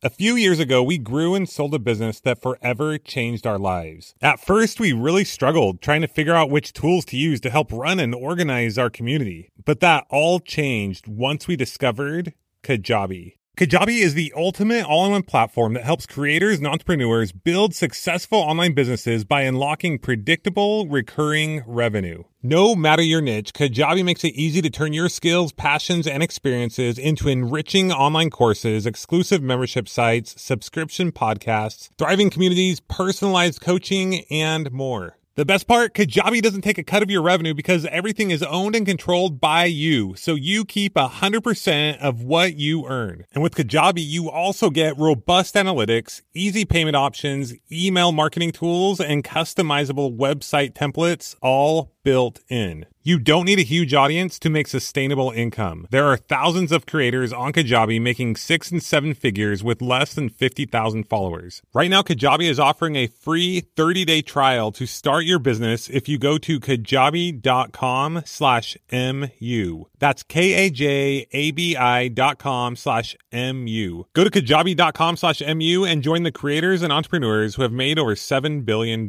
A 0.00 0.10
few 0.10 0.36
years 0.36 0.60
ago, 0.60 0.80
we 0.80 0.96
grew 0.96 1.34
and 1.34 1.48
sold 1.48 1.74
a 1.74 1.78
business 1.80 2.20
that 2.20 2.40
forever 2.40 2.98
changed 2.98 3.48
our 3.48 3.58
lives. 3.58 4.14
At 4.22 4.38
first, 4.38 4.78
we 4.78 4.92
really 4.92 5.24
struggled 5.24 5.82
trying 5.82 6.02
to 6.02 6.06
figure 6.06 6.36
out 6.36 6.50
which 6.50 6.72
tools 6.72 7.04
to 7.06 7.16
use 7.16 7.40
to 7.40 7.50
help 7.50 7.72
run 7.72 7.98
and 7.98 8.14
organize 8.14 8.78
our 8.78 8.90
community. 8.90 9.50
But 9.64 9.80
that 9.80 10.06
all 10.08 10.38
changed 10.38 11.08
once 11.08 11.48
we 11.48 11.56
discovered 11.56 12.32
Kajabi. 12.62 13.37
Kajabi 13.58 14.02
is 14.02 14.14
the 14.14 14.32
ultimate 14.36 14.84
all 14.84 15.04
in 15.06 15.10
one 15.10 15.24
platform 15.24 15.72
that 15.72 15.82
helps 15.82 16.06
creators 16.06 16.58
and 16.58 16.66
entrepreneurs 16.68 17.32
build 17.32 17.74
successful 17.74 18.38
online 18.38 18.72
businesses 18.72 19.24
by 19.24 19.40
unlocking 19.40 19.98
predictable, 19.98 20.86
recurring 20.86 21.64
revenue. 21.66 22.22
No 22.40 22.76
matter 22.76 23.02
your 23.02 23.20
niche, 23.20 23.52
Kajabi 23.52 24.04
makes 24.04 24.22
it 24.22 24.34
easy 24.34 24.62
to 24.62 24.70
turn 24.70 24.92
your 24.92 25.08
skills, 25.08 25.50
passions, 25.50 26.06
and 26.06 26.22
experiences 26.22 26.98
into 26.98 27.28
enriching 27.28 27.90
online 27.90 28.30
courses, 28.30 28.86
exclusive 28.86 29.42
membership 29.42 29.88
sites, 29.88 30.40
subscription 30.40 31.10
podcasts, 31.10 31.90
thriving 31.98 32.30
communities, 32.30 32.78
personalized 32.78 33.60
coaching, 33.60 34.24
and 34.30 34.70
more. 34.70 35.17
The 35.38 35.44
best 35.44 35.68
part, 35.68 35.94
Kajabi 35.94 36.42
doesn't 36.42 36.62
take 36.62 36.78
a 36.78 36.82
cut 36.82 37.00
of 37.00 37.12
your 37.12 37.22
revenue 37.22 37.54
because 37.54 37.86
everything 37.92 38.32
is 38.32 38.42
owned 38.42 38.74
and 38.74 38.84
controlled 38.84 39.40
by 39.40 39.66
you. 39.66 40.16
So 40.16 40.34
you 40.34 40.64
keep 40.64 40.94
100% 40.94 41.98
of 41.98 42.24
what 42.24 42.56
you 42.56 42.88
earn. 42.88 43.24
And 43.32 43.40
with 43.40 43.54
Kajabi, 43.54 44.04
you 44.04 44.28
also 44.28 44.68
get 44.68 44.98
robust 44.98 45.54
analytics, 45.54 46.22
easy 46.34 46.64
payment 46.64 46.96
options, 46.96 47.54
email 47.70 48.10
marketing 48.10 48.50
tools, 48.50 48.98
and 48.98 49.22
customizable 49.22 50.16
website 50.16 50.72
templates 50.72 51.36
all 51.40 51.92
built 52.08 52.40
in. 52.48 52.86
You 53.02 53.18
don't 53.18 53.44
need 53.44 53.58
a 53.58 53.74
huge 53.74 53.92
audience 53.92 54.38
to 54.38 54.48
make 54.48 54.66
sustainable 54.66 55.30
income. 55.30 55.86
There 55.90 56.06
are 56.06 56.16
thousands 56.16 56.72
of 56.72 56.86
creators 56.86 57.34
on 57.34 57.52
Kajabi 57.52 58.00
making 58.00 58.36
six 58.36 58.70
and 58.70 58.82
seven 58.82 59.12
figures 59.12 59.62
with 59.62 59.82
less 59.82 60.14
than 60.14 60.30
50,000 60.30 61.04
followers. 61.04 61.60
Right 61.74 61.90
now, 61.90 62.00
Kajabi 62.00 62.48
is 62.48 62.58
offering 62.58 62.96
a 62.96 63.06
free 63.06 63.62
30-day 63.76 64.22
trial 64.22 64.72
to 64.72 64.86
start 64.86 65.26
your 65.26 65.38
business 65.38 65.90
if 65.90 66.08
you 66.08 66.18
go 66.18 66.38
to 66.38 66.58
kajabi.com 66.58 68.22
slash 68.24 68.78
MU. 68.90 69.84
That's 69.98 70.22
K-A-J-A-B-I 70.22 72.08
dot 72.08 72.38
com 72.38 72.74
slash 72.74 73.16
M-U. 73.30 74.06
Go 74.14 74.24
to 74.24 74.30
kajabi.com 74.30 75.16
slash 75.18 75.42
MU 75.42 75.84
and 75.84 76.02
join 76.02 76.22
the 76.22 76.32
creators 76.32 76.82
and 76.82 76.90
entrepreneurs 76.90 77.56
who 77.56 77.62
have 77.62 77.72
made 77.72 77.98
over 77.98 78.14
$7 78.14 78.64
billion. 78.64 79.08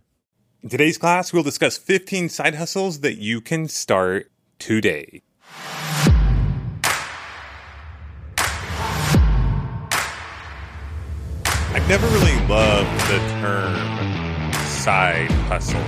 In 0.63 0.69
today's 0.69 0.99
class, 0.99 1.33
we'll 1.33 1.43
discuss 1.43 1.79
15 1.79 2.29
side 2.29 2.57
hustles 2.57 3.01
that 3.01 3.17
you 3.17 3.41
can 3.41 3.67
start 3.69 4.31
today. 4.59 5.23
I've 11.73 11.89
never 11.89 12.05
really 12.09 12.49
loved 12.49 12.91
the 13.09 13.19
term 13.41 14.53
side 14.65 15.31
hustle. 15.47 15.81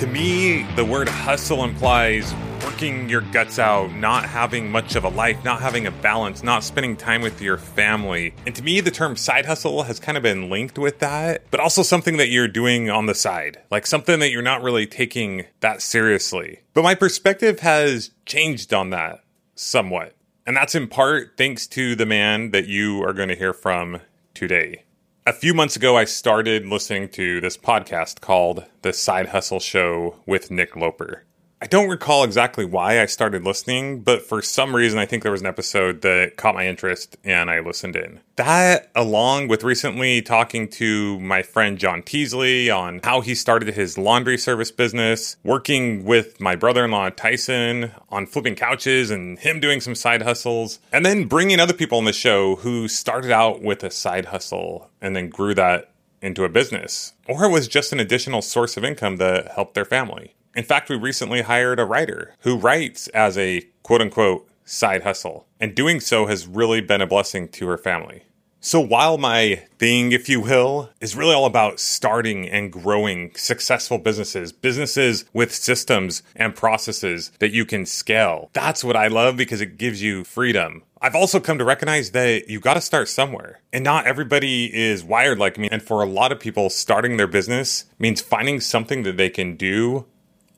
To 0.00 0.06
me, 0.06 0.64
the 0.76 0.84
word 0.84 1.08
hustle 1.08 1.64
implies 1.64 2.34
working 2.62 3.08
your 3.08 3.22
guts 3.22 3.58
out, 3.58 3.94
not 3.94 4.26
having 4.26 4.70
much 4.70 4.94
of 4.94 5.04
a 5.04 5.08
life, 5.08 5.42
not 5.42 5.62
having 5.62 5.86
a 5.86 5.90
balance, 5.90 6.42
not 6.42 6.62
spending 6.64 6.96
time 6.96 7.22
with 7.22 7.40
your 7.40 7.56
family. 7.56 8.34
And 8.44 8.54
to 8.56 8.62
me, 8.62 8.80
the 8.80 8.90
term 8.90 9.16
side 9.16 9.46
hustle 9.46 9.84
has 9.84 9.98
kind 9.98 10.18
of 10.18 10.22
been 10.22 10.50
linked 10.50 10.78
with 10.78 10.98
that, 10.98 11.44
but 11.50 11.60
also 11.60 11.82
something 11.82 12.18
that 12.18 12.28
you're 12.28 12.46
doing 12.46 12.90
on 12.90 13.06
the 13.06 13.14
side, 13.14 13.62
like 13.70 13.86
something 13.86 14.18
that 14.18 14.30
you're 14.30 14.42
not 14.42 14.62
really 14.62 14.86
taking 14.86 15.46
that 15.60 15.80
seriously. 15.80 16.60
But 16.74 16.82
my 16.82 16.94
perspective 16.94 17.60
has 17.60 18.10
changed 18.26 18.74
on 18.74 18.90
that 18.90 19.24
somewhat. 19.54 20.14
And 20.46 20.54
that's 20.54 20.74
in 20.74 20.88
part 20.88 21.38
thanks 21.38 21.66
to 21.68 21.94
the 21.96 22.04
man 22.04 22.50
that 22.50 22.66
you 22.66 23.02
are 23.02 23.14
going 23.14 23.30
to 23.30 23.34
hear 23.34 23.54
from 23.54 24.02
today 24.34 24.82
a 25.26 25.32
few 25.32 25.52
months 25.52 25.74
ago, 25.74 25.96
I 25.96 26.04
started 26.04 26.66
listening 26.66 27.08
to 27.10 27.40
this 27.40 27.56
podcast 27.56 28.20
called 28.20 28.64
The 28.82 28.92
Side 28.92 29.30
Hustle 29.30 29.58
Show 29.58 30.14
with 30.24 30.52
Nick 30.52 30.76
Loper. 30.76 31.24
I 31.58 31.66
don't 31.66 31.88
recall 31.88 32.22
exactly 32.22 32.66
why 32.66 33.00
I 33.00 33.06
started 33.06 33.42
listening, 33.42 34.02
but 34.02 34.20
for 34.20 34.42
some 34.42 34.76
reason, 34.76 34.98
I 34.98 35.06
think 35.06 35.22
there 35.22 35.32
was 35.32 35.40
an 35.40 35.46
episode 35.46 36.02
that 36.02 36.36
caught 36.36 36.54
my 36.54 36.66
interest 36.66 37.16
and 37.24 37.50
I 37.50 37.60
listened 37.60 37.96
in. 37.96 38.20
That, 38.36 38.90
along 38.94 39.48
with 39.48 39.64
recently 39.64 40.20
talking 40.20 40.68
to 40.72 41.18
my 41.18 41.42
friend 41.42 41.78
John 41.78 42.02
Teasley 42.02 42.68
on 42.68 43.00
how 43.02 43.22
he 43.22 43.34
started 43.34 43.74
his 43.74 43.96
laundry 43.96 44.36
service 44.36 44.70
business, 44.70 45.38
working 45.44 46.04
with 46.04 46.38
my 46.42 46.56
brother 46.56 46.84
in 46.84 46.90
law 46.90 47.08
Tyson 47.08 47.90
on 48.10 48.26
flipping 48.26 48.54
couches 48.54 49.10
and 49.10 49.38
him 49.38 49.58
doing 49.58 49.80
some 49.80 49.94
side 49.94 50.20
hustles, 50.20 50.78
and 50.92 51.06
then 51.06 51.24
bringing 51.24 51.58
other 51.58 51.72
people 51.72 51.96
on 51.96 52.04
the 52.04 52.12
show 52.12 52.56
who 52.56 52.86
started 52.86 53.30
out 53.30 53.62
with 53.62 53.82
a 53.82 53.90
side 53.90 54.26
hustle 54.26 54.90
and 55.00 55.16
then 55.16 55.30
grew 55.30 55.54
that 55.54 55.90
into 56.20 56.44
a 56.44 56.50
business, 56.50 57.14
or 57.26 57.50
was 57.50 57.66
just 57.66 57.94
an 57.94 58.00
additional 58.00 58.42
source 58.42 58.76
of 58.76 58.84
income 58.84 59.16
that 59.16 59.52
helped 59.52 59.72
their 59.72 59.84
family. 59.86 60.34
In 60.56 60.64
fact, 60.64 60.88
we 60.88 60.96
recently 60.96 61.42
hired 61.42 61.78
a 61.78 61.84
writer 61.84 62.34
who 62.40 62.56
writes 62.56 63.08
as 63.08 63.36
a 63.36 63.60
quote 63.82 64.00
unquote 64.00 64.48
side 64.64 65.02
hustle, 65.02 65.46
and 65.60 65.74
doing 65.74 66.00
so 66.00 66.26
has 66.26 66.46
really 66.46 66.80
been 66.80 67.02
a 67.02 67.06
blessing 67.06 67.46
to 67.48 67.68
her 67.68 67.76
family. 67.76 68.22
So, 68.58 68.80
while 68.80 69.18
my 69.18 69.62
thing, 69.78 70.12
if 70.12 70.30
you 70.30 70.40
will, 70.40 70.88
is 70.98 71.14
really 71.14 71.34
all 71.34 71.44
about 71.44 71.78
starting 71.78 72.48
and 72.48 72.72
growing 72.72 73.32
successful 73.36 73.98
businesses, 73.98 74.50
businesses 74.50 75.26
with 75.34 75.54
systems 75.54 76.22
and 76.34 76.56
processes 76.56 77.30
that 77.38 77.52
you 77.52 77.66
can 77.66 77.84
scale, 77.84 78.50
that's 78.54 78.82
what 78.82 78.96
I 78.96 79.08
love 79.08 79.36
because 79.36 79.60
it 79.60 79.76
gives 79.76 80.02
you 80.02 80.24
freedom. 80.24 80.82
I've 81.02 81.14
also 81.14 81.38
come 81.38 81.58
to 81.58 81.64
recognize 81.64 82.12
that 82.12 82.48
you 82.48 82.58
got 82.60 82.74
to 82.74 82.80
start 82.80 83.08
somewhere. 83.08 83.60
And 83.74 83.84
not 83.84 84.06
everybody 84.06 84.74
is 84.74 85.04
wired 85.04 85.38
like 85.38 85.58
me. 85.58 85.68
And 85.70 85.82
for 85.82 86.02
a 86.02 86.08
lot 86.08 86.32
of 86.32 86.40
people, 86.40 86.70
starting 86.70 87.18
their 87.18 87.26
business 87.26 87.84
means 87.98 88.22
finding 88.22 88.60
something 88.60 89.02
that 89.02 89.18
they 89.18 89.30
can 89.30 89.54
do 89.56 90.06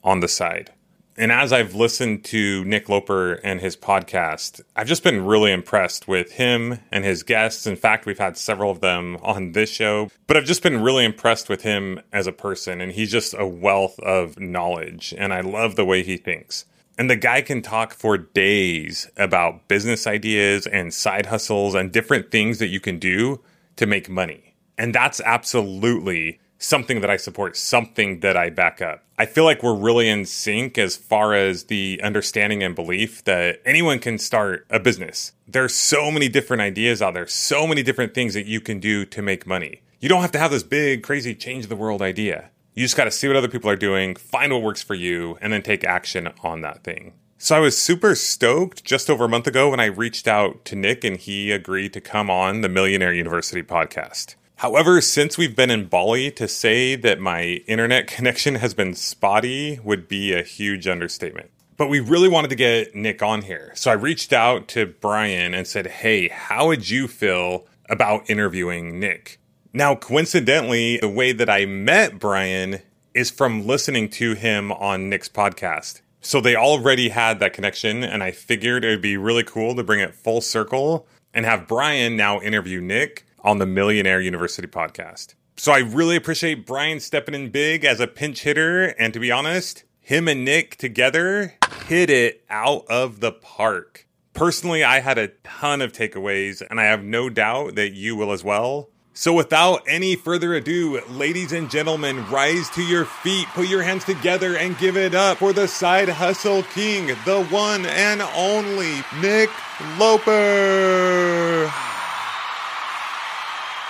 on 0.03 0.19
the 0.19 0.27
side. 0.27 0.71
And 1.19 1.33
as 1.33 1.51
I've 1.51 1.75
listened 1.75 2.23
to 2.25 2.63
Nick 2.63 2.87
Loper 2.87 3.33
and 3.43 3.59
his 3.59 3.75
podcast, 3.75 4.61
I've 4.73 4.87
just 4.87 5.03
been 5.03 5.25
really 5.25 5.51
impressed 5.51 6.07
with 6.07 6.31
him 6.31 6.79
and 6.93 7.03
his 7.03 7.23
guests. 7.23 7.67
In 7.67 7.75
fact, 7.75 8.05
we've 8.05 8.19
had 8.19 8.37
several 8.37 8.71
of 8.71 8.79
them 8.79 9.17
on 9.21 9.51
this 9.51 9.69
show, 9.69 10.09
but 10.27 10.37
I've 10.37 10.45
just 10.45 10.63
been 10.63 10.81
really 10.81 11.03
impressed 11.03 11.49
with 11.49 11.63
him 11.63 11.99
as 12.13 12.25
a 12.25 12.31
person. 12.31 12.79
And 12.79 12.93
he's 12.93 13.11
just 13.11 13.35
a 13.37 13.45
wealth 13.45 13.99
of 13.99 14.39
knowledge. 14.39 15.13
And 15.17 15.33
I 15.33 15.41
love 15.41 15.75
the 15.75 15.83
way 15.83 16.03
he 16.03 16.15
thinks. 16.15 16.63
And 16.97 17.09
the 17.09 17.17
guy 17.17 17.41
can 17.41 17.61
talk 17.61 17.93
for 17.93 18.17
days 18.17 19.09
about 19.17 19.67
business 19.67 20.07
ideas 20.07 20.67
and 20.67 20.93
side 20.93 21.25
hustles 21.25 21.75
and 21.75 21.91
different 21.91 22.31
things 22.31 22.59
that 22.59 22.67
you 22.67 22.79
can 22.79 22.97
do 22.97 23.41
to 23.75 23.85
make 23.85 24.09
money. 24.09 24.55
And 24.77 24.95
that's 24.95 25.19
absolutely 25.19 26.39
something 26.59 27.01
that 27.01 27.09
I 27.09 27.17
support, 27.17 27.57
something 27.57 28.19
that 28.19 28.37
I 28.37 28.49
back 28.49 28.81
up. 28.81 29.03
I 29.17 29.25
feel 29.25 29.45
like 29.45 29.63
we're 29.63 29.75
really 29.75 30.07
in 30.07 30.25
sync 30.25 30.77
as 30.77 30.95
far 30.95 31.33
as 31.33 31.63
the 31.63 31.99
understanding 32.03 32.61
and 32.61 32.75
belief 32.75 33.23
that 33.23 33.61
anyone 33.65 33.99
can 33.99 34.17
start 34.19 34.67
a 34.69 34.79
business. 34.79 35.31
There's 35.47 35.73
so 35.73 36.11
many 36.11 36.29
different 36.29 36.61
ideas 36.61 37.01
out 37.01 37.15
there, 37.15 37.27
so 37.27 37.65
many 37.65 37.81
different 37.81 38.13
things 38.13 38.33
that 38.35 38.45
you 38.45 38.61
can 38.61 38.79
do 38.79 39.05
to 39.05 39.21
make 39.21 39.47
money. 39.47 39.81
You 39.99 40.09
don't 40.09 40.21
have 40.21 40.31
to 40.33 40.39
have 40.39 40.51
this 40.51 40.63
big, 40.63 41.01
crazy 41.01 41.33
change 41.33 41.67
the 41.67 41.75
world 41.75 42.01
idea. 42.01 42.51
You 42.75 42.85
just 42.85 42.95
got 42.95 43.05
to 43.05 43.11
see 43.11 43.27
what 43.27 43.35
other 43.35 43.49
people 43.49 43.69
are 43.69 43.75
doing, 43.75 44.15
find 44.15 44.53
what 44.53 44.61
works 44.61 44.81
for 44.81 44.93
you, 44.93 45.37
and 45.41 45.51
then 45.51 45.61
take 45.61 45.83
action 45.83 46.29
on 46.43 46.61
that 46.61 46.83
thing. 46.83 47.13
So 47.37 47.55
I 47.55 47.59
was 47.59 47.77
super 47.77 48.15
stoked 48.15 48.83
just 48.83 49.09
over 49.09 49.25
a 49.25 49.29
month 49.29 49.47
ago 49.47 49.69
when 49.69 49.79
I 49.79 49.85
reached 49.85 50.27
out 50.27 50.65
to 50.65 50.75
Nick 50.75 51.05
and 51.05 51.15
he 51.15 51.51
agreed 51.51 51.93
to 51.93 52.01
come 52.01 52.29
on 52.29 52.61
the 52.61 52.69
Millionaire 52.69 53.13
University 53.13 53.63
podcast. 53.63 54.35
However, 54.59 54.99
since 54.99 55.37
we've 55.37 55.55
been 55.55 55.71
in 55.71 55.85
Bali, 55.85 56.31
to 56.31 56.45
say 56.45 56.97
that 56.97 57.17
my 57.17 57.61
internet 57.65 58.07
connection 58.07 58.55
has 58.55 58.73
been 58.73 58.93
spotty 58.93 59.79
would 59.85 60.09
be 60.09 60.33
a 60.33 60.43
huge 60.43 60.85
understatement. 60.85 61.49
But 61.77 61.87
we 61.87 62.01
really 62.01 62.27
wanted 62.27 62.49
to 62.49 62.57
get 62.57 62.93
Nick 62.93 63.23
on 63.23 63.43
here. 63.43 63.71
So 63.75 63.89
I 63.89 63.93
reached 63.93 64.33
out 64.33 64.67
to 64.69 64.85
Brien 64.85 65.53
and 65.53 65.65
said, 65.65 65.87
Hey, 65.87 66.27
how 66.27 66.67
would 66.67 66.89
you 66.89 67.07
feel 67.07 67.67
about 67.89 68.29
interviewing 68.29 68.99
Nick? 68.99 69.39
Now, 69.71 69.95
coincidentally, 69.95 70.97
the 70.97 71.07
way 71.07 71.31
that 71.31 71.49
I 71.49 71.65
met 71.65 72.19
Brien 72.19 72.81
is 73.13 73.31
from 73.31 73.65
listening 73.65 74.09
to 74.09 74.33
him 74.33 74.73
on 74.73 75.07
Nick's 75.07 75.29
podcast. 75.29 76.01
So 76.19 76.41
they 76.41 76.57
already 76.57 77.07
had 77.07 77.39
that 77.39 77.53
connection, 77.53 78.03
and 78.03 78.21
I 78.21 78.31
figured 78.31 78.83
it 78.83 78.89
would 78.89 79.01
be 79.01 79.15
really 79.15 79.43
cool 79.43 79.73
to 79.77 79.85
bring 79.85 80.01
it 80.01 80.13
full 80.13 80.41
circle 80.41 81.07
and 81.33 81.45
have 81.45 81.65
Brien 81.65 82.17
now 82.17 82.41
interview 82.41 82.81
Nick 82.81 83.25
on 83.43 83.57
the 83.57 83.65
Millionaire 83.65 84.21
University 84.21 84.67
podcast. 84.67 85.35
So 85.57 85.71
I 85.71 85.79
really 85.79 86.15
appreciate 86.15 86.65
Brien 86.65 86.99
stepping 86.99 87.35
in 87.35 87.49
big 87.49 87.83
as 87.83 87.99
a 87.99 88.07
pinch 88.07 88.43
hitter. 88.43 88.95
And 88.97 89.13
to 89.13 89.19
be 89.19 89.31
honest, 89.31 89.83
him 89.99 90.27
and 90.27 90.45
Nick 90.45 90.77
together 90.77 91.55
hit 91.87 92.09
it 92.09 92.45
out 92.49 92.85
of 92.89 93.19
the 93.19 93.31
park. 93.31 94.07
Personally, 94.33 94.83
I 94.83 95.01
had 95.01 95.17
a 95.17 95.29
ton 95.43 95.81
of 95.81 95.91
takeaways, 95.91 96.63
and 96.69 96.79
I 96.79 96.85
have 96.85 97.03
no 97.03 97.29
doubt 97.29 97.75
that 97.75 97.91
you 97.91 98.15
will 98.15 98.31
as 98.31 98.43
well. 98.43 98.89
So, 99.13 99.33
without 99.33 99.81
any 99.85 100.15
further 100.15 100.53
ado, 100.53 101.01
ladies 101.09 101.51
and 101.51 101.69
gentlemen, 101.69 102.25
rise 102.29 102.69
to 102.69 102.81
your 102.81 103.03
feet, 103.03 103.47
put 103.47 103.67
your 103.67 103.83
hands 103.83 104.05
together, 104.05 104.55
and 104.55 104.77
give 104.77 104.95
it 104.95 105.13
up 105.13 105.39
for 105.39 105.51
the 105.51 105.67
side 105.67 106.07
hustle 106.07 106.63
king, 106.63 107.07
the 107.25 107.43
one 107.49 107.85
and 107.85 108.21
only 108.21 109.03
Nick 109.19 109.49
Loper. 109.97 111.69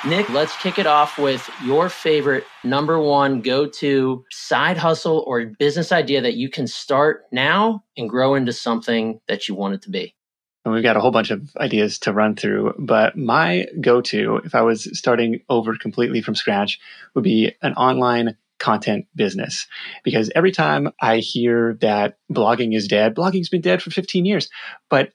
Nick, 0.07 0.29
let's 0.29 0.55
kick 0.61 0.79
it 0.79 0.87
off 0.87 1.17
with 1.17 1.49
your 1.65 1.89
favorite 1.89 2.45
number 2.63 2.97
one 2.99 3.41
go 3.41 3.67
to 3.67 4.23
side 4.31 4.77
hustle 4.77 5.25
or 5.27 5.47
business 5.59 5.91
idea 5.91 6.21
that 6.21 6.35
you 6.35 6.49
can 6.49 6.67
start 6.67 7.23
now 7.33 7.83
and 7.97 8.09
grow 8.09 8.35
into 8.35 8.53
something 8.53 9.19
that 9.27 9.49
you 9.49 9.55
want 9.55 9.73
it 9.73 9.81
to 9.81 9.89
be. 9.89 10.15
And 10.63 10.73
we've 10.73 10.83
got 10.83 10.95
a 10.95 11.01
whole 11.01 11.11
bunch 11.11 11.31
of 11.31 11.53
ideas 11.57 11.99
to 11.99 12.13
run 12.13 12.35
through, 12.35 12.75
but 12.79 13.17
my 13.17 13.65
go 13.81 13.99
to, 14.01 14.37
if 14.45 14.55
I 14.55 14.61
was 14.61 14.89
starting 14.97 15.41
over 15.49 15.75
completely 15.75 16.21
from 16.21 16.35
scratch, 16.35 16.79
would 17.13 17.25
be 17.25 17.53
an 17.61 17.73
online 17.73 18.37
content 18.57 19.05
business. 19.15 19.67
Because 20.05 20.31
every 20.33 20.51
time 20.51 20.93
I 21.01 21.17
hear 21.17 21.77
that 21.81 22.17
blogging 22.31 22.73
is 22.73 22.87
dead, 22.87 23.15
blogging's 23.15 23.49
been 23.49 23.61
dead 23.61 23.81
for 23.81 23.91
15 23.91 24.25
years, 24.25 24.49
but 24.89 25.11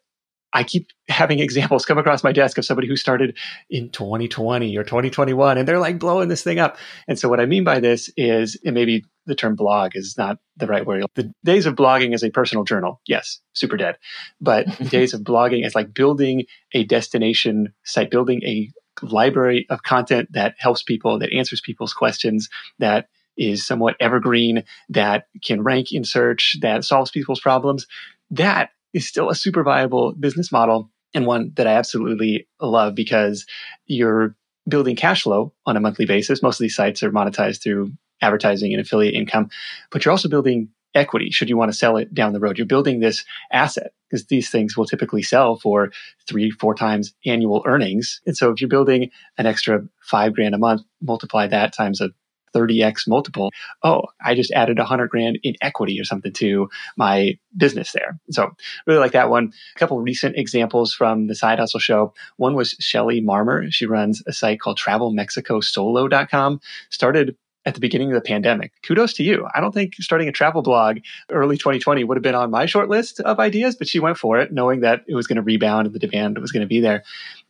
I 0.55 0.63
keep 0.63 0.89
having 1.09 1.39
examples 1.41 1.85
come 1.85 1.99
across 1.99 2.25
my 2.25 2.33
desk 2.33 2.57
of 2.57 2.65
somebody 2.65 2.89
who 2.89 2.97
started 2.97 3.37
in 3.69 3.91
2020 3.91 4.77
or 4.77 4.85
2021 4.85 5.59
and 5.59 5.69
they're 5.69 5.79
like 5.79 5.99
blowing 5.99 6.29
this 6.29 6.43
thing 6.43 6.59
up. 6.59 6.79
And 7.07 7.19
so 7.19 7.29
what 7.29 7.41
I 7.41 7.47
mean 7.47 7.65
by 7.65 7.81
this 7.81 8.11
is, 8.17 8.59
and 8.65 8.75
maybe 8.75 9.05
the 9.27 9.35
term 9.35 9.57
blog 9.57 9.93
is 9.95 10.17
not 10.17 10.39
the 10.57 10.67
right 10.67 10.87
word. 10.87 11.05
The 11.15 11.33
days 11.45 11.67
of 11.67 11.75
blogging 11.75 12.15
as 12.15 12.23
a 12.23 12.31
personal 12.31 12.65
journal, 12.65 13.01
yes, 13.07 13.41
super 13.53 13.77
dead. 13.77 13.99
But 14.41 14.67
days 14.91 15.13
of 15.13 15.23
blogging 15.23 15.65
as 15.67 15.75
like 15.75 15.93
building 15.93 16.45
a 16.73 16.85
destination 16.85 17.75
site, 17.85 18.11
building 18.11 18.43
a 18.45 18.71
library 19.03 19.67
of 19.71 19.83
content 19.83 20.29
that 20.33 20.55
helps 20.59 20.83
people, 20.83 21.19
that 21.19 21.33
answers 21.33 21.61
people's 21.61 21.93
questions, 21.93 22.49
that 22.79 23.09
is 23.37 23.67
somewhat 23.67 23.97
evergreen, 23.99 24.63
that 24.89 25.27
can 25.45 25.63
rank 25.63 25.91
in 25.91 26.05
search, 26.05 26.57
that 26.61 26.85
solves 26.85 27.11
people's 27.11 27.41
problems. 27.41 27.87
That 28.31 28.71
is 28.95 29.07
still 29.07 29.29
a 29.29 29.35
super 29.35 29.63
viable 29.63 30.13
business 30.13 30.51
model 30.51 30.91
and 31.13 31.27
one 31.27 31.53
that 31.57 31.67
I 31.67 31.73
absolutely 31.73 32.49
love 32.61 32.95
because 32.95 33.45
you're 33.87 34.35
building 34.67 34.97
cash 34.97 35.23
flow 35.25 35.53
on 35.67 35.77
a 35.77 35.81
monthly 35.81 36.07
basis. 36.07 36.43
Most 36.43 36.57
of 36.57 36.65
these 36.65 36.77
sites 36.77 37.03
are 37.03 37.13
monetized 37.13 37.63
through 37.63 37.93
advertising 38.23 38.73
and 38.73 38.81
affiliate 38.81 39.15
income, 39.15 39.51
but 39.91 40.05
you're 40.05 40.13
also 40.13 40.29
building 40.29 40.71
equity 40.95 41.31
should 41.31 41.49
you 41.49 41.57
want 41.57 41.71
to 41.73 41.77
sell 41.77 41.97
it 41.97 42.15
down 42.15 42.33
the 42.33 42.41
road. 42.41 42.57
You're 42.57 42.67
building 42.67 43.01
this 43.01 43.25
asset 43.53 43.93
because 44.09 44.27
these 44.27 44.49
things 44.49 44.77
will 44.77 44.87
typically 44.87 45.23
sell 45.23 45.57
for 45.57 45.91
three, 46.29 46.51
four 46.51 46.75
times 46.75 47.13
annual 47.27 47.63
earnings. 47.67 48.21
And 48.27 48.37
so 48.37 48.51
if 48.51 48.61
you're 48.61 48.69
building 48.69 49.11
an 49.37 49.47
extra 49.47 49.83
five 50.03 50.35
grand 50.35 50.55
a 50.55 50.59
month, 50.59 50.83
multiply 51.03 51.49
that 51.49 51.73
times 51.75 52.01
a 52.01 52.11
30x 52.55 53.09
multiple. 53.09 53.51
Oh, 53.83 54.03
I 54.25 54.35
just 54.35 54.53
added 54.53 54.79
a 54.79 54.85
hundred 54.85 55.11
grand 55.11 55.39
in 55.43 55.55
equity 55.61 56.01
or 56.01 56.05
something 56.05 56.33
to 56.35 56.69
my 56.97 57.39
business 57.57 57.93
there. 57.93 58.19
So 58.31 58.51
really 58.87 59.01
like 59.01 59.13
that 59.13 59.31
one. 59.31 59.53
A 59.77 59.79
couple 59.79 60.01
recent 60.01 60.37
examples 60.37 60.95
from 60.95 61.27
the 61.27 61.35
side 61.35 61.59
hustle 61.59 61.81
show. 61.81 62.15
One 62.37 62.55
was 62.55 62.71
Shelley 62.81 63.21
Marmor. 63.21 63.73
She 63.73 63.87
runs 63.87 64.23
a 64.27 64.33
site 64.33 64.61
called 64.61 64.79
travelmexicosolo.com. 64.79 66.61
Started 66.91 67.37
at 67.67 67.75
the 67.75 67.81
beginning 67.81 68.13
of 68.13 68.15
the 68.15 68.27
pandemic. 68.27 68.73
Kudos 68.83 69.15
to 69.15 69.23
you. 69.23 69.49
I 69.55 69.61
don't 69.61 69.73
think 69.73 69.95
starting 69.95 70.29
a 70.29 70.33
travel 70.33 70.63
blog 70.63 70.99
early 71.31 71.57
2020 71.57 72.05
would 72.05 72.17
have 72.17 72.23
been 72.23 72.35
on 72.35 72.51
my 72.51 72.67
short 72.67 72.89
list 72.89 73.21
of 73.21 73.41
ideas, 73.41 73.77
but 73.77 73.89
she 73.89 74.01
went 74.01 74.19
for 74.19 74.39
it 74.39 74.53
knowing 74.53 74.81
that 74.81 75.03
it 75.09 75.15
was 75.15 75.27
going 75.27 75.37
to 75.37 75.43
rebound 75.43 75.87
and 75.87 75.95
the 75.95 75.99
demand 75.99 76.39
was 76.39 76.53
going 76.53 76.61
to 76.61 76.67
be 76.67 76.81
there. 76.81 77.05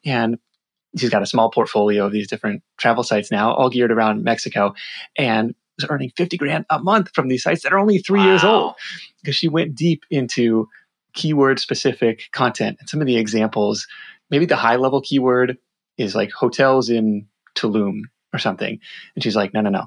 And 0.05 0.39
she's 0.97 1.11
got 1.11 1.23
a 1.23 1.27
small 1.27 1.51
portfolio 1.51 2.07
of 2.07 2.13
these 2.13 2.29
different 2.29 2.63
travel 2.79 3.03
sites 3.03 3.31
now, 3.31 3.53
all 3.55 3.71
geared 3.71 3.93
around 3.93 4.25
Mexico, 4.25 4.75
and 5.17 5.55
is 5.79 5.87
earning 5.89 6.13
50 6.17 6.37
grand 6.37 6.65
a 6.71 6.79
month 6.79 7.11
from 7.15 7.29
these 7.29 7.43
sites 7.43 7.63
that 7.63 7.73
are 7.73 7.79
only 7.79 7.99
three 7.99 8.21
wow. 8.21 8.27
years 8.27 8.45
old 8.45 8.75
because 9.23 9.35
she 9.35 9.49
went 9.49 9.75
deep 9.75 10.05
into 10.11 10.69
keyword 11.15 11.59
specific 11.59 12.29
content. 12.33 12.77
And 12.81 12.89
some 12.89 13.01
of 13.01 13.07
the 13.07 13.17
examples, 13.17 13.87
maybe 14.31 14.47
the 14.47 14.57
high 14.57 14.77
level 14.77 15.01
keyword 15.01 15.59
is 15.99 16.15
like 16.15 16.31
hotels 16.31 16.91
in 16.91 17.27
Tulum 17.57 18.03
or 18.33 18.39
something. 18.39 18.79
And 19.15 19.23
she's 19.23 19.37
like, 19.37 19.55
no, 19.55 19.61
no, 19.61 19.71
no. 19.71 19.87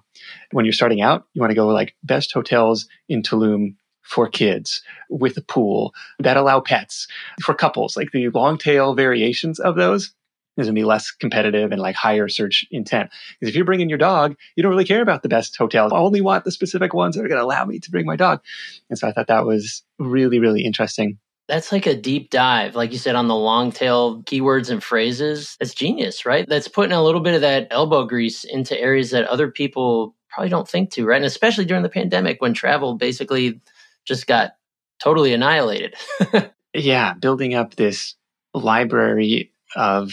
When 0.51 0.65
you're 0.65 0.74
starting 0.74 1.01
out, 1.01 1.25
you 1.33 1.42
want 1.42 1.51
to 1.51 1.56
go 1.56 1.68
like 1.68 1.95
best 2.03 2.31
hotels 2.33 2.88
in 3.10 3.21
Tulum 3.21 3.75
for 4.03 4.30
kids 4.30 4.81
with 5.10 5.36
a 5.38 5.42
pool 5.42 5.94
that 6.19 6.38
allow 6.38 6.62
pets 6.62 7.07
for 7.44 7.53
couples, 7.53 7.98
like 7.98 8.12
the 8.12 8.30
long 8.30 8.57
tail 8.57 8.95
variations 8.95 9.60
of 9.60 9.75
those 9.75 10.13
is 10.57 10.68
going 10.68 10.75
to 10.75 10.79
be 10.79 10.86
less 10.86 11.12
competitive 11.12 11.72
and 11.72 11.81
like 11.81 11.96
higher 11.96 12.27
search 12.27 12.65
intent. 12.72 13.10
Because 13.39 13.50
if 13.50 13.55
you're 13.55 13.65
bringing 13.65 13.89
your 13.89 13.98
dog, 13.98 14.36
you 14.55 14.63
don't 14.63 14.72
really 14.72 14.86
care 14.86 15.01
about 15.01 15.24
the 15.24 15.29
best 15.29 15.55
hotels. 15.55 15.93
I 15.93 15.98
only 15.98 16.22
want 16.22 16.43
the 16.43 16.51
specific 16.51 16.93
ones 16.93 17.15
that 17.15 17.24
are 17.24 17.27
going 17.27 17.39
to 17.39 17.46
allow 17.46 17.65
me 17.65 17.79
to 17.79 17.91
bring 17.91 18.05
my 18.05 18.15
dog. 18.15 18.41
And 18.89 18.98
so 18.98 19.08
I 19.08 19.12
thought 19.12 19.27
that 19.27 19.46
was 19.46 19.84
really, 20.00 20.39
really 20.39 20.63
interesting. 20.63 21.20
That's 21.48 21.72
like 21.72 21.86
a 21.86 21.96
deep 21.96 22.29
dive, 22.29 22.75
like 22.75 22.91
you 22.91 22.98
said, 22.98 23.15
on 23.15 23.29
the 23.29 23.36
long 23.36 23.72
tail 23.72 24.22
keywords 24.24 24.70
and 24.70 24.84
phrases. 24.84 25.55
That's 25.60 25.74
genius, 25.74 26.25
right? 26.25 26.46
That's 26.48 26.67
putting 26.67 26.91
a 26.91 27.03
little 27.03 27.22
bit 27.22 27.36
of 27.36 27.41
that 27.41 27.67
elbow 27.72 28.05
grease 28.05 28.43
into 28.43 28.79
areas 28.79 29.12
that 29.12 29.25
other 29.27 29.50
people 29.50 30.13
probably 30.29 30.50
don't 30.50 30.67
think 30.67 30.91
to, 30.91 31.05
right? 31.05 31.15
And 31.15 31.25
especially 31.25 31.63
during 31.63 31.84
the 31.84 31.89
pandemic 31.89 32.41
when 32.41 32.53
travel 32.53 32.96
basically 32.96 33.62
just 34.05 34.27
got 34.27 34.53
totally 35.01 35.34
annihilated. 35.34 35.96
yeah, 36.74 37.13
building 37.13 37.53
up 37.53 37.75
this 37.75 38.15
library 38.53 39.53
of 39.75 40.12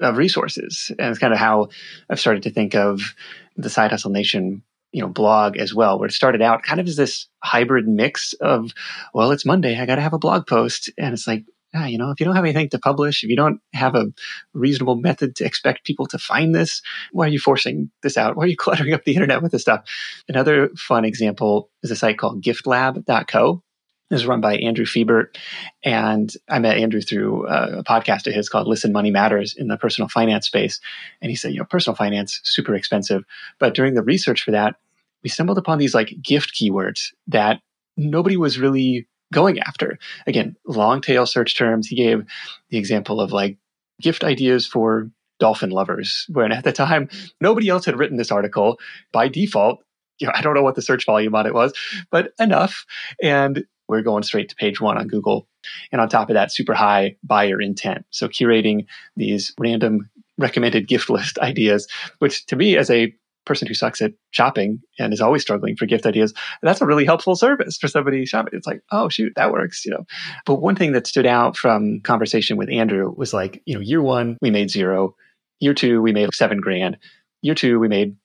of 0.00 0.16
resources. 0.16 0.90
And 0.98 1.10
it's 1.10 1.18
kind 1.18 1.32
of 1.32 1.38
how 1.38 1.68
I've 2.08 2.20
started 2.20 2.42
to 2.44 2.50
think 2.50 2.74
of 2.74 3.14
the 3.56 3.70
Side 3.70 3.90
Hustle 3.90 4.10
Nation, 4.10 4.62
you 4.92 5.02
know, 5.02 5.08
blog 5.08 5.56
as 5.56 5.74
well, 5.74 5.98
where 5.98 6.08
it 6.08 6.12
started 6.12 6.42
out 6.42 6.62
kind 6.62 6.80
of 6.80 6.86
as 6.86 6.96
this 6.96 7.28
hybrid 7.42 7.86
mix 7.86 8.32
of, 8.34 8.72
well, 9.14 9.30
it's 9.30 9.46
Monday, 9.46 9.78
I 9.78 9.86
got 9.86 9.96
to 9.96 10.02
have 10.02 10.12
a 10.12 10.18
blog 10.18 10.46
post. 10.46 10.90
And 10.98 11.12
it's 11.12 11.26
like, 11.26 11.44
ah, 11.74 11.86
you 11.86 11.98
know, 11.98 12.10
if 12.10 12.18
you 12.18 12.26
don't 12.26 12.34
have 12.34 12.44
anything 12.44 12.68
to 12.70 12.78
publish, 12.78 13.22
if 13.22 13.30
you 13.30 13.36
don't 13.36 13.60
have 13.72 13.94
a 13.94 14.06
reasonable 14.54 14.96
method 14.96 15.36
to 15.36 15.44
expect 15.44 15.84
people 15.84 16.06
to 16.06 16.18
find 16.18 16.54
this, 16.54 16.82
why 17.12 17.26
are 17.26 17.30
you 17.30 17.38
forcing 17.38 17.90
this 18.02 18.16
out? 18.16 18.36
Why 18.36 18.44
are 18.44 18.48
you 18.48 18.56
cluttering 18.58 18.94
up 18.94 19.04
the 19.04 19.14
internet 19.14 19.42
with 19.42 19.52
this 19.52 19.62
stuff? 19.62 19.84
Another 20.28 20.70
fun 20.76 21.04
example 21.04 21.70
is 21.82 21.90
a 21.90 21.96
site 21.96 22.18
called 22.18 22.42
giftlab.co 22.42 23.62
is 24.10 24.26
run 24.26 24.40
by 24.40 24.56
Andrew 24.56 24.84
Fiebert. 24.84 25.36
And 25.84 26.32
I 26.48 26.58
met 26.58 26.78
Andrew 26.78 27.00
through 27.00 27.46
uh, 27.46 27.76
a 27.78 27.84
podcast 27.84 28.26
of 28.26 28.34
his 28.34 28.48
called 28.48 28.66
Listen 28.66 28.92
Money 28.92 29.10
Matters 29.10 29.54
in 29.56 29.68
the 29.68 29.76
personal 29.76 30.08
finance 30.08 30.46
space. 30.46 30.80
And 31.22 31.30
he 31.30 31.36
said, 31.36 31.52
you 31.52 31.58
know, 31.58 31.64
personal 31.64 31.96
finance, 31.96 32.40
super 32.44 32.74
expensive. 32.74 33.24
But 33.58 33.74
during 33.74 33.94
the 33.94 34.02
research 34.02 34.42
for 34.42 34.50
that, 34.50 34.76
we 35.22 35.30
stumbled 35.30 35.58
upon 35.58 35.78
these 35.78 35.94
like 35.94 36.14
gift 36.22 36.54
keywords 36.54 37.12
that 37.28 37.60
nobody 37.96 38.36
was 38.36 38.58
really 38.58 39.06
going 39.32 39.60
after. 39.60 39.98
Again, 40.26 40.56
long 40.66 41.00
tail 41.00 41.26
search 41.26 41.56
terms. 41.56 41.86
He 41.86 41.96
gave 41.96 42.24
the 42.70 42.78
example 42.78 43.20
of 43.20 43.32
like 43.32 43.58
gift 44.00 44.24
ideas 44.24 44.66
for 44.66 45.10
dolphin 45.38 45.70
lovers. 45.70 46.26
When 46.30 46.52
at 46.52 46.64
the 46.64 46.72
time, 46.72 47.08
nobody 47.40 47.68
else 47.68 47.84
had 47.84 47.98
written 47.98 48.16
this 48.16 48.32
article. 48.32 48.78
By 49.12 49.28
default, 49.28 49.84
you 50.18 50.26
know, 50.26 50.32
I 50.34 50.42
don't 50.42 50.54
know 50.54 50.62
what 50.62 50.74
the 50.74 50.82
search 50.82 51.06
volume 51.06 51.34
on 51.34 51.46
it 51.46 51.54
was, 51.54 51.72
but 52.10 52.32
enough. 52.38 52.84
And 53.22 53.64
we're 53.90 54.02
going 54.02 54.22
straight 54.22 54.48
to 54.48 54.56
page 54.56 54.80
one 54.80 54.96
on 54.96 55.08
Google. 55.08 55.48
And 55.92 56.00
on 56.00 56.08
top 56.08 56.30
of 56.30 56.34
that, 56.34 56.52
super 56.52 56.74
high 56.74 57.16
buyer 57.22 57.60
intent. 57.60 58.06
So 58.10 58.28
curating 58.28 58.86
these 59.16 59.52
random 59.58 60.08
recommended 60.38 60.88
gift 60.88 61.10
list 61.10 61.38
ideas, 61.38 61.88
which 62.18 62.46
to 62.46 62.56
me, 62.56 62.76
as 62.76 62.90
a 62.90 63.14
person 63.46 63.66
who 63.66 63.74
sucks 63.74 64.00
at 64.00 64.12
shopping 64.30 64.80
and 64.98 65.12
is 65.12 65.20
always 65.20 65.42
struggling 65.42 65.74
for 65.74 65.86
gift 65.86 66.06
ideas, 66.06 66.32
that's 66.62 66.80
a 66.80 66.86
really 66.86 67.04
helpful 67.04 67.34
service 67.34 67.78
for 67.78 67.88
somebody 67.88 68.24
shopping. 68.24 68.52
It's 68.56 68.66
like, 68.66 68.82
oh 68.92 69.08
shoot, 69.08 69.32
that 69.36 69.52
works, 69.52 69.84
you 69.84 69.90
know. 69.90 70.04
But 70.46 70.60
one 70.60 70.76
thing 70.76 70.92
that 70.92 71.06
stood 71.06 71.26
out 71.26 71.56
from 71.56 72.00
conversation 72.02 72.56
with 72.56 72.70
Andrew 72.70 73.12
was 73.16 73.34
like, 73.34 73.62
you 73.66 73.74
know, 73.74 73.80
year 73.80 74.02
one, 74.02 74.36
we 74.40 74.50
made 74.50 74.70
zero. 74.70 75.16
Year 75.58 75.74
two, 75.74 76.00
we 76.00 76.12
made 76.12 76.32
seven 76.32 76.60
grand. 76.60 76.96
Year 77.42 77.54
two, 77.54 77.78
we 77.80 77.88
made 77.88 78.16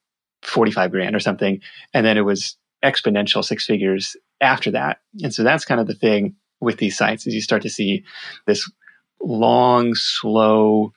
45 0.43 0.91
grand 0.91 1.15
or 1.15 1.19
something. 1.19 1.62
And 1.93 2.05
then 2.05 2.17
it 2.17 2.22
was 2.22 2.55
exponential 2.84 3.43
six 3.43 3.65
figures 3.65 4.15
after 4.42 4.72
that. 4.72 5.00
And 5.24 5.34
so 5.34 5.44
that's 5.44 5.65
kind 5.65 5.82
of 5.82 5.88
the 5.88 5.94
thing 5.94 6.36
with 6.60 6.77
these 6.77 6.98
sites 6.98 7.27
is 7.27 7.34
you 7.34 7.42
start 7.42 7.62
to 7.63 7.70
see 7.70 8.04
this 8.46 8.70
long, 9.22 9.96
slow 9.96 10.94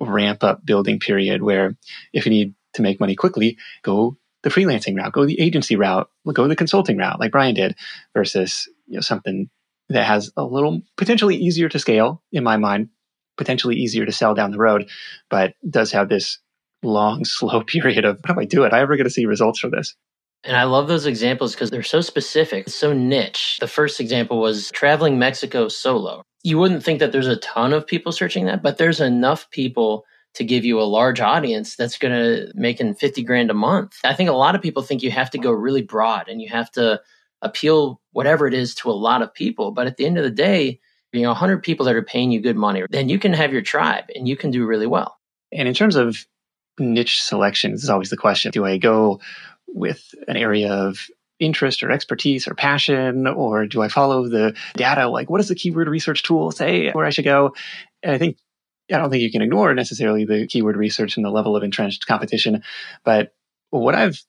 ramp 0.00 0.42
up 0.42 0.64
building 0.64 0.98
period 0.98 1.42
where 1.42 1.76
if 2.12 2.26
you 2.26 2.30
need 2.30 2.54
to 2.74 2.82
make 2.82 3.00
money 3.00 3.14
quickly, 3.14 3.56
go 3.82 4.16
the 4.42 4.50
freelancing 4.50 4.96
route, 4.96 5.12
go 5.12 5.24
the 5.24 5.40
agency 5.40 5.76
route, 5.76 6.08
go 6.32 6.48
the 6.48 6.56
consulting 6.56 6.96
route 6.96 7.20
like 7.20 7.30
Brien 7.30 7.54
did 7.54 7.76
versus 8.14 8.68
you 8.86 8.94
know 8.94 9.00
something 9.00 9.48
that 9.88 10.04
has 10.04 10.30
a 10.36 10.44
little 10.44 10.82
potentially 10.96 11.36
easier 11.36 11.68
to 11.68 11.78
scale 11.78 12.22
in 12.32 12.42
my 12.42 12.56
mind, 12.56 12.88
potentially 13.36 13.76
easier 13.76 14.06
to 14.06 14.12
sell 14.12 14.34
down 14.34 14.50
the 14.50 14.58
road, 14.58 14.88
but 15.30 15.54
does 15.68 15.92
have 15.92 16.08
this 16.08 16.38
long, 16.82 17.24
slow 17.24 17.62
period 17.62 18.04
of 18.04 18.20
how 18.26 18.34
do 18.34 18.40
I 18.40 18.44
do 18.44 18.64
it? 18.64 18.72
I 18.72 18.80
ever 18.80 18.96
going 18.96 19.04
to 19.04 19.10
see 19.10 19.26
results 19.26 19.58
from 19.58 19.70
this? 19.70 19.94
And 20.44 20.56
I 20.56 20.64
love 20.64 20.88
those 20.88 21.06
examples 21.06 21.54
because 21.54 21.70
they're 21.70 21.82
so 21.82 22.00
specific, 22.00 22.68
so 22.68 22.92
niche. 22.92 23.58
The 23.60 23.68
first 23.68 24.00
example 24.00 24.40
was 24.40 24.70
traveling 24.72 25.18
Mexico 25.18 25.68
solo. 25.68 26.22
You 26.42 26.58
wouldn't 26.58 26.82
think 26.82 26.98
that 26.98 27.12
there's 27.12 27.28
a 27.28 27.36
ton 27.36 27.72
of 27.72 27.86
people 27.86 28.10
searching 28.10 28.46
that, 28.46 28.62
but 28.62 28.76
there's 28.76 29.00
enough 29.00 29.48
people 29.50 30.04
to 30.34 30.44
give 30.44 30.64
you 30.64 30.80
a 30.80 30.82
large 30.82 31.20
audience 31.20 31.76
that's 31.76 31.98
going 31.98 32.12
to 32.12 32.50
making 32.54 32.94
50 32.94 33.22
grand 33.22 33.50
a 33.50 33.54
month. 33.54 33.98
I 34.02 34.14
think 34.14 34.30
a 34.30 34.34
lot 34.34 34.54
of 34.54 34.62
people 34.62 34.82
think 34.82 35.02
you 35.02 35.10
have 35.10 35.30
to 35.30 35.38
go 35.38 35.52
really 35.52 35.82
broad 35.82 36.28
and 36.28 36.40
you 36.40 36.48
have 36.48 36.70
to 36.72 37.00
appeal 37.42 38.00
whatever 38.12 38.46
it 38.46 38.54
is 38.54 38.74
to 38.76 38.90
a 38.90 38.92
lot 38.92 39.22
of 39.22 39.32
people. 39.34 39.72
But 39.72 39.86
at 39.86 39.96
the 39.96 40.06
end 40.06 40.16
of 40.16 40.24
the 40.24 40.30
day, 40.30 40.80
you 41.12 41.22
know, 41.22 41.28
100 41.28 41.62
people 41.62 41.84
that 41.86 41.94
are 41.94 42.02
paying 42.02 42.32
you 42.32 42.40
good 42.40 42.56
money, 42.56 42.82
then 42.90 43.08
you 43.08 43.18
can 43.18 43.34
have 43.34 43.52
your 43.52 43.62
tribe 43.62 44.04
and 44.14 44.26
you 44.26 44.36
can 44.36 44.50
do 44.50 44.64
really 44.64 44.86
well. 44.86 45.18
And 45.52 45.68
in 45.68 45.74
terms 45.74 45.96
of 45.96 46.26
niche 46.78 47.22
selection, 47.22 47.72
this 47.72 47.82
is 47.82 47.90
always 47.90 48.10
the 48.10 48.16
question. 48.16 48.50
Do 48.50 48.64
I 48.64 48.78
go 48.78 49.20
with 49.72 50.14
an 50.28 50.36
area 50.36 50.72
of 50.72 51.06
interest 51.38 51.82
or 51.82 51.90
expertise 51.90 52.46
or 52.46 52.54
passion, 52.54 53.26
or 53.26 53.66
do 53.66 53.82
I 53.82 53.88
follow 53.88 54.28
the 54.28 54.54
data? 54.74 55.08
Like, 55.08 55.28
what 55.28 55.38
does 55.38 55.48
the 55.48 55.54
keyword 55.54 55.88
research 55.88 56.22
tool 56.22 56.52
say 56.52 56.90
where 56.92 57.06
I 57.06 57.10
should 57.10 57.24
go? 57.24 57.54
And 58.02 58.14
I 58.14 58.18
think 58.18 58.36
I 58.92 58.98
don't 58.98 59.10
think 59.10 59.22
you 59.22 59.30
can 59.30 59.42
ignore 59.42 59.74
necessarily 59.74 60.24
the 60.24 60.46
keyword 60.46 60.76
research 60.76 61.16
and 61.16 61.24
the 61.24 61.30
level 61.30 61.56
of 61.56 61.62
entrenched 61.62 62.06
competition. 62.06 62.62
But 63.04 63.34
what 63.70 63.94
I've 63.94 64.20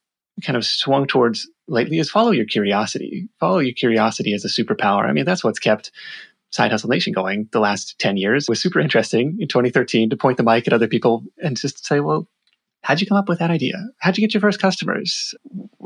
kind 0.44 0.58
of 0.58 0.66
swung 0.66 1.06
towards 1.06 1.50
lately 1.68 2.00
is 2.00 2.10
follow 2.10 2.32
your 2.32 2.46
curiosity. 2.46 3.28
Follow 3.40 3.60
your 3.60 3.74
curiosity 3.74 4.34
as 4.34 4.46
a 4.46 4.48
superpower. 4.48 5.08
I 5.08 5.12
mean, 5.12 5.26
that's 5.26 5.44
what's 5.44 5.60
kept 5.60 5.92
Side 6.52 6.72
Hustle 6.72 6.90
Nation 6.90 7.14
going 7.14 7.50
the 7.52 7.60
last 7.60 7.98
10 8.00 8.18
years. 8.18 8.44
It 8.44 8.50
was 8.50 8.62
super 8.62 8.80
interesting 8.80 9.38
in 9.40 9.48
2013 9.48 10.10
to 10.10 10.18
point 10.18 10.38
the 10.38 10.44
mic 10.44 10.68
at 10.68 10.74
other 10.74 10.88
people 10.88 11.24
and 11.42 11.58
just 11.58 11.86
say, 11.86 12.00
well, 12.00 12.28
how'd 12.84 13.00
you 13.00 13.08
come 13.08 13.18
up 13.18 13.30
with 13.30 13.40
that 13.40 13.50
idea? 13.50 13.76
How'd 14.00 14.18
you 14.18 14.22
get 14.22 14.34
your 14.34 14.42
first 14.42 14.62
customers? 14.62 15.34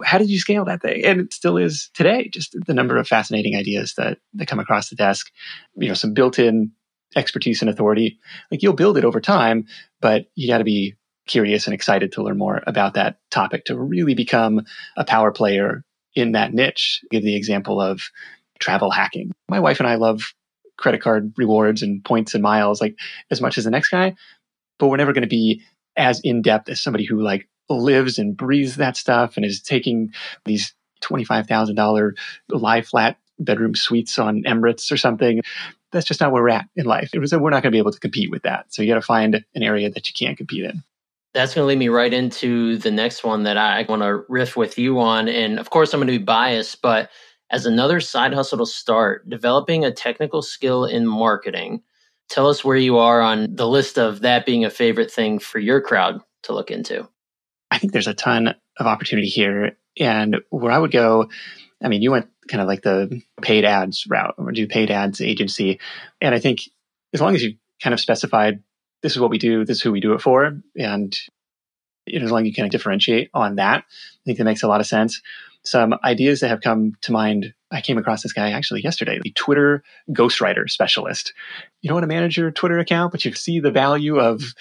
How 0.03 0.17
did 0.17 0.29
you 0.29 0.39
scale 0.39 0.65
that 0.65 0.81
thing? 0.81 1.05
And 1.05 1.21
it 1.21 1.33
still 1.33 1.57
is 1.57 1.89
today, 1.93 2.27
just 2.29 2.55
the 2.65 2.73
number 2.73 2.97
of 2.97 3.07
fascinating 3.07 3.55
ideas 3.55 3.93
that, 3.97 4.17
that 4.33 4.47
come 4.47 4.59
across 4.59 4.89
the 4.89 4.95
desk, 4.95 5.31
you 5.75 5.87
know, 5.87 5.93
some 5.93 6.13
built 6.13 6.39
in 6.39 6.71
expertise 7.15 7.61
and 7.61 7.69
authority. 7.69 8.19
Like 8.51 8.63
you'll 8.63 8.73
build 8.73 8.97
it 8.97 9.05
over 9.05 9.21
time, 9.21 9.65
but 10.01 10.25
you 10.35 10.47
got 10.47 10.57
to 10.57 10.63
be 10.63 10.95
curious 11.27 11.67
and 11.67 11.73
excited 11.73 12.11
to 12.13 12.23
learn 12.23 12.37
more 12.37 12.63
about 12.65 12.95
that 12.95 13.19
topic 13.29 13.65
to 13.65 13.77
really 13.77 14.15
become 14.15 14.65
a 14.97 15.05
power 15.05 15.31
player 15.31 15.83
in 16.15 16.31
that 16.31 16.53
niche. 16.53 17.01
Give 17.11 17.23
the 17.23 17.35
example 17.35 17.79
of 17.79 18.09
travel 18.59 18.89
hacking. 18.89 19.31
My 19.49 19.59
wife 19.59 19.79
and 19.79 19.87
I 19.87 19.95
love 19.95 20.33
credit 20.77 21.01
card 21.01 21.33
rewards 21.37 21.83
and 21.83 22.03
points 22.03 22.33
and 22.33 22.41
miles 22.41 22.81
like 22.81 22.95
as 23.29 23.39
much 23.39 23.57
as 23.57 23.65
the 23.65 23.71
next 23.71 23.89
guy, 23.89 24.15
but 24.79 24.87
we're 24.87 24.97
never 24.97 25.13
going 25.13 25.23
to 25.23 25.27
be 25.27 25.61
as 25.97 26.21
in 26.21 26.41
depth 26.41 26.69
as 26.69 26.81
somebody 26.81 27.05
who 27.05 27.21
like 27.21 27.47
lives 27.69 28.17
and 28.17 28.37
breathes 28.37 28.77
that 28.77 28.95
stuff 28.95 29.35
and 29.35 29.45
is 29.45 29.61
taking 29.61 30.13
these 30.45 30.73
$25,000 31.03 32.11
lie 32.49 32.81
flat 32.81 33.17
bedroom 33.39 33.75
suites 33.75 34.17
on 34.17 34.43
Emirates 34.43 34.91
or 34.91 34.97
something. 34.97 35.41
That's 35.91 36.05
just 36.05 36.19
not 36.19 36.31
where 36.31 36.43
we're 36.43 36.49
at 36.49 36.67
in 36.75 36.85
life. 36.85 37.11
It 37.13 37.19
was, 37.19 37.33
we're 37.33 37.49
not 37.49 37.63
going 37.63 37.71
to 37.71 37.75
be 37.75 37.77
able 37.77 37.91
to 37.91 37.99
compete 37.99 38.31
with 38.31 38.43
that. 38.43 38.73
So 38.73 38.81
you 38.81 38.87
got 38.87 38.95
to 38.95 39.01
find 39.01 39.43
an 39.55 39.63
area 39.63 39.89
that 39.89 40.09
you 40.09 40.13
can't 40.17 40.37
compete 40.37 40.65
in. 40.65 40.83
That's 41.33 41.53
going 41.53 41.63
to 41.63 41.67
lead 41.67 41.77
me 41.77 41.89
right 41.89 42.13
into 42.13 42.77
the 42.77 42.91
next 42.91 43.23
one 43.23 43.43
that 43.43 43.57
I 43.57 43.85
want 43.87 44.01
to 44.01 44.23
riff 44.27 44.57
with 44.57 44.77
you 44.77 44.99
on. 44.99 45.27
And 45.27 45.59
of 45.59 45.69
course, 45.69 45.93
I'm 45.93 45.99
going 45.99 46.07
to 46.07 46.17
be 46.17 46.23
biased, 46.23 46.81
but 46.81 47.09
as 47.51 47.65
another 47.65 47.99
side 47.99 48.33
hustle 48.33 48.57
to 48.57 48.65
start, 48.65 49.29
developing 49.29 49.85
a 49.85 49.91
technical 49.91 50.41
skill 50.41 50.85
in 50.85 51.05
marketing. 51.05 51.83
Tell 52.29 52.47
us 52.49 52.63
where 52.63 52.77
you 52.77 52.97
are 52.97 53.21
on 53.21 53.55
the 53.55 53.67
list 53.67 53.97
of 53.97 54.21
that 54.21 54.45
being 54.45 54.65
a 54.65 54.69
favorite 54.69 55.11
thing 55.11 55.39
for 55.39 55.59
your 55.59 55.81
crowd 55.81 56.21
to 56.43 56.53
look 56.53 56.71
into. 56.71 57.07
I 57.71 57.77
think 57.77 57.93
there's 57.93 58.07
a 58.07 58.13
ton 58.13 58.55
of 58.77 58.87
opportunity 58.87 59.27
here. 59.27 59.77
And 59.99 60.37
where 60.49 60.71
I 60.71 60.77
would 60.77 60.91
go, 60.91 61.29
I 61.83 61.87
mean, 61.87 62.01
you 62.01 62.11
went 62.11 62.29
kind 62.47 62.61
of 62.61 62.67
like 62.67 62.81
the 62.81 63.21
paid 63.41 63.65
ads 63.65 64.05
route 64.07 64.35
or 64.37 64.51
do 64.51 64.67
paid 64.67 64.91
ads 64.91 65.21
agency. 65.21 65.79
And 66.21 66.33
I 66.35 66.39
think 66.39 66.61
as 67.13 67.21
long 67.21 67.35
as 67.35 67.43
you 67.43 67.55
kind 67.81 67.93
of 67.93 67.99
specified 67.99 68.61
this 69.01 69.13
is 69.13 69.19
what 69.19 69.29
we 69.29 69.37
do, 69.37 69.63
this 69.63 69.77
is 69.77 69.83
who 69.83 69.91
we 69.91 69.99
do 69.99 70.13
it 70.13 70.21
for, 70.21 70.59
and 70.75 71.17
you 72.05 72.19
know, 72.19 72.25
as 72.25 72.31
long 72.31 72.41
as 72.41 72.47
you 72.47 72.53
kind 72.53 72.65
of 72.65 72.71
differentiate 72.71 73.29
on 73.33 73.55
that, 73.55 73.83
I 73.83 74.21
think 74.25 74.37
that 74.37 74.45
makes 74.45 74.63
a 74.63 74.67
lot 74.67 74.79
of 74.79 74.87
sense. 74.87 75.21
Some 75.63 75.93
ideas 76.03 76.39
that 76.39 76.49
have 76.49 76.61
come 76.61 76.93
to 77.01 77.11
mind. 77.11 77.53
I 77.71 77.81
came 77.81 77.97
across 77.97 78.23
this 78.23 78.33
guy 78.33 78.51
actually 78.51 78.81
yesterday, 78.81 79.19
the 79.21 79.31
Twitter 79.31 79.83
ghostwriter 80.11 80.69
specialist. 80.69 81.33
You 81.81 81.89
don't 81.89 81.95
want 81.95 82.03
to 82.03 82.07
manage 82.07 82.37
your 82.37 82.51
Twitter 82.51 82.79
account, 82.79 83.11
but 83.11 83.25
you 83.25 83.33
see 83.33 83.59
the 83.59 83.71
value 83.71 84.19
of 84.19 84.53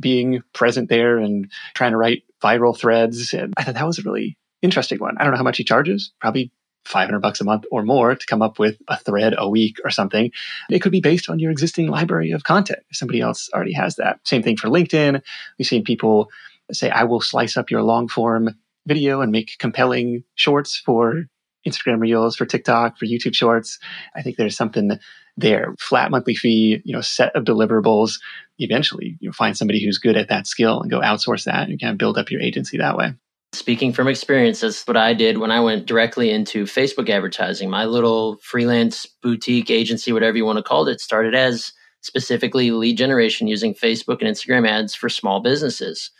being 0.00 0.42
present 0.52 0.88
there 0.88 1.18
and 1.18 1.50
trying 1.74 1.92
to 1.92 1.96
write 1.96 2.24
viral 2.42 2.76
threads. 2.76 3.32
And 3.32 3.54
I 3.56 3.64
thought 3.64 3.74
that 3.74 3.86
was 3.86 3.98
a 3.98 4.02
really 4.02 4.36
interesting 4.62 4.98
one. 4.98 5.16
I 5.18 5.24
don't 5.24 5.32
know 5.32 5.38
how 5.38 5.44
much 5.44 5.58
he 5.58 5.64
charges, 5.64 6.12
probably 6.20 6.50
500 6.86 7.20
bucks 7.20 7.40
a 7.40 7.44
month 7.44 7.64
or 7.70 7.82
more 7.82 8.14
to 8.14 8.26
come 8.26 8.42
up 8.42 8.58
with 8.58 8.76
a 8.88 8.98
thread 8.98 9.34
a 9.36 9.48
week 9.48 9.78
or 9.84 9.90
something. 9.90 10.30
It 10.70 10.80
could 10.80 10.92
be 10.92 11.00
based 11.00 11.30
on 11.30 11.38
your 11.38 11.50
existing 11.50 11.88
library 11.88 12.30
of 12.32 12.44
content. 12.44 12.80
If 12.90 12.96
somebody 12.96 13.20
else 13.20 13.48
already 13.54 13.72
has 13.72 13.96
that. 13.96 14.20
Same 14.24 14.42
thing 14.42 14.56
for 14.56 14.68
LinkedIn. 14.68 15.22
We've 15.58 15.66
seen 15.66 15.84
people 15.84 16.30
say, 16.72 16.90
I 16.90 17.04
will 17.04 17.20
slice 17.20 17.56
up 17.56 17.70
your 17.70 17.82
long 17.82 18.08
form 18.08 18.56
video 18.86 19.22
and 19.22 19.32
make 19.32 19.56
compelling 19.58 20.24
shorts 20.34 20.76
for 20.76 21.24
Instagram 21.66 22.00
Reels, 22.00 22.36
for 22.36 22.46
TikTok, 22.46 22.98
for 22.98 23.06
YouTube 23.06 23.34
Shorts. 23.34 23.78
I 24.14 24.22
think 24.22 24.36
there's 24.36 24.56
something 24.56 24.98
there. 25.36 25.74
Flat 25.78 26.10
monthly 26.10 26.34
fee, 26.34 26.80
you 26.84 26.94
know, 26.94 27.00
set 27.00 27.34
of 27.34 27.44
deliverables. 27.44 28.20
Eventually, 28.58 29.16
you 29.20 29.32
find 29.32 29.56
somebody 29.56 29.84
who's 29.84 29.98
good 29.98 30.16
at 30.16 30.28
that 30.28 30.46
skill 30.46 30.80
and 30.80 30.90
go 30.90 31.00
outsource 31.00 31.44
that 31.44 31.68
and 31.68 31.80
kind 31.80 31.92
of 31.92 31.98
build 31.98 32.18
up 32.18 32.30
your 32.30 32.40
agency 32.40 32.78
that 32.78 32.96
way. 32.96 33.14
Speaking 33.52 33.92
from 33.92 34.08
experience, 34.08 34.60
that's 34.60 34.84
what 34.86 34.96
I 34.96 35.14
did 35.14 35.38
when 35.38 35.52
I 35.52 35.60
went 35.60 35.86
directly 35.86 36.30
into 36.30 36.64
Facebook 36.64 37.08
advertising. 37.08 37.70
My 37.70 37.84
little 37.84 38.36
freelance 38.38 39.06
boutique 39.22 39.70
agency, 39.70 40.12
whatever 40.12 40.36
you 40.36 40.44
want 40.44 40.58
to 40.58 40.62
call 40.62 40.88
it, 40.88 41.00
started 41.00 41.36
as 41.36 41.72
specifically 42.00 42.72
lead 42.72 42.98
generation 42.98 43.46
using 43.46 43.72
Facebook 43.72 44.20
and 44.20 44.28
Instagram 44.28 44.68
ads 44.68 44.94
for 44.94 45.08
small 45.08 45.40
businesses. 45.40 46.10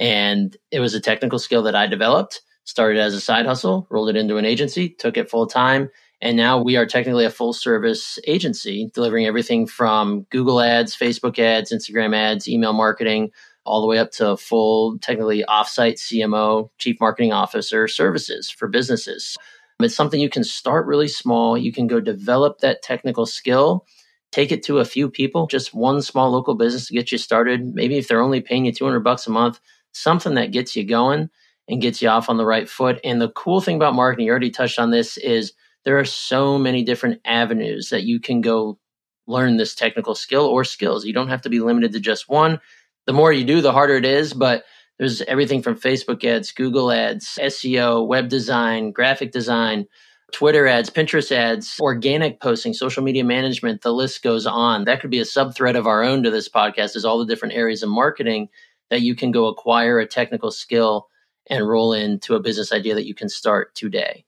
And 0.00 0.56
it 0.70 0.80
was 0.80 0.94
a 0.94 1.00
technical 1.00 1.38
skill 1.38 1.62
that 1.64 1.74
I 1.74 1.86
developed, 1.86 2.40
started 2.68 3.00
as 3.00 3.14
a 3.14 3.20
side 3.20 3.46
hustle, 3.46 3.86
rolled 3.88 4.10
it 4.10 4.16
into 4.16 4.36
an 4.36 4.44
agency, 4.44 4.90
took 4.90 5.16
it 5.16 5.30
full 5.30 5.46
time. 5.46 5.88
And 6.20 6.36
now 6.36 6.62
we 6.62 6.76
are 6.76 6.84
technically 6.84 7.24
a 7.24 7.30
full 7.30 7.54
service 7.54 8.18
agency 8.26 8.90
delivering 8.92 9.24
everything 9.24 9.66
from 9.66 10.26
Google 10.30 10.60
ads, 10.60 10.94
Facebook 10.94 11.38
ads, 11.38 11.72
Instagram 11.72 12.14
ads, 12.14 12.46
email 12.46 12.74
marketing, 12.74 13.30
all 13.64 13.80
the 13.80 13.86
way 13.86 13.98
up 13.98 14.10
to 14.12 14.36
full, 14.36 14.98
technically 14.98 15.44
offsite 15.48 15.94
CMO, 15.94 16.68
chief 16.76 17.00
marketing 17.00 17.32
officer 17.32 17.88
services 17.88 18.50
for 18.50 18.68
businesses. 18.68 19.38
It's 19.80 19.96
something 19.96 20.20
you 20.20 20.28
can 20.28 20.44
start 20.44 20.86
really 20.86 21.08
small. 21.08 21.56
You 21.56 21.72
can 21.72 21.86
go 21.86 22.00
develop 22.00 22.58
that 22.58 22.82
technical 22.82 23.24
skill, 23.24 23.86
take 24.30 24.52
it 24.52 24.62
to 24.64 24.78
a 24.78 24.84
few 24.84 25.08
people, 25.08 25.46
just 25.46 25.72
one 25.72 26.02
small 26.02 26.30
local 26.30 26.54
business 26.54 26.88
to 26.88 26.94
get 26.94 27.12
you 27.12 27.16
started. 27.16 27.74
Maybe 27.74 27.96
if 27.96 28.08
they're 28.08 28.20
only 28.20 28.42
paying 28.42 28.66
you 28.66 28.72
200 28.72 29.00
bucks 29.00 29.26
a 29.26 29.30
month, 29.30 29.58
something 29.92 30.34
that 30.34 30.52
gets 30.52 30.76
you 30.76 30.84
going 30.84 31.30
and 31.68 31.82
gets 31.82 32.00
you 32.00 32.08
off 32.08 32.28
on 32.28 32.36
the 32.36 32.46
right 32.46 32.68
foot. 32.68 33.00
And 33.04 33.20
the 33.20 33.30
cool 33.30 33.60
thing 33.60 33.76
about 33.76 33.94
marketing, 33.94 34.26
you 34.26 34.30
already 34.30 34.50
touched 34.50 34.78
on 34.78 34.90
this, 34.90 35.16
is 35.18 35.52
there 35.84 35.98
are 35.98 36.04
so 36.04 36.58
many 36.58 36.82
different 36.82 37.20
avenues 37.24 37.90
that 37.90 38.04
you 38.04 38.20
can 38.20 38.40
go 38.40 38.78
learn 39.26 39.58
this 39.58 39.74
technical 39.74 40.14
skill 40.14 40.46
or 40.46 40.64
skills. 40.64 41.04
You 41.04 41.12
don't 41.12 41.28
have 41.28 41.42
to 41.42 41.50
be 41.50 41.60
limited 41.60 41.92
to 41.92 42.00
just 42.00 42.28
one 42.28 42.60
the 43.08 43.14
more 43.14 43.32
you 43.32 43.42
do, 43.42 43.62
the 43.62 43.72
harder 43.72 43.96
it 43.96 44.04
is. 44.04 44.34
But 44.34 44.64
there's 44.98 45.22
everything 45.22 45.62
from 45.62 45.76
Facebook 45.80 46.22
ads, 46.24 46.52
Google 46.52 46.92
ads, 46.92 47.38
SEO, 47.40 48.06
web 48.06 48.28
design, 48.28 48.92
graphic 48.92 49.32
design, 49.32 49.86
Twitter 50.30 50.66
ads, 50.66 50.90
Pinterest 50.90 51.32
ads, 51.32 51.78
organic 51.80 52.38
posting, 52.38 52.74
social 52.74 53.02
media 53.02 53.24
management, 53.24 53.80
the 53.80 53.94
list 53.94 54.22
goes 54.22 54.46
on. 54.46 54.84
That 54.84 55.00
could 55.00 55.10
be 55.10 55.20
a 55.20 55.24
sub 55.24 55.54
thread 55.54 55.74
of 55.74 55.86
our 55.86 56.02
own 56.02 56.22
to 56.24 56.30
this 56.30 56.50
podcast 56.50 56.96
is 56.96 57.04
all 57.06 57.18
the 57.18 57.24
different 57.24 57.54
areas 57.54 57.82
of 57.82 57.88
marketing 57.88 58.48
that 58.90 59.00
you 59.00 59.14
can 59.14 59.30
go 59.30 59.46
acquire 59.46 59.98
a 59.98 60.06
technical 60.06 60.50
skill 60.50 61.08
and 61.50 61.66
roll 61.66 61.92
into 61.92 62.34
a 62.34 62.40
business 62.40 62.72
idea 62.72 62.94
that 62.94 63.06
you 63.06 63.14
can 63.14 63.28
start 63.28 63.74
today. 63.74 64.24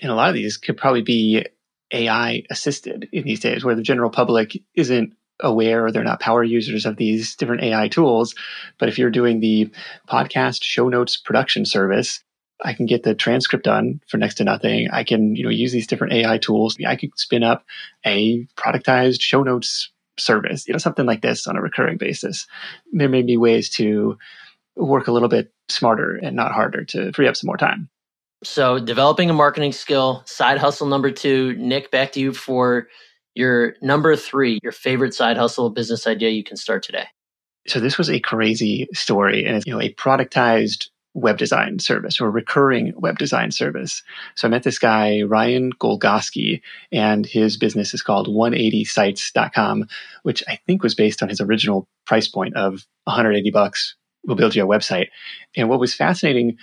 And 0.00 0.10
a 0.10 0.14
lot 0.14 0.28
of 0.28 0.34
these 0.34 0.56
could 0.56 0.76
probably 0.76 1.02
be 1.02 1.46
AI 1.92 2.44
assisted 2.50 3.08
in 3.12 3.24
these 3.24 3.40
days 3.40 3.64
where 3.64 3.74
the 3.74 3.82
general 3.82 4.10
public 4.10 4.62
isn't 4.74 5.14
aware 5.40 5.84
or 5.84 5.92
they're 5.92 6.04
not 6.04 6.20
power 6.20 6.44
users 6.44 6.86
of 6.86 6.96
these 6.96 7.34
different 7.36 7.62
AI 7.62 7.88
tools. 7.88 8.34
But 8.78 8.88
if 8.88 8.98
you're 8.98 9.10
doing 9.10 9.40
the 9.40 9.70
podcast 10.08 10.62
show 10.62 10.88
notes 10.88 11.16
production 11.16 11.64
service, 11.64 12.22
I 12.62 12.74
can 12.74 12.86
get 12.86 13.02
the 13.02 13.14
transcript 13.14 13.64
done 13.64 14.00
for 14.06 14.18
next 14.18 14.34
to 14.34 14.44
nothing. 14.44 14.88
I 14.92 15.04
can, 15.04 15.34
you 15.34 15.44
know, 15.44 15.50
use 15.50 15.72
these 15.72 15.86
different 15.86 16.12
AI 16.12 16.38
tools. 16.38 16.76
I 16.86 16.96
could 16.96 17.18
spin 17.18 17.42
up 17.42 17.64
a 18.04 18.46
productized 18.56 19.22
show 19.22 19.42
notes 19.42 19.90
service, 20.18 20.68
you 20.68 20.72
know, 20.72 20.78
something 20.78 21.06
like 21.06 21.22
this 21.22 21.46
on 21.46 21.56
a 21.56 21.62
recurring 21.62 21.96
basis. 21.96 22.46
There 22.92 23.08
may 23.08 23.22
be 23.22 23.38
ways 23.38 23.70
to 23.70 24.18
work 24.76 25.08
a 25.08 25.12
little 25.12 25.28
bit 25.28 25.52
smarter 25.68 26.16
and 26.16 26.36
not 26.36 26.52
harder 26.52 26.84
to 26.84 27.12
free 27.12 27.28
up 27.28 27.36
some 27.36 27.46
more 27.46 27.56
time. 27.56 27.88
So, 28.42 28.78
developing 28.78 29.28
a 29.28 29.34
marketing 29.34 29.72
skill, 29.72 30.22
side 30.24 30.58
hustle 30.58 30.86
number 30.86 31.10
two. 31.10 31.54
Nick, 31.58 31.90
back 31.90 32.12
to 32.12 32.20
you 32.20 32.32
for 32.32 32.88
your 33.34 33.74
number 33.82 34.16
three, 34.16 34.58
your 34.62 34.72
favorite 34.72 35.12
side 35.12 35.36
hustle 35.36 35.68
business 35.68 36.06
idea 36.06 36.30
you 36.30 36.42
can 36.42 36.56
start 36.56 36.82
today. 36.82 37.04
So, 37.66 37.80
this 37.80 37.98
was 37.98 38.08
a 38.08 38.18
crazy 38.18 38.88
story, 38.94 39.44
and 39.44 39.56
it's 39.56 39.66
you 39.66 39.74
know 39.74 39.80
a 39.80 39.92
productized 39.92 40.86
web 41.14 41.38
design 41.38 41.78
service 41.78 42.20
or 42.20 42.30
recurring 42.30 42.92
web 42.96 43.18
design 43.18 43.50
service. 43.50 44.02
So 44.36 44.46
I 44.46 44.50
met 44.50 44.62
this 44.62 44.78
guy, 44.78 45.22
Ryan 45.22 45.72
Golgoski, 45.72 46.62
and 46.92 47.26
his 47.26 47.56
business 47.56 47.94
is 47.94 48.02
called 48.02 48.28
180sites.com, 48.28 49.86
which 50.22 50.44
I 50.48 50.60
think 50.66 50.82
was 50.82 50.94
based 50.94 51.22
on 51.22 51.28
his 51.28 51.40
original 51.40 51.88
price 52.06 52.28
point 52.28 52.56
of 52.56 52.86
180 53.04 53.50
bucks. 53.50 53.96
We'll 54.24 54.36
build 54.36 54.54
you 54.54 54.64
a 54.64 54.68
website. 54.68 55.08
And 55.56 55.68
what 55.68 55.80
was 55.80 55.94
fascinating 55.94 56.58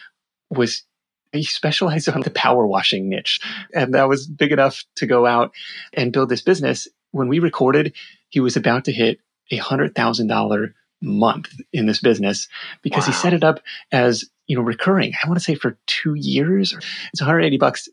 was 0.49 0.83
he 1.31 1.43
specialized 1.43 2.09
on 2.09 2.21
the 2.21 2.29
power 2.29 2.65
washing 2.65 3.09
niche. 3.09 3.39
And 3.73 3.93
that 3.93 4.07
was 4.07 4.27
big 4.27 4.51
enough 4.51 4.83
to 4.95 5.05
go 5.05 5.25
out 5.25 5.53
and 5.93 6.13
build 6.13 6.29
this 6.29 6.41
business. 6.41 6.87
When 7.11 7.27
we 7.27 7.39
recorded, 7.39 7.95
he 8.29 8.39
was 8.39 8.55
about 8.55 8.85
to 8.85 8.91
hit 8.91 9.19
a 9.51 9.57
hundred 9.57 9.95
thousand 9.95 10.27
dollar 10.27 10.73
month 11.01 11.53
in 11.71 11.85
this 11.85 12.01
business 12.01 12.47
because 12.81 13.03
wow. 13.03 13.13
he 13.13 13.13
set 13.13 13.33
it 13.33 13.43
up 13.43 13.59
as 13.91 14.25
you 14.47 14.57
know 14.57 14.63
recurring 14.63 15.13
i 15.23 15.27
want 15.27 15.37
to 15.37 15.43
say 15.43 15.53
for 15.53 15.77
two 15.85 16.15
years 16.15 16.73
it's 17.13 17.21
180 17.21 17.57
bucks 17.57 17.87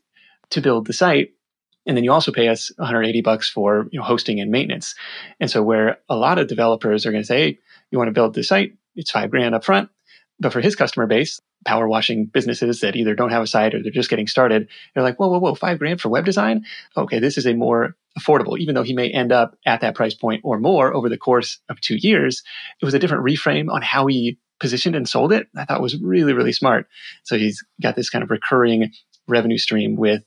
to 0.49 0.59
build 0.59 0.87
the 0.87 0.93
site 0.93 1.31
and 1.85 1.95
then 1.95 2.03
you 2.03 2.11
also 2.11 2.31
pay 2.31 2.47
us 2.47 2.71
180 2.77 3.21
bucks 3.21 3.47
for 3.47 3.87
you 3.91 3.99
know 3.99 4.05
hosting 4.05 4.39
and 4.39 4.49
maintenance 4.49 4.95
and 5.39 5.51
so 5.51 5.61
where 5.61 5.99
a 6.09 6.15
lot 6.15 6.39
of 6.39 6.47
developers 6.47 7.05
are 7.05 7.11
going 7.11 7.21
to 7.21 7.27
say 7.27 7.37
hey, 7.37 7.59
you 7.91 7.99
want 7.99 8.07
to 8.07 8.13
build 8.13 8.33
the 8.33 8.43
site 8.43 8.73
it's 8.95 9.11
five 9.11 9.31
grand 9.31 9.55
up 9.55 9.63
front 9.63 9.89
but 10.39 10.51
for 10.51 10.61
his 10.61 10.75
customer 10.75 11.07
base 11.07 11.39
power 11.65 11.87
washing 11.87 12.25
businesses 12.25 12.81
that 12.81 12.95
either 12.95 13.15
don't 13.15 13.31
have 13.31 13.43
a 13.43 13.47
site 13.47 13.73
or 13.73 13.81
they're 13.81 13.91
just 13.91 14.09
getting 14.09 14.27
started 14.27 14.67
they're 14.93 15.03
like 15.03 15.17
whoa 15.17 15.27
whoa 15.27 15.39
whoa 15.39 15.55
five 15.55 15.79
grand 15.79 16.01
for 16.01 16.09
web 16.09 16.25
design 16.25 16.63
okay 16.97 17.19
this 17.19 17.37
is 17.37 17.45
a 17.45 17.53
more 17.53 17.95
affordable, 18.17 18.57
even 18.57 18.75
though 18.75 18.83
he 18.83 18.93
may 18.93 19.09
end 19.09 19.31
up 19.31 19.57
at 19.65 19.81
that 19.81 19.95
price 19.95 20.13
point 20.13 20.41
or 20.43 20.59
more 20.59 20.93
over 20.93 21.09
the 21.09 21.17
course 21.17 21.59
of 21.69 21.79
two 21.81 21.97
years. 21.99 22.43
It 22.81 22.85
was 22.85 22.93
a 22.93 22.99
different 22.99 23.25
reframe 23.25 23.69
on 23.69 23.81
how 23.81 24.07
he 24.07 24.39
positioned 24.59 24.95
and 24.95 25.07
sold 25.07 25.33
it. 25.33 25.47
I 25.57 25.65
thought 25.65 25.81
was 25.81 26.01
really, 26.01 26.33
really 26.33 26.53
smart. 26.53 26.87
So 27.23 27.37
he's 27.37 27.63
got 27.81 27.95
this 27.95 28.09
kind 28.09 28.23
of 28.23 28.31
recurring 28.31 28.91
revenue 29.27 29.57
stream 29.57 29.95
with 29.95 30.23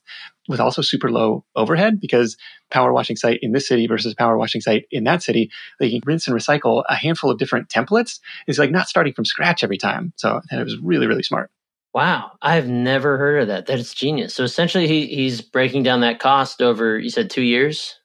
with 0.48 0.60
also 0.60 0.82
super 0.82 1.10
low 1.10 1.44
overhead 1.54 2.00
because 2.00 2.36
power 2.70 2.92
washing 2.92 3.16
site 3.16 3.38
in 3.42 3.52
this 3.52 3.68
city 3.68 3.86
versus 3.86 4.14
power 4.14 4.36
washing 4.36 4.60
site 4.60 4.86
in 4.90 5.04
that 5.04 5.22
city, 5.22 5.50
they 5.78 5.90
can 5.90 6.00
rinse 6.04 6.26
and 6.26 6.36
recycle 6.36 6.82
a 6.88 6.94
handful 6.94 7.30
of 7.30 7.38
different 7.38 7.68
templates. 7.68 8.18
It's 8.46 8.58
like 8.58 8.70
not 8.70 8.88
starting 8.88 9.12
from 9.12 9.24
scratch 9.24 9.62
every 9.62 9.78
time. 9.78 10.12
So 10.16 10.40
it 10.50 10.64
was 10.64 10.76
really, 10.78 11.06
really 11.06 11.22
smart. 11.22 11.50
Wow, 11.94 12.32
I've 12.42 12.68
never 12.68 13.16
heard 13.16 13.42
of 13.42 13.48
that. 13.48 13.66
That's 13.66 13.94
genius. 13.94 14.34
So 14.34 14.44
essentially, 14.44 14.86
he 14.86 15.06
he's 15.06 15.40
breaking 15.40 15.82
down 15.84 16.00
that 16.00 16.20
cost 16.20 16.60
over. 16.60 16.98
You 16.98 17.10
said 17.10 17.30
two 17.30 17.42
years. 17.42 17.98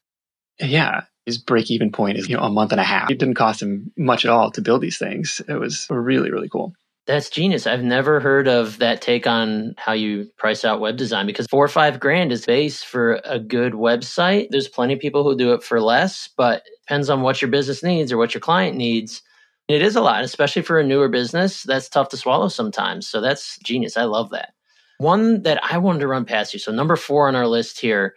Yeah, 0.59 1.01
his 1.25 1.37
break 1.37 1.69
even 1.69 1.91
point 1.91 2.17
is 2.17 2.29
you 2.29 2.37
know 2.37 2.43
a 2.43 2.49
month 2.49 2.71
and 2.71 2.79
a 2.79 2.85
half. 2.85 3.11
It 3.11 3.19
didn't 3.19 3.35
cost 3.35 3.61
him 3.61 3.91
much 3.97 4.25
at 4.25 4.31
all 4.31 4.51
to 4.51 4.61
build 4.61 4.81
these 4.81 4.97
things. 4.97 5.41
It 5.47 5.59
was 5.59 5.87
really 5.89 6.31
really 6.31 6.49
cool. 6.49 6.73
That's 7.05 7.29
genius. 7.29 7.67
I've 7.67 7.83
never 7.83 8.21
heard 8.21 8.47
of 8.47 8.79
that 8.79 9.01
take 9.01 9.27
on 9.27 9.75
how 9.77 9.91
you 9.91 10.29
price 10.37 10.63
out 10.63 10.79
web 10.79 10.95
design 10.95 11.25
because 11.25 11.47
four 11.47 11.63
or 11.63 11.69
five 11.69 11.99
grand 11.99 12.31
is 12.31 12.45
base 12.45 12.81
for 12.81 13.19
a 13.25 13.39
good 13.39 13.73
website. 13.73 14.47
There's 14.51 14.69
plenty 14.69 14.93
of 14.93 15.01
people 15.01 15.23
who 15.23 15.35
do 15.35 15.53
it 15.53 15.63
for 15.63 15.81
less, 15.81 16.29
but 16.37 16.63
it 16.65 16.79
depends 16.87 17.09
on 17.09 17.21
what 17.21 17.41
your 17.41 17.51
business 17.51 17.83
needs 17.83 18.11
or 18.11 18.17
what 18.17 18.33
your 18.33 18.41
client 18.41 18.77
needs. 18.77 19.21
It 19.67 19.81
is 19.81 19.97
a 19.97 20.01
lot, 20.01 20.23
especially 20.23 20.61
for 20.61 20.79
a 20.79 20.83
newer 20.83 21.09
business. 21.09 21.63
That's 21.63 21.89
tough 21.89 22.07
to 22.09 22.17
swallow 22.17 22.47
sometimes. 22.47 23.07
So 23.07 23.19
that's 23.19 23.57
genius. 23.59 23.97
I 23.97 24.03
love 24.03 24.29
that. 24.29 24.53
One 24.99 25.41
that 25.41 25.59
I 25.61 25.79
wanted 25.79 25.99
to 25.99 26.07
run 26.07 26.23
past 26.23 26.53
you. 26.53 26.59
So, 26.59 26.71
number 26.71 26.95
four 26.95 27.27
on 27.27 27.35
our 27.35 27.47
list 27.47 27.81
here, 27.81 28.15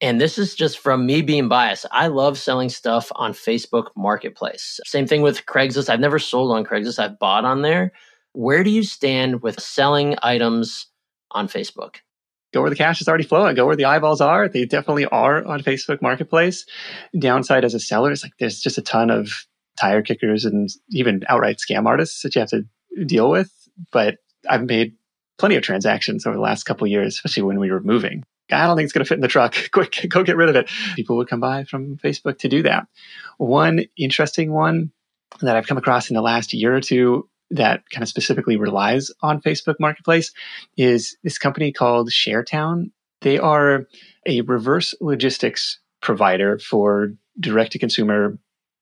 and 0.00 0.20
this 0.20 0.36
is 0.36 0.54
just 0.54 0.78
from 0.78 1.06
me 1.06 1.22
being 1.22 1.48
biased. 1.48 1.86
I 1.90 2.08
love 2.08 2.38
selling 2.38 2.68
stuff 2.68 3.10
on 3.16 3.32
Facebook 3.32 3.86
Marketplace. 3.96 4.80
Same 4.84 5.06
thing 5.06 5.22
with 5.22 5.46
Craigslist. 5.46 5.88
I've 5.88 6.00
never 6.00 6.18
sold 6.18 6.52
on 6.52 6.64
Craigslist, 6.64 6.98
I've 6.98 7.18
bought 7.18 7.44
on 7.44 7.62
there. 7.62 7.92
Where 8.32 8.62
do 8.62 8.70
you 8.70 8.82
stand 8.82 9.42
with 9.42 9.60
selling 9.60 10.16
items 10.22 10.86
on 11.30 11.48
Facebook? 11.48 11.96
Go 12.54 12.62
where 12.62 12.70
the 12.70 12.76
cash 12.76 13.00
is 13.00 13.08
already 13.08 13.24
flowing. 13.24 13.54
Go 13.56 13.66
where 13.66 13.76
the 13.76 13.84
eyeballs 13.84 14.20
are. 14.20 14.48
They 14.48 14.64
definitely 14.64 15.04
are 15.06 15.44
on 15.44 15.62
Facebook 15.62 16.00
Marketplace. 16.00 16.64
Downside 17.18 17.64
as 17.64 17.74
a 17.74 17.80
seller 17.80 18.10
is 18.10 18.22
like 18.22 18.32
there's 18.38 18.60
just 18.60 18.78
a 18.78 18.82
ton 18.82 19.10
of 19.10 19.46
tire 19.78 20.02
kickers 20.02 20.44
and 20.44 20.68
even 20.90 21.22
outright 21.28 21.58
scam 21.58 21.86
artists 21.86 22.22
that 22.22 22.34
you 22.34 22.40
have 22.40 22.48
to 22.50 22.64
deal 23.04 23.30
with. 23.30 23.50
But 23.92 24.16
I've 24.48 24.64
made 24.64 24.94
plenty 25.38 25.56
of 25.56 25.62
transactions 25.62 26.26
over 26.26 26.36
the 26.36 26.42
last 26.42 26.64
couple 26.64 26.86
years, 26.86 27.14
especially 27.14 27.44
when 27.44 27.60
we 27.60 27.70
were 27.70 27.80
moving. 27.80 28.24
I 28.50 28.66
don't 28.66 28.76
think 28.76 28.84
it's 28.84 28.94
going 28.94 29.04
to 29.04 29.08
fit 29.08 29.16
in 29.16 29.20
the 29.20 29.28
truck. 29.28 29.54
Quick, 29.72 30.06
go 30.08 30.22
get 30.22 30.36
rid 30.36 30.48
of 30.48 30.56
it. 30.56 30.70
People 30.96 31.16
would 31.18 31.28
come 31.28 31.40
by 31.40 31.64
from 31.64 31.98
Facebook 31.98 32.38
to 32.38 32.48
do 32.48 32.62
that. 32.62 32.86
One 33.36 33.84
interesting 33.96 34.52
one 34.52 34.90
that 35.42 35.56
I've 35.56 35.66
come 35.66 35.76
across 35.76 36.08
in 36.08 36.14
the 36.14 36.22
last 36.22 36.54
year 36.54 36.74
or 36.74 36.80
two 36.80 37.28
that 37.50 37.82
kind 37.90 38.02
of 38.02 38.08
specifically 38.08 38.56
relies 38.56 39.10
on 39.22 39.40
Facebook 39.40 39.76
Marketplace 39.80 40.32
is 40.76 41.16
this 41.22 41.38
company 41.38 41.72
called 41.72 42.10
ShareTown. 42.10 42.90
They 43.20 43.38
are 43.38 43.86
a 44.26 44.42
reverse 44.42 44.94
logistics 45.00 45.80
provider 46.00 46.58
for 46.58 47.12
direct 47.40 47.72
to 47.72 47.78
consumer 47.78 48.38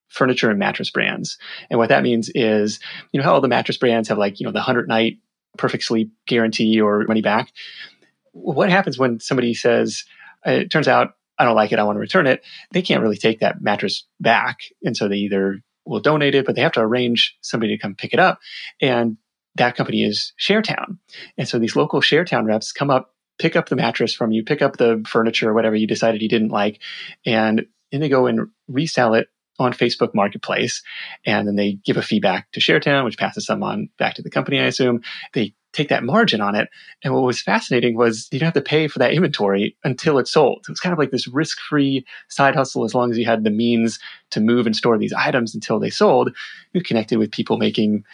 furniture 0.08 0.50
and 0.50 0.58
mattress 0.58 0.90
brands. 0.90 1.38
And 1.70 1.78
what 1.78 1.88
that 1.88 2.02
means 2.02 2.30
is, 2.34 2.80
you 3.12 3.20
know, 3.20 3.24
how 3.24 3.34
all 3.34 3.40
the 3.40 3.48
mattress 3.48 3.76
brands 3.76 4.08
have 4.08 4.18
like, 4.18 4.40
you 4.40 4.46
know, 4.46 4.52
the 4.52 4.58
100 4.58 4.88
night 4.88 5.18
perfect 5.56 5.84
sleep 5.84 6.12
guarantee 6.26 6.80
or 6.80 7.04
money 7.06 7.22
back. 7.22 7.52
What 8.32 8.70
happens 8.70 8.98
when 8.98 9.20
somebody 9.20 9.54
says, 9.54 10.04
it 10.44 10.70
turns 10.70 10.88
out 10.88 11.14
I 11.38 11.44
don't 11.44 11.56
like 11.56 11.72
it, 11.72 11.78
I 11.78 11.84
want 11.84 11.96
to 11.96 12.00
return 12.00 12.26
it? 12.26 12.42
They 12.72 12.82
can't 12.82 13.02
really 13.02 13.16
take 13.16 13.40
that 13.40 13.60
mattress 13.60 14.06
back. 14.20 14.60
And 14.82 14.96
so 14.96 15.08
they 15.08 15.16
either 15.16 15.60
will 15.86 16.00
donate 16.00 16.34
it, 16.34 16.44
but 16.44 16.54
they 16.54 16.62
have 16.62 16.72
to 16.72 16.80
arrange 16.80 17.36
somebody 17.40 17.76
to 17.76 17.80
come 17.80 17.94
pick 17.94 18.12
it 18.12 18.18
up. 18.18 18.38
And 18.80 19.16
that 19.54 19.76
company 19.76 20.02
is 20.02 20.32
ShareTown. 20.38 20.98
And 21.38 21.48
so 21.48 21.58
these 21.58 21.76
local 21.76 22.00
ShareTown 22.00 22.44
reps 22.44 22.72
come 22.72 22.90
up, 22.90 23.14
pick 23.38 23.56
up 23.56 23.68
the 23.68 23.76
mattress 23.76 24.14
from 24.14 24.32
you, 24.32 24.44
pick 24.44 24.62
up 24.62 24.76
the 24.76 25.02
furniture 25.08 25.50
or 25.50 25.54
whatever 25.54 25.76
you 25.76 25.86
decided 25.86 26.22
you 26.22 26.28
didn't 26.28 26.50
like, 26.50 26.80
and 27.24 27.66
then 27.92 28.00
they 28.00 28.08
go 28.08 28.26
and 28.26 28.48
resell 28.68 29.14
it 29.14 29.28
on 29.58 29.72
Facebook 29.72 30.14
Marketplace, 30.14 30.82
and 31.24 31.48
then 31.48 31.56
they 31.56 31.78
give 31.84 31.96
a 31.96 32.02
feedback 32.02 32.50
to 32.52 32.60
ShareTown, 32.60 33.04
which 33.04 33.16
passes 33.16 33.46
some 33.46 33.62
on 33.62 33.88
back 33.98 34.14
to 34.14 34.22
the 34.22 34.30
company, 34.30 34.60
I 34.60 34.64
assume. 34.64 35.00
They 35.32 35.54
take 35.76 35.88
that 35.90 36.04
margin 36.04 36.40
on 36.40 36.54
it. 36.54 36.68
And 37.04 37.14
what 37.14 37.22
was 37.22 37.40
fascinating 37.40 37.96
was 37.96 38.28
you 38.32 38.38
don't 38.38 38.46
have 38.46 38.54
to 38.54 38.60
pay 38.60 38.88
for 38.88 38.98
that 38.98 39.12
inventory 39.12 39.76
until 39.84 40.18
it's 40.18 40.32
sold. 40.32 40.64
It 40.68 40.72
was 40.72 40.80
kind 40.80 40.92
of 40.92 40.98
like 40.98 41.10
this 41.10 41.28
risk 41.28 41.58
free 41.60 42.04
side 42.28 42.54
hustle 42.54 42.84
as 42.84 42.94
long 42.94 43.10
as 43.10 43.18
you 43.18 43.26
had 43.26 43.44
the 43.44 43.50
means 43.50 43.98
to 44.30 44.40
move 44.40 44.66
and 44.66 44.74
store 44.74 44.98
these 44.98 45.12
items 45.12 45.54
until 45.54 45.78
they 45.78 45.90
sold. 45.90 46.34
You 46.72 46.82
connected 46.82 47.18
with 47.18 47.30
people 47.30 47.58
making 47.58 48.04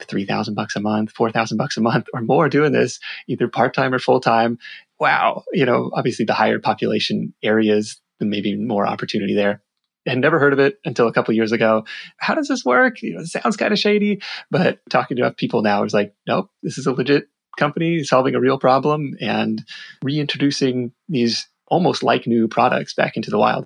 three 0.00 0.24
thousand 0.24 0.54
bucks 0.54 0.76
a 0.76 0.80
month, 0.80 1.10
four 1.10 1.30
thousand 1.30 1.58
bucks 1.58 1.76
a 1.76 1.80
month, 1.80 2.06
or 2.14 2.20
more 2.20 2.48
doing 2.48 2.72
this, 2.72 3.00
either 3.26 3.48
part 3.48 3.74
time 3.74 3.92
or 3.92 3.98
full 3.98 4.20
time. 4.20 4.58
Wow, 5.00 5.42
you 5.52 5.66
know, 5.66 5.90
obviously 5.92 6.24
the 6.24 6.34
higher 6.34 6.58
population 6.58 7.34
areas, 7.42 8.00
maybe 8.20 8.56
more 8.56 8.86
opportunity 8.86 9.34
there 9.34 9.60
had 10.06 10.18
never 10.18 10.38
heard 10.38 10.52
of 10.52 10.58
it 10.58 10.78
until 10.84 11.08
a 11.08 11.12
couple 11.12 11.34
years 11.34 11.52
ago. 11.52 11.84
How 12.18 12.34
does 12.34 12.48
this 12.48 12.64
work? 12.64 13.02
You 13.02 13.14
know, 13.14 13.20
it 13.20 13.26
sounds 13.26 13.56
kind 13.56 13.72
of 13.72 13.78
shady, 13.78 14.20
but 14.50 14.78
talking 14.90 15.16
to 15.16 15.22
enough 15.22 15.36
people 15.36 15.62
now 15.62 15.82
is 15.84 15.94
like, 15.94 16.14
nope, 16.26 16.50
this 16.62 16.78
is 16.78 16.86
a 16.86 16.92
legit 16.92 17.28
company 17.58 18.02
solving 18.04 18.34
a 18.34 18.40
real 18.40 18.58
problem 18.58 19.14
and 19.20 19.64
reintroducing 20.02 20.92
these 21.08 21.48
almost 21.66 22.02
like 22.02 22.26
new 22.26 22.48
products 22.48 22.94
back 22.94 23.16
into 23.16 23.30
the 23.30 23.38
wild. 23.38 23.64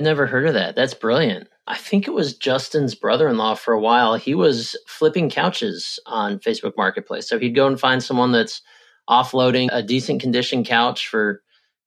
Never 0.00 0.26
heard 0.26 0.46
of 0.46 0.54
that. 0.54 0.76
That's 0.76 0.94
brilliant. 0.94 1.48
I 1.68 1.76
think 1.76 2.06
it 2.06 2.14
was 2.14 2.36
Justin's 2.36 2.94
brother 2.94 3.28
in 3.28 3.38
law 3.38 3.54
for 3.54 3.72
a 3.72 3.80
while. 3.80 4.16
He 4.16 4.34
was 4.34 4.76
flipping 4.86 5.30
couches 5.30 5.98
on 6.06 6.38
Facebook 6.38 6.74
Marketplace. 6.76 7.28
So 7.28 7.38
he'd 7.38 7.54
go 7.54 7.66
and 7.66 7.78
find 7.78 8.02
someone 8.02 8.32
that's 8.32 8.62
offloading 9.08 9.68
a 9.72 9.82
decent 9.82 10.20
condition 10.20 10.64
couch 10.64 11.08
for 11.08 11.42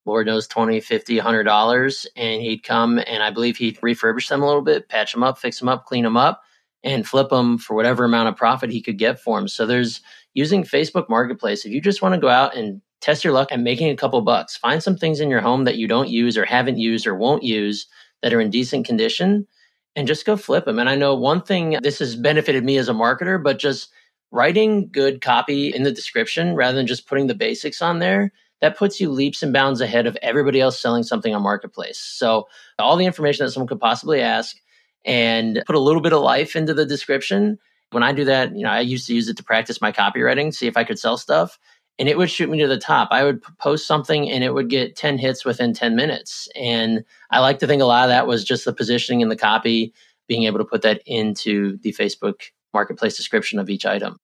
Lord 0.10 0.28
knows 0.28 0.48
20, 0.48 0.80
50, 0.82 1.15
100 1.17 1.43
dollars. 1.43 2.06
And 2.15 2.41
he'd 2.41 2.63
come 2.63 3.00
and 3.00 3.24
I 3.24 3.32
believe 3.32 3.58
he'd 3.58 3.80
refurbish 3.82 4.28
them 4.28 4.41
a 4.41 4.48
little 4.48 4.62
bit, 4.62 4.89
patch 4.89 5.13
them 5.13 5.24
up, 5.24 5.38
fix 5.38 5.60
them 5.60 5.69
up, 5.69 5.86
clean 5.86 6.04
them 6.04 6.17
up, 6.17 6.41
and 6.84 7.08
flip 7.08 7.30
them 7.30 7.58
for 7.58 7.76
whatever 7.76 8.04
amount 8.04 8.30
of 8.30 8.36
profit 8.36 8.72
he 8.72 8.82
could 8.82 8.98
get 8.98 9.19
for 9.19 9.38
them. 9.38 9.48
So 9.48 9.65
there's 9.65 10.02
using 10.34 10.63
Facebook 10.63 11.10
Marketplace. 11.10 11.65
If 11.65 11.72
you 11.72 11.82
just 11.82 12.02
want 12.02 12.15
to 12.15 12.22
go 12.22 12.30
out 12.30 12.56
and 12.56 12.82
test 13.02 13.24
your 13.24 13.34
luck 13.34 13.52
at 13.52 13.60
making 13.60 13.89
a 13.89 13.95
couple 13.95 14.22
bucks, 14.22 14.58
find 14.58 14.84
some 14.84 14.98
things 14.98 15.19
in 15.19 15.30
your 15.30 15.41
home 15.41 15.63
that 15.65 15.78
you 15.78 15.88
don't 15.88 16.10
use 16.10 16.38
or 16.38 16.45
haven't 16.45 16.78
used 16.78 17.08
or 17.08 17.15
won't 17.15 17.43
use 17.43 17.88
that 18.22 18.34
are 18.34 18.41
in 18.41 18.50
decent 18.50 18.86
condition 18.86 19.48
and 19.95 20.08
just 20.08 20.26
go 20.26 20.36
flip 20.36 20.65
them. 20.65 20.80
And 20.80 20.89
I 20.89 20.95
know 20.95 21.15
one 21.15 21.41
thing 21.41 21.78
this 21.82 22.00
has 22.00 22.15
benefited 22.15 22.63
me 22.63 22.78
as 22.78 22.89
a 22.89 22.93
marketer, 22.93 23.41
but 23.41 23.60
just 23.60 23.89
writing 24.32 24.89
good 24.91 25.22
copy 25.22 25.74
in 25.74 25.84
the 25.84 25.91
description 25.91 26.56
rather 26.56 26.78
than 26.78 26.88
just 26.88 27.08
putting 27.08 27.28
the 27.28 27.36
basics 27.36 27.82
on 27.82 28.00
there 28.00 28.32
that 28.62 28.78
puts 28.78 29.00
you 29.00 29.10
leaps 29.10 29.41
and 29.41 29.54
bounds 29.54 29.82
ahead 29.82 30.06
of 30.06 30.17
everybody 30.22 30.60
else 30.60 30.80
selling 30.80 31.04
something 31.04 31.34
on 31.34 31.41
marketplace. 31.41 32.00
So 32.00 32.48
all 32.78 32.98
the 32.98 33.06
information 33.06 33.45
that 33.45 33.52
someone 33.52 33.67
could 33.67 33.80
possibly 33.80 34.22
ask 34.22 34.58
and 35.06 35.63
put 35.65 35.76
a 35.76 35.80
little 35.80 36.02
bit 36.02 36.13
of 36.13 36.22
life 36.22 36.56
into 36.56 36.74
the 36.74 36.86
description. 36.86 37.58
When 37.91 38.04
i 38.04 38.12
do 38.12 38.24
that 38.26 38.56
you 38.56 38.62
know 38.62 38.69
i 38.69 38.82
used 38.82 39.08
to 39.08 39.15
use 39.15 39.30
it 39.30 39.38
to 39.38 39.43
practice 39.43 39.82
my 39.82 39.91
copywriting 39.91 40.54
see 40.54 40.67
if 40.67 40.78
i 40.78 40.84
could 40.84 41.00
sell 41.00 41.17
stuff 41.17 41.58
and 42.00 42.08
it 42.08 42.17
would 42.17 42.32
shoot 42.32 42.50
me 42.50 42.58
to 42.60 42.67
the 42.67 42.78
top. 42.78 43.10
I 43.12 43.26
would 43.26 43.43
post 43.58 43.86
something 43.86 44.30
and 44.32 44.41
it 44.41 44.54
would 44.54 44.69
get 44.69 44.95
10 44.95 45.17
hits 45.17 45.43
within 45.43 45.74
10 45.74 45.95
minutes. 45.95 46.48
And 46.56 47.04
i 47.30 47.39
like 47.39 47.60
to 47.60 47.67
think 47.67 47.82
a 47.82 47.86
lot 47.86 48.04
of 48.06 48.10
that 48.10 48.28
was 48.28 48.43
just 48.43 48.65
the 48.65 48.74
positioning 48.74 49.22
and 49.22 49.30
the 49.30 49.36
copy 49.36 49.93
being 50.28 50.43
able 50.43 50.60
to 50.60 50.65
put 50.65 50.84
that 50.84 51.02
into 51.06 51.78
the 51.80 51.91
facebook 51.91 52.41
marketplace 52.74 53.17
description 53.17 53.60
of 53.60 53.69
each 53.69 53.86
item. 53.86 54.19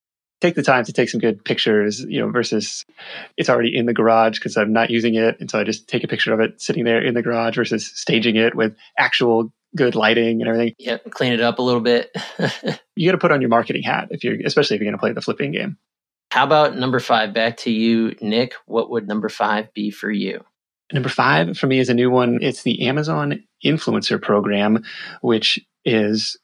Take 0.46 0.54
the 0.54 0.62
time 0.62 0.84
to 0.84 0.94
take 0.94 1.10
some 1.10 1.20
good 1.20 1.44
pictures, 1.44 2.02
you 2.02 2.20
know, 2.20 2.30
versus 2.30 2.86
it's 3.36 3.50
already 3.50 3.76
in 3.76 3.88
the 3.88 3.96
garage 3.96 4.38
because 4.38 4.58
I'm 4.58 4.72
not 4.72 4.92
using 4.92 5.16
it. 5.16 5.40
And 5.40 5.50
so 5.50 5.60
I 5.60 5.64
just 5.64 5.88
take 5.88 6.04
a 6.04 6.08
picture 6.08 6.36
of 6.36 6.40
it 6.40 6.62
sitting 6.62 6.84
there 6.84 7.02
in 7.04 7.16
the 7.16 7.24
garage 7.24 7.56
versus 7.56 7.92
staging 7.96 8.36
it 8.36 8.54
with 8.54 8.76
actual 8.96 9.52
good 9.76 9.96
lighting 9.96 10.42
and 10.42 10.48
everything. 10.48 10.76
Yep, 10.78 11.10
clean 11.10 11.34
it 11.34 11.42
up 11.42 11.58
a 11.58 11.64
little 11.64 11.82
bit. 11.82 12.16
you 12.96 13.10
got 13.10 13.14
to 13.14 13.18
put 13.18 13.32
on 13.32 13.42
your 13.42 13.50
marketing 13.50 13.82
hat 13.82 14.10
if 14.12 14.24
you're, 14.24 14.36
especially 14.46 14.76
if 14.76 14.82
you're 14.82 14.92
going 14.92 14.96
to 14.96 15.02
play 15.02 15.14
the 15.14 15.22
flipping 15.22 15.52
game. 15.52 15.80
How 16.30 16.44
about 16.44 16.78
number 16.78 17.00
five? 17.00 17.34
Back 17.34 17.58
to 17.58 17.72
you, 17.72 18.14
Nick. 18.22 18.54
What 18.68 18.92
would 18.92 19.08
number 19.08 19.30
five 19.30 19.74
be 19.74 19.90
for 19.90 20.12
you? 20.12 20.46
Number 20.94 21.10
five 21.10 21.58
for 21.58 21.66
me 21.66 21.80
is 21.80 21.90
a 21.90 21.96
new 21.96 22.12
one. 22.12 22.38
It's 22.44 22.62
the 22.62 22.88
Amazon 22.88 23.44
Influencer 23.66 24.22
Program, 24.22 24.84
which 25.22 25.60
is 25.86 26.38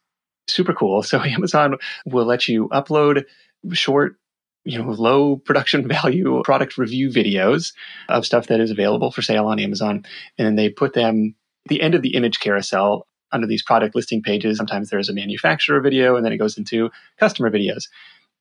super 0.47 0.73
cool. 0.73 1.03
So 1.11 1.21
Amazon 1.21 1.75
will 2.07 2.25
let 2.25 2.47
you 2.47 2.67
upload 2.69 3.25
short 3.73 4.15
you 4.63 4.77
know 4.77 4.89
low 4.91 5.37
production 5.37 5.87
value 5.87 6.41
product 6.43 6.77
review 6.77 7.09
videos 7.09 7.73
of 8.09 8.25
stuff 8.25 8.47
that 8.47 8.59
is 8.59 8.71
available 8.71 9.11
for 9.11 9.21
sale 9.21 9.47
on 9.47 9.59
Amazon. 9.59 10.05
And 10.37 10.47
then 10.47 10.55
they 10.55 10.69
put 10.69 10.93
them 10.93 11.35
at 11.65 11.69
the 11.69 11.81
end 11.81 11.95
of 11.95 12.01
the 12.01 12.15
image 12.15 12.39
carousel 12.39 13.07
under 13.31 13.47
these 13.47 13.63
product 13.63 13.95
listing 13.95 14.21
pages 14.21 14.57
sometimes 14.57 14.89
there's 14.89 15.07
a 15.07 15.13
manufacturer 15.13 15.79
video 15.79 16.17
and 16.17 16.25
then 16.25 16.33
it 16.33 16.37
goes 16.37 16.57
into 16.57 16.89
customer 17.17 17.49
videos. 17.49 17.87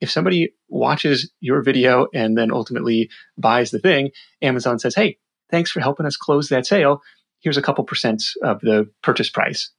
If 0.01 0.11
somebody 0.11 0.55
watches 0.69 1.31
your 1.41 1.63
video 1.63 2.09
and 2.15 2.37
then 2.37 2.51
ultimately 2.51 3.11
buys 3.39 3.71
the 3.71 3.79
thing 3.79 4.11
Amazon 4.43 4.79
says 4.79 4.95
hey 4.95 5.19
thanks 5.51 5.71
for 5.71 5.81
helping 5.81 6.07
us 6.07 6.17
close 6.17 6.49
that 6.49 6.67
sale. 6.67 7.03
Here's 7.41 7.57
a 7.57 7.63
couple 7.63 7.85
percent 7.85 8.23
of 8.43 8.61
the 8.61 8.91
purchase 9.03 9.31
price 9.31 9.71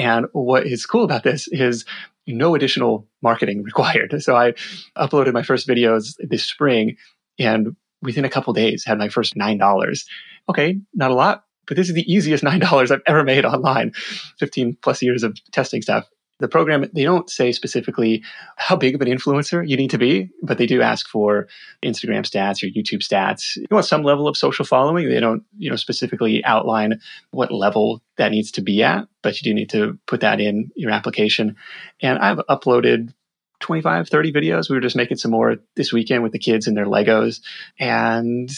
and 0.00 0.26
what 0.32 0.66
is 0.66 0.86
cool 0.86 1.04
about 1.04 1.24
this 1.24 1.46
is 1.48 1.84
no 2.26 2.54
additional 2.54 3.06
marketing 3.22 3.62
required. 3.70 4.22
So 4.22 4.34
I 4.34 4.52
uploaded 4.96 5.34
my 5.34 5.42
first 5.42 5.68
videos 5.68 6.14
this 6.18 6.44
spring 6.44 6.96
and 7.38 7.76
within 8.02 8.24
a 8.24 8.30
couple 8.30 8.52
days 8.54 8.84
had 8.84 8.98
my 8.98 9.10
first 9.10 9.34
$9. 9.34 10.04
Okay, 10.48 10.80
not 10.94 11.10
a 11.10 11.14
lot, 11.14 11.44
but 11.66 11.76
this 11.76 11.88
is 11.88 11.94
the 11.94 12.10
easiest 12.10 12.42
$9 12.50 12.90
I've 12.90 13.02
ever 13.06 13.24
made 13.24 13.44
online. 13.44 13.92
15 14.38 14.78
plus 14.82 15.02
years 15.02 15.22
of 15.22 15.36
testing 15.52 15.82
stuff 15.82 16.08
the 16.40 16.48
program 16.48 16.90
they 16.92 17.04
don't 17.04 17.30
say 17.30 17.52
specifically 17.52 18.22
how 18.56 18.74
big 18.74 18.94
of 18.94 19.00
an 19.00 19.08
influencer 19.08 19.66
you 19.66 19.76
need 19.76 19.90
to 19.90 19.98
be 19.98 20.28
but 20.42 20.58
they 20.58 20.66
do 20.66 20.82
ask 20.82 21.08
for 21.08 21.46
instagram 21.84 22.22
stats 22.22 22.62
or 22.62 22.66
youtube 22.66 23.00
stats. 23.00 23.56
You 23.56 23.66
want 23.70 23.84
some 23.84 24.02
level 24.02 24.26
of 24.26 24.36
social 24.36 24.64
following. 24.64 25.08
They 25.08 25.20
don't 25.20 25.44
you 25.58 25.70
know 25.70 25.76
specifically 25.76 26.44
outline 26.44 27.00
what 27.30 27.52
level 27.52 28.02
that 28.16 28.32
needs 28.32 28.50
to 28.52 28.62
be 28.62 28.82
at 28.82 29.06
but 29.22 29.40
you 29.40 29.50
do 29.50 29.54
need 29.54 29.70
to 29.70 29.98
put 30.06 30.20
that 30.20 30.40
in 30.40 30.70
your 30.74 30.90
application. 30.90 31.56
And 32.02 32.18
i've 32.18 32.38
uploaded 32.48 33.12
25 33.60 34.08
30 34.08 34.32
videos. 34.32 34.68
We 34.68 34.76
were 34.76 34.80
just 34.80 34.96
making 34.96 35.18
some 35.18 35.30
more 35.30 35.56
this 35.76 35.92
weekend 35.92 36.22
with 36.22 36.32
the 36.32 36.38
kids 36.38 36.66
and 36.66 36.76
their 36.76 36.86
legos 36.86 37.40
and 37.78 38.50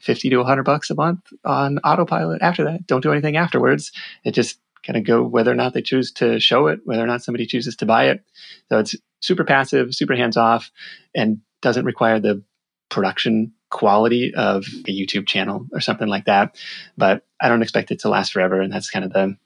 50 0.00 0.30
to 0.30 0.36
100 0.38 0.62
bucks 0.62 0.90
a 0.90 0.94
month 0.94 1.32
on 1.44 1.78
autopilot. 1.78 2.42
After 2.42 2.64
that 2.64 2.86
don't 2.86 3.02
do 3.02 3.12
anything 3.12 3.36
afterwards. 3.36 3.90
It 4.24 4.32
just 4.32 4.58
kind 4.84 4.96
of 4.96 5.04
go 5.04 5.22
whether 5.22 5.50
or 5.50 5.56
not 5.56 5.74
they 5.74 5.82
choose 5.82 6.12
to 6.12 6.38
show 6.40 6.66
it, 6.66 6.80
whether 6.84 7.02
or 7.02 7.06
not 7.06 7.22
somebody 7.22 7.46
chooses 7.46 7.76
to 7.76 7.86
buy 7.86 8.08
it. 8.08 8.24
So 8.68 8.78
it's 8.78 8.94
super 9.20 9.44
passive, 9.44 9.94
super 9.94 10.14
hands 10.14 10.36
off, 10.36 10.70
and 11.14 11.38
doesn't 11.62 11.84
require 11.84 12.20
the 12.20 12.42
production 12.90 13.52
quality 13.70 14.32
of 14.34 14.64
a 14.86 14.90
YouTube 14.90 15.26
channel 15.26 15.66
or 15.72 15.80
something 15.80 16.08
like 16.08 16.26
that. 16.26 16.56
But 16.96 17.24
I 17.40 17.48
don't 17.48 17.62
expect 17.62 17.90
it 17.90 18.00
to 18.00 18.08
last 18.08 18.32
forever, 18.32 18.60
and 18.60 18.72
that's 18.72 18.90
kind 18.90 19.04
of 19.04 19.12
the 19.12 19.36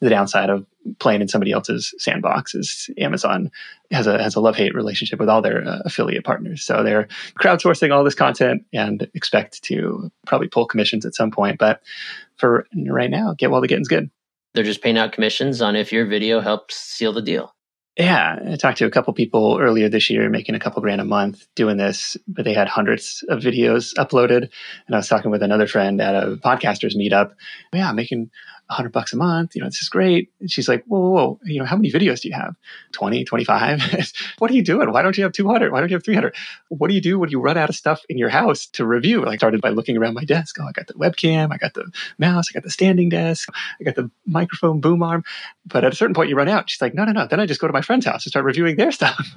the 0.00 0.10
downside 0.10 0.50
of 0.50 0.66
playing 0.98 1.22
in 1.22 1.28
somebody 1.28 1.50
else's 1.50 1.94
sandbox 1.98 2.54
is 2.54 2.90
Amazon 2.98 3.50
has 3.90 4.06
a 4.06 4.22
has 4.22 4.34
a 4.34 4.40
love 4.40 4.54
hate 4.54 4.74
relationship 4.74 5.18
with 5.18 5.30
all 5.30 5.40
their 5.40 5.66
uh, 5.66 5.78
affiliate 5.84 6.24
partners. 6.24 6.62
So 6.62 6.82
they're 6.82 7.08
crowdsourcing 7.40 7.90
all 7.90 8.04
this 8.04 8.14
content 8.14 8.64
and 8.72 9.08
expect 9.14 9.62
to 9.64 10.10
probably 10.26 10.48
pull 10.48 10.66
commissions 10.66 11.06
at 11.06 11.14
some 11.14 11.30
point. 11.30 11.58
But 11.58 11.80
for 12.36 12.66
right 12.86 13.10
now, 13.10 13.34
get 13.38 13.50
while 13.50 13.60
the 13.62 13.68
getting's 13.68 13.88
good 13.88 14.10
they're 14.54 14.64
just 14.64 14.82
paying 14.82 14.98
out 14.98 15.12
commissions 15.12 15.60
on 15.60 15.76
if 15.76 15.92
your 15.92 16.06
video 16.06 16.40
helps 16.40 16.76
seal 16.76 17.12
the 17.12 17.22
deal. 17.22 17.54
Yeah, 17.96 18.40
I 18.50 18.56
talked 18.56 18.78
to 18.78 18.86
a 18.86 18.90
couple 18.90 19.12
people 19.12 19.56
earlier 19.60 19.88
this 19.88 20.10
year 20.10 20.28
making 20.28 20.56
a 20.56 20.58
couple 20.58 20.82
grand 20.82 21.00
a 21.00 21.04
month 21.04 21.46
doing 21.54 21.76
this, 21.76 22.16
but 22.26 22.44
they 22.44 22.52
had 22.52 22.66
hundreds 22.66 23.24
of 23.28 23.40
videos 23.40 23.94
uploaded. 23.94 24.50
And 24.86 24.94
I 24.94 24.96
was 24.96 25.06
talking 25.06 25.30
with 25.30 25.44
another 25.44 25.68
friend 25.68 26.00
at 26.00 26.16
a 26.16 26.36
podcasters 26.36 26.96
meetup. 26.96 27.34
Yeah, 27.72 27.92
making 27.92 28.30
100 28.68 28.92
bucks 28.92 29.12
a 29.12 29.16
month. 29.16 29.54
You 29.54 29.62
know, 29.62 29.68
this 29.68 29.80
is 29.80 29.88
great. 29.88 30.30
And 30.40 30.50
she's 30.50 30.68
like, 30.68 30.84
whoa, 30.86 30.98
whoa, 30.98 31.10
whoa. 31.10 31.40
You 31.44 31.60
know, 31.60 31.66
how 31.66 31.76
many 31.76 31.90
videos 31.90 32.20
do 32.20 32.28
you 32.28 32.34
have? 32.34 32.56
20, 32.92 33.24
25? 33.24 34.12
what 34.38 34.50
are 34.50 34.54
you 34.54 34.62
doing? 34.62 34.90
Why 34.90 35.02
don't 35.02 35.16
you 35.16 35.24
have 35.24 35.32
200? 35.32 35.70
Why 35.70 35.80
don't 35.80 35.90
you 35.90 35.96
have 35.96 36.04
300? 36.04 36.34
What 36.68 36.88
do 36.88 36.94
you 36.94 37.00
do 37.00 37.18
when 37.18 37.30
you 37.30 37.40
run 37.40 37.58
out 37.58 37.68
of 37.68 37.76
stuff 37.76 38.02
in 38.08 38.16
your 38.16 38.30
house 38.30 38.66
to 38.68 38.86
review? 38.86 39.24
Like, 39.24 39.40
started 39.40 39.60
by 39.60 39.70
looking 39.70 39.96
around 39.96 40.14
my 40.14 40.24
desk. 40.24 40.56
Oh, 40.60 40.66
I 40.66 40.72
got 40.72 40.86
the 40.86 40.94
webcam. 40.94 41.52
I 41.52 41.58
got 41.58 41.74
the 41.74 41.90
mouse. 42.18 42.46
I 42.50 42.52
got 42.54 42.62
the 42.62 42.70
standing 42.70 43.08
desk. 43.10 43.48
I 43.80 43.84
got 43.84 43.96
the 43.96 44.10
microphone 44.26 44.80
boom 44.80 45.02
arm. 45.02 45.24
But 45.66 45.84
at 45.84 45.92
a 45.92 45.96
certain 45.96 46.14
point, 46.14 46.30
you 46.30 46.36
run 46.36 46.48
out. 46.48 46.70
She's 46.70 46.80
like, 46.80 46.94
no, 46.94 47.04
no, 47.04 47.12
no. 47.12 47.26
Then 47.26 47.40
I 47.40 47.46
just 47.46 47.60
go 47.60 47.66
to 47.66 47.72
my 47.72 47.82
friend's 47.82 48.06
house 48.06 48.24
and 48.24 48.30
start 48.30 48.44
reviewing 48.44 48.76
their 48.76 48.92
stuff. 49.00 49.36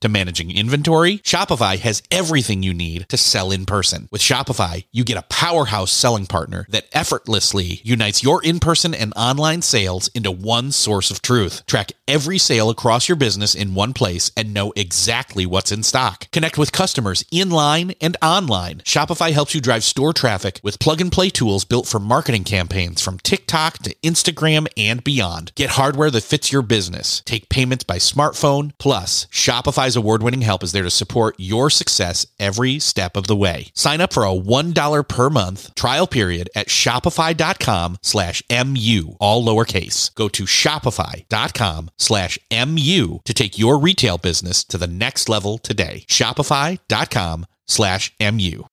to 0.00 0.08
managing 0.08 0.56
inventory, 0.56 1.18
Shopify 1.18 1.78
has 1.78 2.02
everything 2.10 2.62
you 2.62 2.72
need 2.72 3.08
to 3.08 3.16
sell 3.16 3.50
in 3.50 3.66
person. 3.66 4.08
With 4.12 4.20
Shopify, 4.22 4.84
you 4.92 5.02
get 5.02 5.18
a 5.18 5.22
powerhouse 5.22 5.90
selling 5.90 6.26
partner 6.26 6.66
that 6.68 6.86
effortlessly 6.92 7.80
unites 7.82 8.22
your 8.22 8.42
in 8.42 8.60
person 8.60 8.94
and 8.94 9.12
online 9.16 9.62
sales 9.62 10.08
into 10.14 10.30
one 10.30 10.70
source 10.70 11.10
of 11.10 11.20
truth. 11.20 11.64
Track 11.66 11.92
every 12.06 12.38
sale 12.38 12.70
across 12.70 13.08
your 13.08 13.16
business 13.16 13.54
in 13.54 13.74
one 13.74 13.92
place 13.92 14.30
and 14.36 14.54
know 14.54 14.72
exactly 14.76 15.44
what's 15.44 15.72
in 15.72 15.82
stock. 15.82 16.30
Connect 16.30 16.56
with 16.56 16.70
customers 16.70 17.24
in 17.32 17.50
line 17.50 17.94
and 18.00 18.16
online. 18.22 18.78
Shopify 18.78 19.32
helps 19.32 19.54
you 19.54 19.60
drive 19.60 19.82
store 19.82 20.12
traffic 20.12 20.60
with 20.62 20.78
plug 20.78 21.00
and 21.00 21.10
play 21.10 21.28
tools 21.28 21.64
built 21.64 21.86
for 21.86 21.98
marketing 21.98 22.44
campaigns 22.44 23.02
from 23.02 23.18
TikTok 23.18 23.78
to 23.78 23.94
Instagram 23.96 24.68
and 24.76 25.02
beyond. 25.02 25.50
Get 25.56 25.70
hardware 25.70 26.10
that 26.12 26.22
fits 26.22 26.52
your 26.52 26.62
business. 26.62 27.20
Take 27.24 27.48
payments 27.48 27.84
by 27.84 27.96
smartphone. 27.96 28.72
Plus, 28.78 29.26
Shopify 29.26 29.87
Award 29.96 30.22
winning 30.22 30.42
help 30.42 30.62
is 30.62 30.72
there 30.72 30.82
to 30.82 30.90
support 30.90 31.34
your 31.38 31.70
success 31.70 32.26
every 32.38 32.78
step 32.78 33.16
of 33.16 33.26
the 33.26 33.36
way. 33.36 33.70
Sign 33.74 34.00
up 34.00 34.12
for 34.12 34.24
a 34.24 34.28
$1 34.28 35.08
per 35.08 35.30
month 35.30 35.74
trial 35.74 36.06
period 36.06 36.50
at 36.54 36.68
shopify.com 36.68 37.98
slash 38.02 38.42
MU, 38.50 39.16
all 39.20 39.44
lowercase. 39.44 40.14
Go 40.14 40.28
to 40.28 40.44
shopify.com 40.44 41.90
slash 41.98 42.38
MU 42.50 43.20
to 43.24 43.34
take 43.34 43.58
your 43.58 43.78
retail 43.78 44.18
business 44.18 44.64
to 44.64 44.78
the 44.78 44.86
next 44.86 45.28
level 45.28 45.58
today. 45.58 46.04
Shopify.com 46.08 47.46
slash 47.66 48.12
MU. 48.20 48.64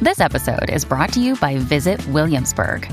This 0.00 0.18
episode 0.18 0.70
is 0.70 0.84
brought 0.84 1.12
to 1.12 1.20
you 1.20 1.36
by 1.36 1.58
Visit 1.58 2.04
Williamsburg. 2.08 2.92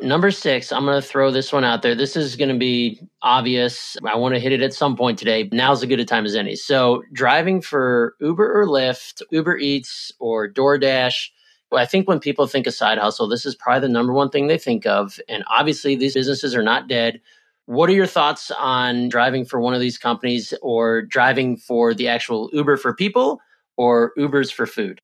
Number 0.00 0.32
six, 0.32 0.72
I'm 0.72 0.84
going 0.84 1.00
to 1.00 1.06
throw 1.06 1.30
this 1.30 1.52
one 1.52 1.62
out 1.62 1.82
there. 1.82 1.94
This 1.94 2.16
is 2.16 2.34
going 2.34 2.48
to 2.48 2.58
be 2.58 3.00
obvious. 3.22 3.96
I 4.04 4.16
want 4.16 4.34
to 4.34 4.40
hit 4.40 4.50
it 4.50 4.60
at 4.60 4.74
some 4.74 4.96
point 4.96 5.20
today. 5.20 5.48
Now's 5.52 5.84
as 5.84 5.88
good 5.88 6.00
a 6.00 6.04
time 6.04 6.26
as 6.26 6.34
any. 6.34 6.56
So, 6.56 7.04
driving 7.12 7.62
for 7.62 8.16
Uber 8.20 8.60
or 8.60 8.66
Lyft, 8.66 9.22
Uber 9.30 9.56
Eats, 9.56 10.10
or 10.18 10.48
DoorDash. 10.48 11.28
I 11.72 11.86
think 11.86 12.08
when 12.08 12.18
people 12.18 12.46
think 12.46 12.66
of 12.66 12.74
side 12.74 12.98
hustle, 12.98 13.28
this 13.28 13.46
is 13.46 13.54
probably 13.54 13.86
the 13.86 13.92
number 13.92 14.12
one 14.12 14.30
thing 14.30 14.48
they 14.48 14.58
think 14.58 14.84
of. 14.84 15.18
And 15.28 15.44
obviously, 15.48 15.94
these 15.94 16.14
businesses 16.14 16.56
are 16.56 16.62
not 16.62 16.88
dead. 16.88 17.20
What 17.66 17.88
are 17.88 17.94
your 17.94 18.06
thoughts 18.06 18.50
on 18.50 19.08
driving 19.08 19.44
for 19.44 19.60
one 19.60 19.74
of 19.74 19.80
these 19.80 19.96
companies 19.96 20.52
or 20.60 21.02
driving 21.02 21.56
for 21.56 21.94
the 21.94 22.08
actual 22.08 22.50
Uber 22.52 22.76
for 22.76 22.94
people 22.94 23.40
or 23.76 24.12
Ubers 24.18 24.52
for 24.52 24.66
food? 24.66 24.98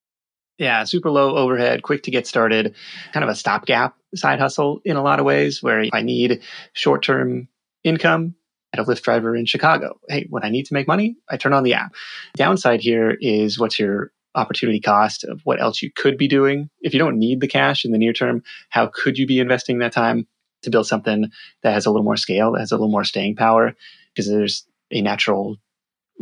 Yeah, 0.60 0.84
super 0.84 1.10
low 1.10 1.36
overhead, 1.36 1.82
quick 1.82 2.02
to 2.02 2.10
get 2.10 2.26
started, 2.26 2.74
kind 3.14 3.24
of 3.24 3.30
a 3.30 3.34
stopgap 3.34 3.96
side 4.14 4.38
hustle 4.38 4.82
in 4.84 4.96
a 4.96 5.02
lot 5.02 5.18
of 5.18 5.24
ways 5.24 5.62
where 5.62 5.86
I 5.90 6.02
need 6.02 6.42
short 6.74 7.02
term 7.02 7.48
income, 7.82 8.34
at 8.72 8.78
a 8.78 8.84
Lyft 8.84 9.02
driver 9.02 9.34
in 9.34 9.46
Chicago. 9.46 9.98
Hey, 10.08 10.26
when 10.28 10.44
I 10.44 10.50
need 10.50 10.66
to 10.66 10.74
make 10.74 10.86
money, 10.86 11.16
I 11.28 11.38
turn 11.38 11.54
on 11.54 11.64
the 11.64 11.74
app. 11.74 11.94
Downside 12.36 12.80
here 12.80 13.16
is 13.20 13.58
what's 13.58 13.78
your 13.78 14.12
opportunity 14.34 14.80
cost 14.80 15.24
of 15.24 15.40
what 15.44 15.60
else 15.60 15.82
you 15.82 15.90
could 15.90 16.16
be 16.16 16.28
doing. 16.28 16.68
If 16.82 16.92
you 16.92 16.98
don't 16.98 17.18
need 17.18 17.40
the 17.40 17.48
cash 17.48 17.84
in 17.84 17.90
the 17.90 17.98
near 17.98 18.12
term, 18.12 18.42
how 18.68 18.86
could 18.86 19.18
you 19.18 19.26
be 19.26 19.40
investing 19.40 19.78
that 19.78 19.92
time 19.92 20.26
to 20.62 20.70
build 20.70 20.86
something 20.86 21.32
that 21.62 21.72
has 21.72 21.86
a 21.86 21.90
little 21.90 22.04
more 22.04 22.18
scale, 22.18 22.52
that 22.52 22.60
has 22.60 22.70
a 22.70 22.76
little 22.76 22.90
more 22.90 23.02
staying 23.02 23.34
power? 23.34 23.74
Because 24.14 24.28
there's 24.28 24.66
a 24.92 25.00
natural 25.00 25.56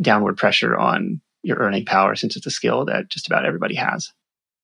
downward 0.01 0.37
pressure 0.37 0.77
on 0.77 1.21
your 1.43 1.57
earning 1.57 1.85
power 1.85 2.15
since 2.15 2.37
it's 2.37 2.47
a 2.47 2.51
skill 2.51 2.85
that 2.85 3.09
just 3.09 3.27
about 3.27 3.45
everybody 3.45 3.75
has 3.75 4.13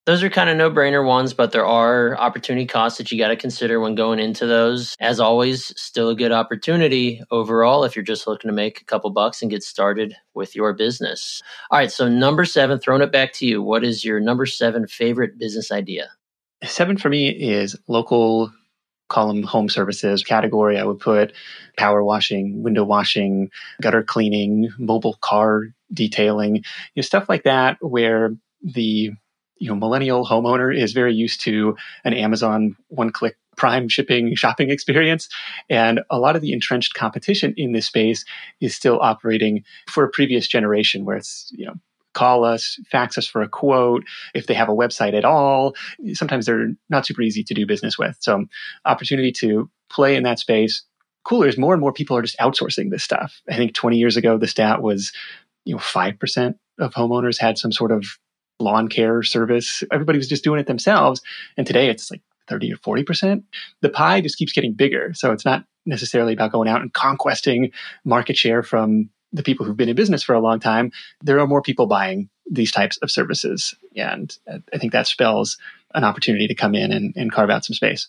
those 0.05 0.21
are 0.21 0.29
kind 0.29 0.49
of 0.49 0.57
no 0.57 0.69
brainer 0.69 1.05
ones, 1.05 1.33
but 1.33 1.51
there 1.51 1.65
are 1.65 2.17
opportunity 2.17 2.65
costs 2.65 2.97
that 2.99 3.11
you 3.11 3.17
got 3.17 3.29
to 3.29 3.35
consider 3.35 3.79
when 3.79 3.95
going 3.95 4.19
into 4.19 4.45
those. 4.45 4.95
As 4.99 5.19
always, 5.19 5.73
still 5.81 6.09
a 6.09 6.15
good 6.15 6.31
opportunity 6.31 7.21
overall 7.31 7.83
if 7.83 7.95
you're 7.95 8.03
just 8.05 8.27
looking 8.27 8.49
to 8.49 8.55
make 8.55 8.79
a 8.79 8.85
couple 8.85 9.09
bucks 9.09 9.41
and 9.41 9.49
get 9.49 9.63
started 9.63 10.15
with 10.35 10.55
your 10.55 10.73
business. 10.73 11.41
All 11.71 11.79
right, 11.79 11.91
so 11.91 12.07
number 12.07 12.45
seven, 12.45 12.79
throwing 12.79 13.01
it 13.01 13.11
back 13.11 13.33
to 13.33 13.47
you. 13.47 13.61
What 13.61 13.83
is 13.83 14.05
your 14.05 14.19
number 14.19 14.45
seven 14.45 14.87
favorite 14.87 15.39
business 15.39 15.71
idea? 15.71 16.09
Seven 16.63 16.97
for 16.97 17.09
me 17.09 17.29
is 17.29 17.75
local 17.87 18.51
column 19.09 19.43
home 19.43 19.69
services 19.69 20.23
category. 20.23 20.77
I 20.77 20.83
would 20.83 20.99
put 20.99 21.33
power 21.77 22.03
washing, 22.03 22.63
window 22.63 22.83
washing, 22.83 23.49
gutter 23.81 24.03
cleaning, 24.03 24.69
mobile 24.77 25.17
car 25.21 25.63
detailing, 25.93 26.57
you 26.57 26.61
know, 26.95 27.01
stuff 27.01 27.29
like 27.29 27.43
that 27.43 27.77
where 27.81 28.35
the 28.63 29.11
you 29.65 29.71
know 29.71 29.75
millennial 29.75 30.23
homeowner 30.23 30.75
is 30.75 30.93
very 30.93 31.13
used 31.13 31.41
to 31.41 31.75
an 32.03 32.13
Amazon 32.13 32.75
one 32.89 33.11
click 33.11 33.35
prime 33.57 33.89
shipping 33.89 34.35
shopping 34.35 34.69
experience. 34.69 35.27
And 35.71 36.01
a 36.11 36.19
lot 36.19 36.35
of 36.35 36.43
the 36.43 36.53
entrenched 36.53 36.93
competition 36.93 37.55
in 37.57 37.71
this 37.71 37.87
space 37.87 38.23
is 38.61 38.75
still 38.75 38.99
operating 39.01 39.63
for 39.89 40.03
a 40.03 40.09
previous 40.09 40.47
generation 40.47 41.03
where 41.03 41.17
it's 41.17 41.51
you 41.51 41.65
know 41.65 41.73
call 42.13 42.45
us 42.45 42.79
fax 42.91 43.17
us 43.17 43.25
for 43.25 43.41
a 43.41 43.49
quote 43.49 44.03
if 44.35 44.45
they 44.45 44.53
have 44.53 44.69
a 44.69 44.75
website 44.75 45.13
at 45.13 45.25
all 45.25 45.73
sometimes 46.13 46.45
they're 46.45 46.69
not 46.89 47.05
super 47.05 47.23
easy 47.23 47.43
to 47.43 47.55
do 47.55 47.65
business 47.65 47.97
with. 47.97 48.15
So 48.19 48.45
opportunity 48.85 49.31
to 49.33 49.69
play 49.89 50.15
in 50.15 50.23
that 50.23 50.39
space. 50.39 50.83
Cooler 51.23 51.47
is 51.47 51.57
more 51.57 51.73
and 51.73 51.81
more 51.81 51.91
people 51.91 52.15
are 52.15 52.21
just 52.21 52.37
outsourcing 52.37 52.91
this 52.91 53.03
stuff. 53.03 53.41
I 53.49 53.55
think 53.55 53.73
20 53.73 53.97
years 53.97 54.15
ago 54.15 54.37
the 54.37 54.47
stat 54.47 54.83
was 54.83 55.11
you 55.63 55.73
know 55.73 55.81
5% 55.81 56.55
of 56.77 56.93
homeowners 56.93 57.39
had 57.39 57.57
some 57.57 57.71
sort 57.71 57.91
of 57.91 58.05
lawn 58.59 58.87
care 58.87 59.23
service. 59.23 59.83
Everybody 59.91 60.17
was 60.17 60.27
just 60.27 60.43
doing 60.43 60.59
it 60.59 60.67
themselves. 60.67 61.21
And 61.57 61.67
today 61.67 61.89
it's 61.89 62.09
like 62.11 62.21
30 62.47 62.73
or 62.73 62.77
40%. 62.77 63.43
The 63.81 63.89
pie 63.89 64.21
just 64.21 64.37
keeps 64.37 64.53
getting 64.53 64.73
bigger. 64.73 65.13
So 65.13 65.31
it's 65.31 65.45
not 65.45 65.65
necessarily 65.85 66.33
about 66.33 66.51
going 66.51 66.69
out 66.69 66.81
and 66.81 66.93
conquesting 66.93 67.71
market 68.03 68.37
share 68.37 68.63
from 68.63 69.09
the 69.33 69.43
people 69.43 69.65
who've 69.65 69.77
been 69.77 69.89
in 69.89 69.95
business 69.95 70.23
for 70.23 70.33
a 70.33 70.39
long 70.39 70.59
time. 70.59 70.91
There 71.21 71.39
are 71.39 71.47
more 71.47 71.61
people 71.61 71.87
buying 71.87 72.29
these 72.49 72.71
types 72.71 72.97
of 72.97 73.11
services. 73.11 73.75
And 73.95 74.35
I 74.73 74.77
think 74.77 74.93
that 74.93 75.07
spells 75.07 75.57
an 75.93 76.03
opportunity 76.03 76.47
to 76.47 76.55
come 76.55 76.75
in 76.75 76.91
and, 76.91 77.13
and 77.15 77.31
carve 77.31 77.49
out 77.49 77.65
some 77.65 77.73
space. 77.73 78.07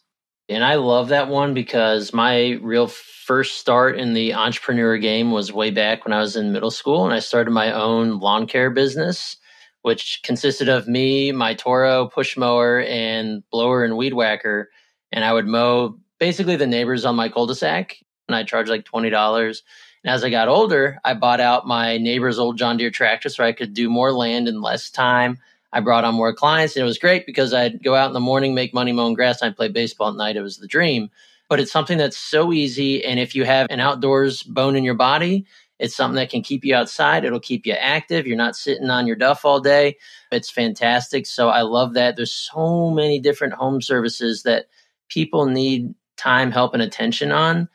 And 0.48 0.64
I 0.64 0.76
love 0.76 1.08
that 1.08 1.28
one 1.28 1.54
because 1.54 2.12
my 2.12 2.58
real 2.62 2.86
first 2.86 3.58
start 3.58 3.98
in 3.98 4.14
the 4.14 4.34
entrepreneur 4.34 4.96
game 4.96 5.32
was 5.32 5.52
way 5.52 5.70
back 5.72 6.04
when 6.04 6.12
I 6.12 6.20
was 6.20 6.36
in 6.36 6.52
middle 6.52 6.70
school 6.70 7.04
and 7.04 7.12
I 7.12 7.18
started 7.18 7.50
my 7.50 7.72
own 7.72 8.20
lawn 8.20 8.46
care 8.46 8.70
business 8.70 9.38
which 9.86 10.20
consisted 10.24 10.68
of 10.68 10.88
me, 10.88 11.30
my 11.30 11.54
Toro 11.54 12.08
push 12.08 12.36
mower, 12.36 12.80
and 12.80 13.48
blower 13.50 13.84
and 13.84 13.96
weed 13.96 14.14
whacker. 14.14 14.68
And 15.12 15.24
I 15.24 15.32
would 15.32 15.46
mow 15.46 15.96
basically 16.18 16.56
the 16.56 16.66
neighbors 16.66 17.04
on 17.04 17.14
my 17.14 17.28
cul-de-sac, 17.28 17.96
and 18.26 18.34
I 18.34 18.42
charged 18.42 18.68
like 18.68 18.84
twenty 18.84 19.10
dollars. 19.10 19.62
And 20.02 20.12
as 20.12 20.24
I 20.24 20.30
got 20.30 20.48
older, 20.48 20.98
I 21.04 21.14
bought 21.14 21.38
out 21.38 21.68
my 21.68 21.98
neighbor's 21.98 22.36
old 22.36 22.58
John 22.58 22.76
Deere 22.76 22.90
tractor 22.90 23.28
so 23.28 23.44
I 23.44 23.52
could 23.52 23.74
do 23.74 23.88
more 23.88 24.10
land 24.10 24.48
in 24.48 24.60
less 24.60 24.90
time. 24.90 25.38
I 25.72 25.78
brought 25.78 26.04
on 26.04 26.16
more 26.16 26.34
clients, 26.34 26.74
and 26.74 26.82
it 26.82 26.86
was 26.86 26.98
great 26.98 27.24
because 27.24 27.54
I'd 27.54 27.80
go 27.84 27.94
out 27.94 28.08
in 28.08 28.14
the 28.14 28.18
morning, 28.18 28.56
make 28.56 28.74
money 28.74 28.90
mowing 28.90 29.14
grass, 29.14 29.40
and 29.40 29.48
I'd 29.50 29.56
play 29.56 29.68
baseball 29.68 30.08
at 30.08 30.16
night. 30.16 30.34
It 30.34 30.42
was 30.42 30.56
the 30.56 30.66
dream. 30.66 31.10
But 31.48 31.60
it's 31.60 31.70
something 31.70 31.96
that's 31.96 32.16
so 32.16 32.52
easy. 32.52 33.04
And 33.04 33.20
if 33.20 33.36
you 33.36 33.44
have 33.44 33.68
an 33.70 33.78
outdoors 33.78 34.42
bone 34.42 34.74
in 34.74 34.82
your 34.82 34.94
body, 34.94 35.46
it's 35.78 35.94
something 35.94 36.16
that 36.16 36.30
can 36.30 36.42
keep 36.42 36.64
you 36.64 36.74
outside. 36.74 37.24
It'll 37.24 37.40
keep 37.40 37.66
you 37.66 37.74
active. 37.74 38.26
You're 38.26 38.36
not 38.36 38.56
sitting 38.56 38.88
on 38.88 39.06
your 39.06 39.16
duff 39.16 39.44
all 39.44 39.60
day. 39.60 39.96
It's 40.32 40.50
fantastic. 40.50 41.26
So 41.26 41.48
I 41.48 41.62
love 41.62 41.94
that. 41.94 42.16
There's 42.16 42.32
so 42.32 42.90
many 42.90 43.20
different 43.20 43.54
home 43.54 43.82
services 43.82 44.42
that 44.44 44.66
people 45.08 45.46
need 45.46 45.94
time, 46.16 46.50
help, 46.50 46.72
and 46.72 46.82
attention 46.82 47.30
on. 47.30 47.68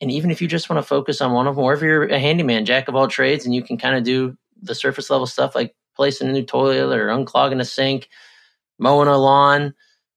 And 0.00 0.10
even 0.10 0.30
if 0.30 0.42
you 0.42 0.48
just 0.48 0.68
want 0.68 0.82
to 0.82 0.88
focus 0.88 1.20
on 1.20 1.32
one 1.32 1.46
of 1.46 1.54
them, 1.56 1.64
or 1.64 1.72
if 1.72 1.80
you're 1.80 2.04
a 2.04 2.18
handyman, 2.18 2.64
jack 2.64 2.88
of 2.88 2.96
all 2.96 3.08
trades, 3.08 3.44
and 3.44 3.54
you 3.54 3.62
can 3.62 3.78
kind 3.78 3.96
of 3.96 4.02
do 4.02 4.36
the 4.60 4.74
surface 4.74 5.08
level 5.08 5.26
stuff 5.26 5.54
like 5.54 5.74
placing 5.94 6.28
a 6.28 6.32
new 6.32 6.42
toilet 6.42 6.98
or 6.98 7.08
unclogging 7.08 7.60
a 7.60 7.64
sink, 7.64 8.08
mowing 8.78 9.08
a 9.08 9.16
lawn, 9.16 9.74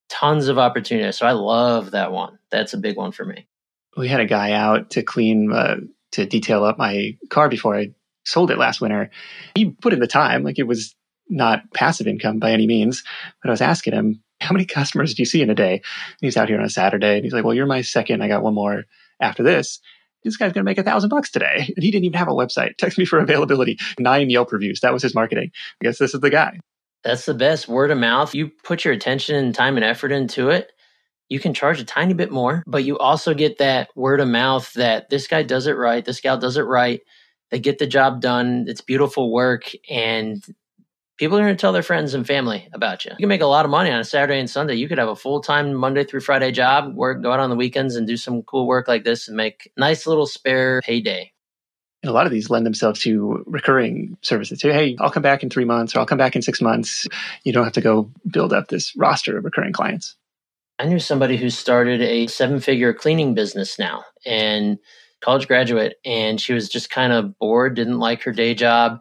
tons 0.10 0.48
of 0.48 0.58
opportunities. 0.58 1.18
So 1.18 1.28
I 1.28 1.34
love 1.34 1.92
that 1.92 2.12
one. 2.12 2.40
That's 2.50 2.74
a 2.74 2.78
big 2.78 2.98
one 2.98 3.12
for 3.12 3.26
me. 3.26 3.48
We 3.96 4.08
had 4.08 4.20
a 4.20 4.26
guy 4.26 4.52
out 4.52 4.90
to 4.92 5.04
clean 5.04 5.52
uh, 5.52 5.78
to 6.12 6.26
detail 6.26 6.64
up 6.64 6.78
my 6.78 7.18
car 7.30 7.50
before 7.50 7.76
I 7.76 7.92
sold 8.26 8.52
it 8.52 8.58
last 8.58 8.82
winter. 8.82 9.10
He 9.56 9.72
put 9.72 9.94
in 9.94 10.00
the 10.00 10.08
time, 10.08 10.44
like 10.44 10.60
it 10.60 10.68
was 10.68 10.96
not 11.30 11.62
passive 11.74 12.08
income 12.08 12.40
by 12.40 12.52
any 12.52 12.68
means. 12.68 13.04
But 13.42 13.50
I 13.50 13.52
was 13.52 13.62
asking 13.62 13.94
him, 13.94 14.24
how 14.40 14.54
many 14.54 14.66
customers 14.66 15.14
do 15.14 15.22
you 15.22 15.26
see 15.26 15.42
in 15.42 15.50
a 15.50 15.56
day? 15.56 15.74
And 15.74 15.82
he's 16.22 16.38
out 16.38 16.50
here 16.50 16.60
on 16.60 16.66
a 16.66 16.70
Saturday 16.70 17.16
and 17.16 17.24
he's 17.24 17.34
like, 17.34 17.44
well, 17.44 17.54
you're 17.54 17.66
my 17.66 17.82
second. 17.82 18.22
I 18.22 18.28
got 18.28 18.44
one 18.44 18.54
more 18.54 18.86
after 19.20 19.44
this. 19.44 19.80
This 20.24 20.38
guy's 20.38 20.52
going 20.52 20.66
to 20.66 20.70
make 20.70 20.78
a 20.78 20.84
thousand 20.84 21.10
bucks 21.10 21.32
today. 21.32 21.72
And 21.76 21.84
he 21.84 21.92
didn't 21.92 22.06
even 22.06 22.20
have 22.20 22.28
a 22.28 22.32
website. 22.32 22.76
Text 22.78 22.98
me 22.98 23.06
for 23.06 23.20
availability. 23.20 23.78
Nine 24.00 24.30
Yelp 24.30 24.52
reviews. 24.52 24.82
That 24.82 24.94
was 24.94 25.04
his 25.04 25.16
marketing. 25.16 25.52
I 25.82 25.86
guess 25.86 25.98
this 25.98 26.14
is 26.14 26.22
the 26.22 26.30
guy. 26.30 26.60
That's 27.04 27.26
the 27.26 27.34
best 27.34 27.68
word 27.68 27.92
of 27.92 27.98
mouth. 27.98 28.36
You 28.36 28.52
put 28.64 28.84
your 28.84 28.94
attention 28.94 29.36
and 29.36 29.56
time 29.56 29.78
and 29.78 29.86
effort 29.86 30.12
into 30.12 30.50
it 30.50 30.72
you 31.30 31.40
can 31.40 31.54
charge 31.54 31.80
a 31.80 31.86
tiny 31.86 32.14
bit 32.14 32.32
more, 32.32 32.64
but 32.66 32.84
you 32.84 32.98
also 32.98 33.34
get 33.34 33.58
that 33.58 33.90
word 33.96 34.20
of 34.20 34.28
mouth 34.28 34.72
that 34.74 35.10
this 35.10 35.28
guy 35.28 35.44
does 35.44 35.68
it 35.68 35.74
right, 35.74 36.04
this 36.04 36.22
gal 36.22 36.38
does 36.38 36.58
it 36.58 36.62
right. 36.62 37.02
They 37.50 37.60
get 37.60 37.80
the 37.80 37.88
job 37.88 38.22
done. 38.22 38.66
It's 38.68 38.82
beautiful 38.82 39.32
work. 39.32 39.72
And 39.90 40.44
people 41.18 41.38
are 41.38 41.42
going 41.42 41.56
to 41.56 41.60
tell 41.60 41.72
their 41.72 41.84
friends 41.84 42.14
and 42.14 42.28
family 42.28 42.68
about 42.74 43.06
you. 43.06 43.12
You 43.12 43.24
can 43.24 43.30
make 43.30 43.42
a 43.42 43.46
lot 43.46 43.66
of 43.66 43.72
money 43.72 43.90
on 43.90 44.00
a 44.00 44.04
Saturday 44.04 44.40
and 44.40 44.50
Sunday. 44.50 44.76
You 44.76 44.88
could 44.88 44.98
have 44.98 45.10
a 45.10 45.16
full 45.16 45.42
time 45.42 45.74
Monday 45.74 46.04
through 46.04 46.22
Friday 46.22 46.52
job, 46.52 46.96
work, 46.96 47.22
go 47.22 47.32
out 47.32 47.40
on 47.40 47.50
the 47.50 47.56
weekends 47.56 47.96
and 47.96 48.06
do 48.06 48.18
some 48.18 48.42
cool 48.44 48.68
work 48.68 48.88
like 48.88 49.04
this 49.04 49.28
and 49.28 49.38
make 49.38 49.72
nice 49.78 50.06
little 50.06 50.26
spare 50.26 50.82
payday. 50.82 51.32
And 52.04 52.10
a 52.10 52.14
lot 52.14 52.26
of 52.26 52.32
these 52.32 52.50
lend 52.50 52.66
themselves 52.66 53.00
to 53.02 53.44
recurring 53.48 54.18
services. 54.22 54.60
Say, 54.60 54.72
hey, 54.72 54.98
I'll 55.00 55.10
come 55.10 55.24
back 55.24 55.42
in 55.42 55.50
three 55.50 55.66
months 55.66 55.96
or 55.96 56.00
I'll 56.00 56.06
come 56.06 56.18
back 56.18 56.36
in 56.36 56.42
six 56.42 56.62
months. 56.62 57.08
You 57.44 57.54
don't 57.54 57.64
have 57.64 57.74
to 57.74 57.82
go 57.82 58.12
build 58.30 58.54
up 58.54 58.68
this 58.68 58.96
roster 58.96 59.38
of 59.38 59.46
recurring 59.46 59.74
clients. 59.74 60.16
I 60.80 60.86
knew 60.86 61.00
somebody 61.00 61.38
who 61.38 61.50
started 61.50 62.02
a 62.02 62.28
seven 62.28 62.60
figure 62.60 62.94
cleaning 62.94 63.34
business 63.34 63.80
now 63.80 64.04
and 64.26 64.78
college 65.22 65.48
graduate, 65.48 65.96
and 66.06 66.40
she 66.40 66.54
was 66.54 66.70
just 66.70 66.90
kind 66.90 67.12
of 67.14 67.38
bored, 67.40 67.76
didn't 67.76 68.00
like 68.00 68.22
her 68.24 68.32
day 68.32 68.54
job, 68.54 69.00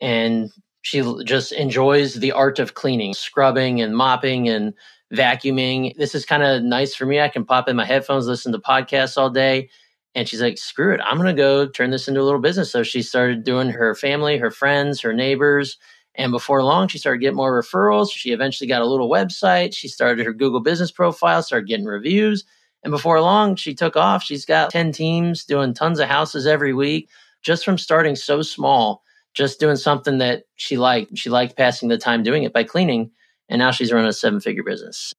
and 0.00 0.50
she 0.82 1.02
just 1.24 1.52
enjoys 1.52 2.14
the 2.14 2.32
art 2.32 2.58
of 2.58 2.74
cleaning, 2.74 3.14
scrubbing 3.14 3.80
and 3.80 3.96
mopping 3.96 4.48
and 4.48 4.74
vacuuming. 5.14 5.94
This 5.96 6.14
is 6.14 6.26
kind 6.26 6.42
of 6.42 6.62
nice 6.64 6.94
for 6.94 7.06
me. 7.06 7.20
I 7.20 7.28
can 7.28 7.44
pop 7.44 7.68
in 7.68 7.76
my 7.76 7.84
headphones, 7.84 8.26
listen 8.26 8.52
to 8.52 8.58
podcasts 8.58 9.16
all 9.16 9.30
day. 9.30 9.70
And 10.14 10.28
she's 10.28 10.42
like, 10.42 10.58
screw 10.58 10.92
it, 10.92 11.00
I'm 11.04 11.16
going 11.18 11.34
to 11.34 11.40
go 11.40 11.66
turn 11.68 11.90
this 11.90 12.08
into 12.08 12.20
a 12.20 12.24
little 12.24 12.40
business. 12.40 12.70
So 12.72 12.82
she 12.82 13.00
started 13.00 13.44
doing 13.44 13.70
her 13.70 13.94
family, 13.94 14.38
her 14.38 14.50
friends, 14.50 15.00
her 15.02 15.12
neighbors. 15.12 15.78
And 16.14 16.30
before 16.30 16.62
long, 16.62 16.88
she 16.88 16.98
started 16.98 17.20
getting 17.20 17.36
more 17.36 17.62
referrals. 17.62 18.12
She 18.12 18.32
eventually 18.32 18.68
got 18.68 18.82
a 18.82 18.86
little 18.86 19.08
website. 19.08 19.74
She 19.74 19.88
started 19.88 20.26
her 20.26 20.32
Google 20.32 20.60
business 20.60 20.90
profile, 20.90 21.42
started 21.42 21.68
getting 21.68 21.86
reviews. 21.86 22.44
And 22.84 22.90
before 22.90 23.20
long, 23.20 23.56
she 23.56 23.74
took 23.74 23.96
off. 23.96 24.22
She's 24.22 24.44
got 24.44 24.70
10 24.70 24.92
teams 24.92 25.44
doing 25.44 25.72
tons 25.72 26.00
of 26.00 26.08
houses 26.08 26.46
every 26.46 26.74
week 26.74 27.08
just 27.42 27.64
from 27.64 27.78
starting 27.78 28.16
so 28.16 28.42
small, 28.42 29.02
just 29.34 29.60
doing 29.60 29.76
something 29.76 30.18
that 30.18 30.44
she 30.56 30.76
liked. 30.76 31.16
She 31.16 31.30
liked 31.30 31.56
passing 31.56 31.88
the 31.88 31.98
time 31.98 32.22
doing 32.22 32.42
it 32.44 32.52
by 32.52 32.64
cleaning. 32.64 33.10
And 33.48 33.58
now 33.58 33.70
she's 33.70 33.92
running 33.92 34.08
a 34.08 34.12
seven 34.12 34.40
figure 34.40 34.62
business. 34.62 35.14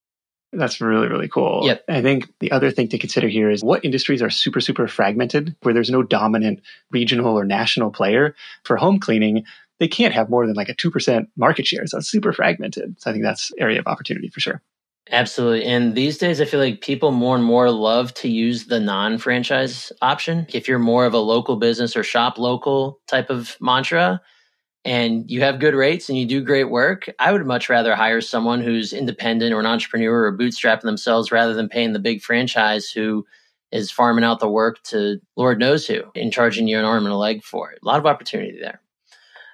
That's 0.54 0.80
really, 0.80 1.08
really 1.08 1.28
cool. 1.28 1.62
Yep. 1.66 1.86
I 1.90 2.02
think 2.02 2.32
the 2.40 2.52
other 2.52 2.70
thing 2.70 2.88
to 2.90 2.98
consider 3.00 3.28
here 3.28 3.50
is 3.50 3.64
what 3.64 3.84
industries 3.84 4.22
are 4.22 4.30
super, 4.30 4.62
super 4.62 4.88
fragmented, 4.88 5.56
where 5.64 5.74
there's 5.74 5.90
no 5.90 6.04
dominant 6.04 6.62
regional 6.92 7.38
or 7.38 7.44
national 7.44 7.90
player. 7.90 8.36
For 8.64 8.78
home 8.78 9.00
cleaning, 9.00 9.46
they 9.84 9.88
can't 9.90 10.14
have 10.14 10.30
more 10.30 10.48
than 10.48 10.56
like 10.56 10.70
a 10.70 10.74
2% 10.74 11.28
market 11.36 11.68
share. 11.68 11.86
So 11.88 11.98
it's 11.98 12.10
super 12.10 12.32
fragmented. 12.32 12.96
So 13.02 13.10
I 13.10 13.14
think 13.14 13.26
that's 13.26 13.52
area 13.60 13.80
of 13.80 13.86
opportunity 13.86 14.30
for 14.30 14.40
sure. 14.40 14.62
Absolutely. 15.12 15.66
And 15.66 15.94
these 15.94 16.18
days, 16.18 16.40
I 16.40 16.46
feel 16.46 16.62
like 16.62 16.80
people 16.80 17.12
more 17.12 17.36
and 17.36 17.44
more 17.44 17.70
love 17.70 18.14
to 18.14 18.30
use 18.30 18.68
the 18.68 18.80
non 18.80 19.18
franchise 19.18 19.92
option. 20.02 20.48
If 20.54 20.70
you're 20.70 20.80
more 20.80 21.06
of 21.06 21.14
a 21.14 21.18
local 21.18 21.58
business 21.58 21.98
or 21.98 22.04
shop 22.04 22.38
local 22.38 23.02
type 23.08 23.30
of 23.30 23.58
mantra 23.60 24.22
and 24.86 25.30
you 25.30 25.42
have 25.42 25.60
good 25.60 25.76
rates 25.76 26.08
and 26.08 26.18
you 26.18 26.26
do 26.26 26.40
great 26.40 26.70
work, 26.70 27.10
I 27.20 27.34
would 27.34 27.46
much 27.46 27.68
rather 27.68 27.94
hire 27.94 28.22
someone 28.22 28.62
who's 28.62 28.94
independent 28.94 29.54
or 29.54 29.60
an 29.60 29.66
entrepreneur 29.66 30.28
or 30.28 30.38
bootstrapping 30.38 30.84
themselves 30.84 31.30
rather 31.30 31.54
than 31.54 31.68
paying 31.68 31.92
the 31.92 32.00
big 32.00 32.22
franchise 32.22 32.90
who 32.90 33.26
is 33.74 33.92
farming 33.92 34.24
out 34.24 34.40
the 34.40 34.48
work 34.48 34.82
to 34.84 35.18
Lord 35.36 35.60
knows 35.60 35.86
who 35.86 36.04
and 36.16 36.32
charging 36.32 36.70
you 36.70 36.80
an 36.80 36.86
arm 36.86 37.04
and 37.04 37.14
a 37.14 37.18
leg 37.18 37.44
for 37.44 37.72
it. 37.72 37.80
A 37.84 37.86
lot 37.86 38.00
of 38.00 38.06
opportunity 38.06 38.58
there. 38.62 38.80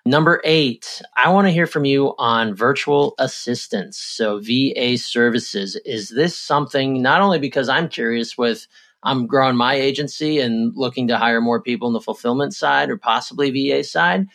Number 0.10 0.42
eight, 0.44 1.04
I 1.16 1.30
want 1.30 1.46
to 1.46 1.52
hear 1.52 1.68
from 1.68 1.86
you 1.86 2.16
on 2.18 2.56
virtual 2.56 3.14
assistants. 3.20 4.00
So, 4.00 4.40
VA 4.40 4.98
services. 4.98 5.80
Is 5.86 6.10
this 6.10 6.36
something 6.36 7.00
not 7.00 7.22
only 7.22 7.38
because 7.38 7.70
I'm 7.70 7.88
curious 7.88 8.36
with 8.36 8.66
I'm 9.04 9.28
growing 9.28 9.56
my 9.56 9.76
agency 9.76 10.40
and 10.40 10.74
looking 10.76 11.10
to 11.10 11.18
hire 11.20 11.42
more 11.42 11.62
people 11.62 11.90
in 11.90 11.94
the 11.94 12.02
fulfillment 12.02 12.56
side 12.56 12.90
or 12.90 12.98
possibly 12.98 13.52
VA 13.52 13.84
side, 13.84 14.26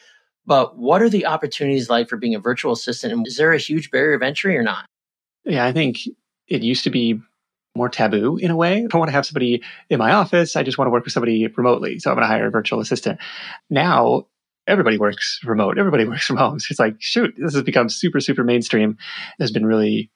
but 0.47 0.79
what 0.79 1.03
are 1.03 1.09
the 1.09 1.27
opportunities 1.27 1.91
like 1.91 2.09
for 2.09 2.19
being 2.19 2.37
a 2.37 2.41
virtual 2.41 2.71
assistant? 2.71 3.13
And 3.13 3.27
is 3.27 3.37
there 3.37 3.53
a 3.53 3.59
huge 3.59 3.91
barrier 3.91 4.15
of 4.15 4.23
entry 4.23 4.57
or 4.57 4.63
not? 4.63 4.87
Yeah, 5.45 5.67
I 5.67 5.73
think 5.73 5.99
it 6.47 6.63
used 6.63 6.85
to 6.85 6.91
be 6.91 7.21
more 7.75 7.89
taboo 7.89 8.37
in 8.37 8.53
a 8.53 8.57
way. 8.57 8.79
If 8.79 8.85
I 8.85 8.89
don't 8.91 9.01
want 9.01 9.09
to 9.09 9.15
have 9.15 9.27
somebody 9.27 9.65
in 9.91 9.99
my 9.99 10.13
office. 10.13 10.55
I 10.55 10.63
just 10.63 10.79
want 10.79 10.87
to 10.87 10.93
work 10.93 11.03
with 11.03 11.13
somebody 11.13 11.45
remotely. 11.49 11.99
So 11.99 12.11
I'm 12.11 12.17
going 12.17 12.23
to 12.23 12.29
hire 12.29 12.47
a 12.47 12.51
virtual 12.53 12.79
assistant. 12.79 13.19
Now 13.69 14.29
everybody 14.66 14.98
works 14.98 15.40
remote. 15.44 15.79
Everybody 15.79 16.05
works 16.09 16.27
from 16.27 16.37
home. 16.37 16.59
So 16.59 16.68
it's 16.70 16.81
like, 16.81 16.96
shoot, 16.98 17.35
this 17.37 17.55
has 17.55 17.62
become 17.62 17.88
super, 17.88 18.20
super 18.20 18.44
mainstream. 18.44 18.96
It's 19.38 19.53
been 19.53 19.66
really 19.66 20.11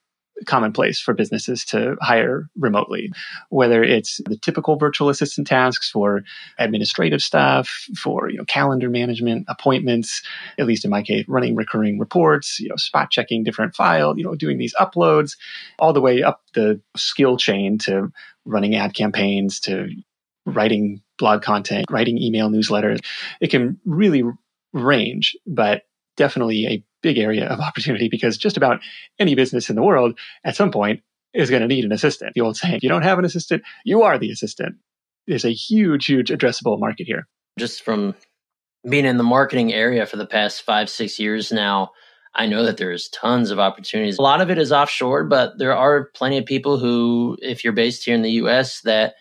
commonplace 0.47 1.01
for 1.01 1.15
businesses 1.15 1.65
to 1.65 1.97
hire 2.01 2.49
remotely, 2.57 3.11
whether 3.51 3.83
it's 3.83 4.21
the 4.27 4.37
typical 4.37 4.77
virtual 4.77 5.09
assistant 5.09 5.47
tasks 5.47 5.91
for 5.91 6.23
administrative 6.59 7.23
stuff, 7.23 7.69
for 7.97 8.31
you 8.31 8.39
know 8.39 8.45
calendar 8.45 8.89
management, 8.89 9.45
appointments, 9.49 10.23
at 10.59 10.67
least 10.67 10.85
in 10.85 10.91
my 10.91 11.03
case, 11.03 11.25
running 11.29 11.57
recurring 11.57 11.99
reports, 11.99 12.61
you 12.61 12.69
know, 12.69 12.77
spot 12.77 13.11
checking 13.11 13.45
different 13.45 13.75
files, 13.75 14.17
you 14.17 14.25
know, 14.25 14.35
doing 14.35 14.59
these 14.59 14.75
uploads, 14.75 15.37
all 15.79 15.93
the 15.93 16.01
way 16.01 16.23
up 16.23 16.43
the 16.55 16.81
skill 16.97 17.37
chain 17.37 17.79
to 17.79 18.11
running 18.45 18.75
ad 18.75 18.95
campaigns 18.95 19.61
to 19.61 19.89
writing 20.47 21.03
blog 21.19 21.43
content, 21.43 21.87
writing 21.91 22.19
email 22.19 22.49
newsletters. 22.51 23.01
It 23.41 23.51
can 23.51 23.79
really 23.85 24.23
range, 24.73 25.37
but 25.47 25.83
definitely 26.17 26.67
a 26.67 26.85
big 27.03 27.19
area 27.19 27.47
of 27.47 27.61
opportunity 27.69 28.09
because 28.09 28.37
just 28.37 28.57
about 28.57 28.81
any 29.19 29.35
business 29.35 29.69
in 29.71 29.77
the 29.77 29.83
world 29.83 30.19
at 30.45 30.57
some 30.57 30.71
point 30.71 31.03
is 31.35 31.51
going 31.51 31.63
to 31.63 31.69
need 31.69 31.85
an 31.85 31.93
assistant. 31.93 32.35
The 32.35 32.41
old 32.41 32.57
saying, 32.57 32.77
if 32.77 32.83
you 32.83 32.89
don't 32.89 33.03
have 33.03 33.19
an 33.19 33.25
assistant, 33.25 33.63
you 33.85 34.03
are 34.03 34.19
the 34.19 34.31
assistant. 34.31 34.77
There's 35.27 35.45
a 35.45 35.53
huge, 35.53 36.07
huge 36.07 36.31
addressable 36.31 36.81
market 36.81 37.07
here. 37.07 37.29
Just 37.59 37.83
from 37.83 38.15
being 38.89 39.05
in 39.05 39.19
the 39.19 39.25
marketing 39.25 39.73
area 39.73 40.07
for 40.07 40.17
the 40.17 40.27
past 40.27 40.63
five, 40.63 40.89
six 40.89 41.19
years 41.19 41.53
now, 41.53 41.91
I 42.35 42.47
know 42.47 42.65
that 42.65 42.77
there's 42.77 43.09
tons 43.09 43.51
of 43.51 43.59
opportunities. 43.59 44.19
A 44.19 44.23
lot 44.23 44.41
of 44.41 44.51
it 44.51 44.59
is 44.59 44.73
offshore, 44.73 45.25
but 45.25 45.59
there 45.59 45.77
are 45.77 46.11
plenty 46.15 46.39
of 46.39 46.47
people 46.47 46.79
who, 46.79 47.37
if 47.43 47.65
you're 47.65 47.73
based 47.73 48.05
here 48.05 48.15
in 48.15 48.23
the 48.23 48.33
US, 48.33 48.81
that 48.83 49.15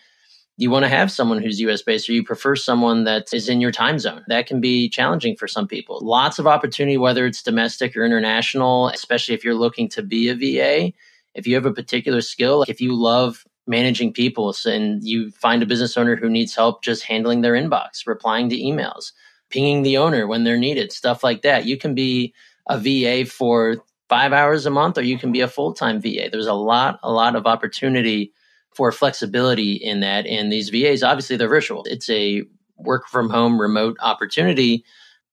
you 0.58 0.70
want 0.70 0.84
to 0.84 0.88
have 0.88 1.10
someone 1.10 1.40
who's 1.40 1.60
US 1.60 1.82
based 1.82 2.08
or 2.08 2.12
you 2.12 2.24
prefer 2.24 2.56
someone 2.56 3.04
that 3.04 3.32
is 3.32 3.48
in 3.48 3.60
your 3.60 3.70
time 3.70 4.00
zone. 4.00 4.24
That 4.26 4.48
can 4.48 4.60
be 4.60 4.88
challenging 4.88 5.36
for 5.36 5.46
some 5.46 5.68
people. 5.68 6.00
Lots 6.02 6.40
of 6.40 6.48
opportunity, 6.48 6.98
whether 6.98 7.24
it's 7.26 7.44
domestic 7.44 7.96
or 7.96 8.04
international, 8.04 8.88
especially 8.88 9.36
if 9.36 9.44
you're 9.44 9.54
looking 9.54 9.88
to 9.90 10.02
be 10.02 10.28
a 10.28 10.34
VA. 10.34 10.92
If 11.34 11.46
you 11.46 11.54
have 11.54 11.64
a 11.64 11.72
particular 11.72 12.20
skill, 12.20 12.64
if 12.66 12.80
you 12.80 12.92
love 12.92 13.46
managing 13.68 14.12
people 14.12 14.52
and 14.66 15.06
you 15.06 15.30
find 15.30 15.62
a 15.62 15.66
business 15.66 15.96
owner 15.96 16.16
who 16.16 16.28
needs 16.28 16.56
help 16.56 16.82
just 16.82 17.04
handling 17.04 17.42
their 17.42 17.52
inbox, 17.52 18.04
replying 18.04 18.48
to 18.48 18.56
emails, 18.56 19.12
pinging 19.50 19.84
the 19.84 19.96
owner 19.96 20.26
when 20.26 20.42
they're 20.42 20.58
needed, 20.58 20.90
stuff 20.90 21.22
like 21.22 21.42
that, 21.42 21.66
you 21.66 21.78
can 21.78 21.94
be 21.94 22.34
a 22.68 22.76
VA 22.76 23.30
for 23.30 23.76
five 24.08 24.32
hours 24.32 24.66
a 24.66 24.70
month 24.70 24.98
or 24.98 25.02
you 25.02 25.18
can 25.18 25.30
be 25.30 25.40
a 25.40 25.46
full 25.46 25.72
time 25.72 26.00
VA. 26.00 26.28
There's 26.32 26.48
a 26.48 26.52
lot, 26.52 26.98
a 27.04 27.12
lot 27.12 27.36
of 27.36 27.46
opportunity 27.46 28.32
for 28.74 28.92
flexibility 28.92 29.72
in 29.72 30.00
that. 30.00 30.26
And 30.26 30.52
these 30.52 30.68
VAs, 30.68 31.02
obviously, 31.02 31.36
they're 31.36 31.48
virtual. 31.48 31.84
It's 31.84 32.08
a 32.10 32.44
work 32.76 33.08
from 33.08 33.30
home 33.30 33.60
remote 33.60 33.96
opportunity 34.00 34.84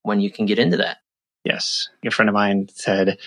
when 0.04 0.20
you 0.20 0.32
can 0.32 0.46
get 0.46 0.60
into 0.60 0.78
that. 0.78 0.98
Yes. 1.44 1.90
A 2.06 2.12
friend 2.12 2.30
of 2.30 2.34
mine 2.34 2.68
said 2.74 3.18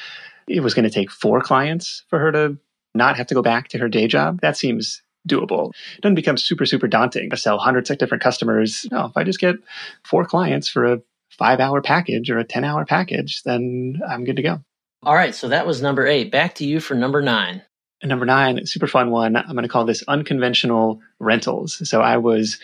it 0.49 0.61
was 0.61 0.75
going 0.75 0.85
to 0.85 0.91
take 0.91 1.11
four 1.11 1.41
clients 1.41 2.05
for 2.09 2.19
her 2.19 2.33
to 2.33 2.59
not 2.95 3.17
have 3.17 3.27
to 3.29 3.35
go 3.35 3.43
back 3.43 3.69
to 3.69 3.79
her 3.79 3.89
day 3.89 4.09
job. 4.09 4.41
That 4.41 4.57
seems 4.57 5.03
doable. 5.29 5.73
It 5.97 6.03
doesn't 6.03 6.15
become 6.15 6.37
super, 6.37 6.67
super 6.67 6.89
daunting 6.89 7.31
to 7.31 7.37
sell 7.37 7.59
hundreds 7.59 7.91
of 7.91 7.99
different 7.99 8.23
customers. 8.23 8.87
No, 8.91 9.07
if 9.07 9.17
I 9.17 9.25
just 9.25 9.41
get 9.41 9.57
four 10.05 10.25
clients 10.25 10.69
for 10.69 10.85
a 10.85 11.01
five 11.31 11.61
hour 11.61 11.81
package 11.81 12.31
or 12.31 12.39
a 12.39 12.45
10 12.45 12.65
hour 12.65 12.85
package, 12.85 13.43
then 13.45 14.01
I'm 14.09 14.25
good 14.25 14.37
to 14.37 14.43
go. 14.43 14.61
All 15.03 15.15
right. 15.15 15.35
So 15.35 15.49
that 15.49 15.67
was 15.67 15.81
number 15.81 16.07
eight. 16.07 16.33
Back 16.33 16.57
to 16.57 16.65
you 16.65 16.81
for 16.81 16.95
number 16.95 17.23
nine. 17.23 17.63
Number 18.03 18.27
nine, 18.27 18.65
super 18.67 18.87
fun 18.87 19.11
one. 19.11 19.37
I'm 19.37 19.53
going 19.53 19.63
to 19.63 19.69
call 19.69 19.85
this 19.85 20.05
unconventional 20.07 21.01
rentals. 21.19 21.89
So 21.89 22.01
I 22.01 22.17
was 22.17 22.59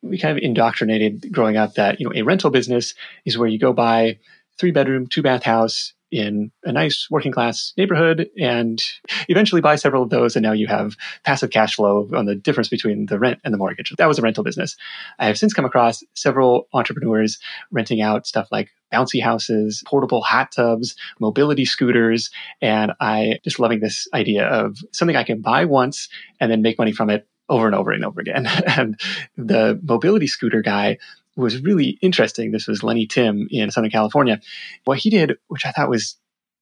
we 0.00 0.18
kind 0.18 0.36
of 0.36 0.42
indoctrinated 0.42 1.32
growing 1.32 1.56
up 1.56 1.74
that 1.74 2.00
you 2.00 2.06
know 2.06 2.12
a 2.14 2.22
rental 2.22 2.50
business 2.50 2.94
is 3.24 3.36
where 3.36 3.48
you 3.48 3.58
go 3.58 3.72
buy 3.72 4.18
three 4.58 4.70
bedroom, 4.70 5.06
two 5.06 5.22
bath 5.22 5.42
house 5.42 5.92
in 6.10 6.50
a 6.64 6.72
nice 6.72 7.08
working 7.10 7.32
class 7.32 7.72
neighborhood 7.76 8.28
and 8.38 8.82
eventually 9.28 9.60
buy 9.60 9.76
several 9.76 10.02
of 10.02 10.10
those 10.10 10.36
and 10.36 10.42
now 10.42 10.52
you 10.52 10.66
have 10.66 10.96
passive 11.24 11.50
cash 11.50 11.76
flow 11.76 12.08
on 12.14 12.26
the 12.26 12.34
difference 12.34 12.68
between 12.68 13.06
the 13.06 13.18
rent 13.18 13.40
and 13.44 13.52
the 13.52 13.58
mortgage. 13.58 13.92
That 13.98 14.08
was 14.08 14.18
a 14.18 14.22
rental 14.22 14.44
business. 14.44 14.76
I 15.18 15.26
have 15.26 15.38
since 15.38 15.52
come 15.52 15.64
across 15.64 16.02
several 16.14 16.68
entrepreneurs 16.72 17.38
renting 17.70 18.00
out 18.00 18.26
stuff 18.26 18.48
like 18.50 18.70
bouncy 18.92 19.22
houses 19.22 19.82
portable 19.86 20.22
hot 20.22 20.50
tubs 20.50 20.96
mobility 21.20 21.66
scooters 21.66 22.30
and 22.62 22.92
i 23.00 23.38
just 23.44 23.58
loving 23.58 23.80
this 23.80 24.08
idea 24.14 24.46
of 24.46 24.78
something 24.92 25.14
i 25.14 25.24
can 25.24 25.42
buy 25.42 25.66
once 25.66 26.08
and 26.40 26.50
then 26.50 26.62
make 26.62 26.78
money 26.78 26.92
from 26.92 27.10
it 27.10 27.28
over 27.48 27.66
and 27.66 27.74
over 27.74 27.90
and 27.92 28.04
over 28.04 28.20
again. 28.20 28.48
And 28.66 29.00
the 29.36 29.80
mobility 29.82 30.26
scooter 30.26 30.62
guy 30.62 30.98
was 31.38 31.62
really 31.62 31.98
interesting. 32.02 32.50
This 32.50 32.66
was 32.66 32.82
Lenny 32.82 33.06
Tim 33.06 33.46
in 33.50 33.70
Southern 33.70 33.90
California. 33.90 34.40
What 34.84 34.98
he 34.98 35.10
did, 35.10 35.34
which 35.48 35.64
I 35.64 35.72
thought 35.72 35.88
was 35.88 36.16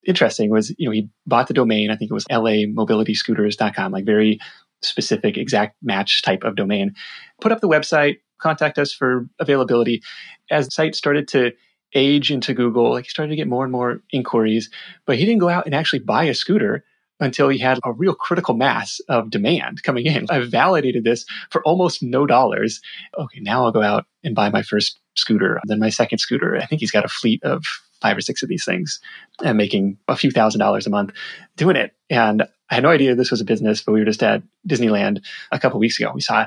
interesting, 0.07 0.51
was 0.51 0.75
you 0.79 0.87
know 0.87 0.93
he 0.93 1.09
bought 1.27 1.49
the 1.49 1.55
domain. 1.55 1.91
I 1.91 1.97
think 1.97 2.11
it 2.11 2.15
was 2.15 2.27
lamobilityscooters.com, 2.27 3.93
like 3.93 4.05
very 4.05 4.39
specific, 4.83 5.37
exact 5.37 5.77
match 5.83 6.23
type 6.23 6.45
of 6.45 6.57
domain. 6.57 6.95
Put 7.41 7.53
up 7.53 7.61
the 7.61 7.69
website, 7.69 8.19
contact 8.39 8.79
us 8.79 8.93
for 8.93 9.29
availability. 9.39 10.03
As 10.51 10.67
the 10.67 10.71
site 10.71 10.95
started 10.95 11.29
to 11.29 11.53
age 11.95 12.31
into 12.31 12.53
Google, 12.53 12.91
like 12.91 13.05
he 13.05 13.11
started 13.11 13.31
to 13.31 13.37
get 13.37 13.49
more 13.49 13.65
and 13.65 13.73
more 13.73 14.03
inquiries, 14.11 14.71
but 15.07 15.17
he 15.17 15.25
didn't 15.25 15.41
go 15.41 15.49
out 15.49 15.67
and 15.67 15.75
actually 15.75 16.01
buy 16.01 16.25
a 16.25 16.35
scooter 16.35 16.85
until 17.21 17.49
he 17.49 17.59
had 17.59 17.79
a 17.85 17.93
real 17.93 18.15
critical 18.15 18.55
mass 18.55 19.01
of 19.09 19.31
demand 19.31 19.83
coming 19.83 20.07
in. 20.07 20.27
I 20.31 20.41
validated 20.41 21.05
this 21.05 21.25
for 21.51 21.63
almost 21.63 22.03
no 22.03 22.27
dollars. 22.27 22.81
Okay, 23.19 23.41
now 23.41 23.65
I'll 23.65 23.73
go 23.73 23.83
out 23.83 24.07
and 24.25 24.35
buy 24.35 24.51
my 24.51 24.63
first 24.63 25.01
scooter, 25.15 25.61
then 25.65 25.79
my 25.79 25.91
second 25.91 26.19
scooter. 26.19 26.57
I 26.57 26.67
think 26.67 26.81
he's 26.81 26.91
got 26.91 27.05
a 27.05 27.09
fleet 27.09 27.43
of 27.43 27.65
five 28.03 28.17
or 28.17 28.21
six 28.21 28.43
of 28.43 28.49
these 28.49 28.65
things 28.65 29.01
and 29.43 29.57
making 29.57 29.97
a 30.09 30.17
few 30.17 30.31
thousand 30.31 30.59
dollars 30.59 30.87
a 30.87 30.91
month 30.91 31.13
doing 31.57 31.77
it. 31.77 31.93
And 32.11 32.43
I 32.71 32.75
had 32.75 32.83
no 32.83 32.91
idea 32.91 33.15
this 33.15 33.31
was 33.31 33.41
a 33.41 33.45
business, 33.45 33.83
but 33.83 33.93
we 33.93 34.01
were 34.01 34.07
just 34.07 34.23
at 34.23 34.43
Disneyland 34.69 35.25
a 35.51 35.59
couple 35.59 35.81
weeks 35.81 35.99
ago. 35.99 36.13
We 36.15 36.21
saw 36.21 36.47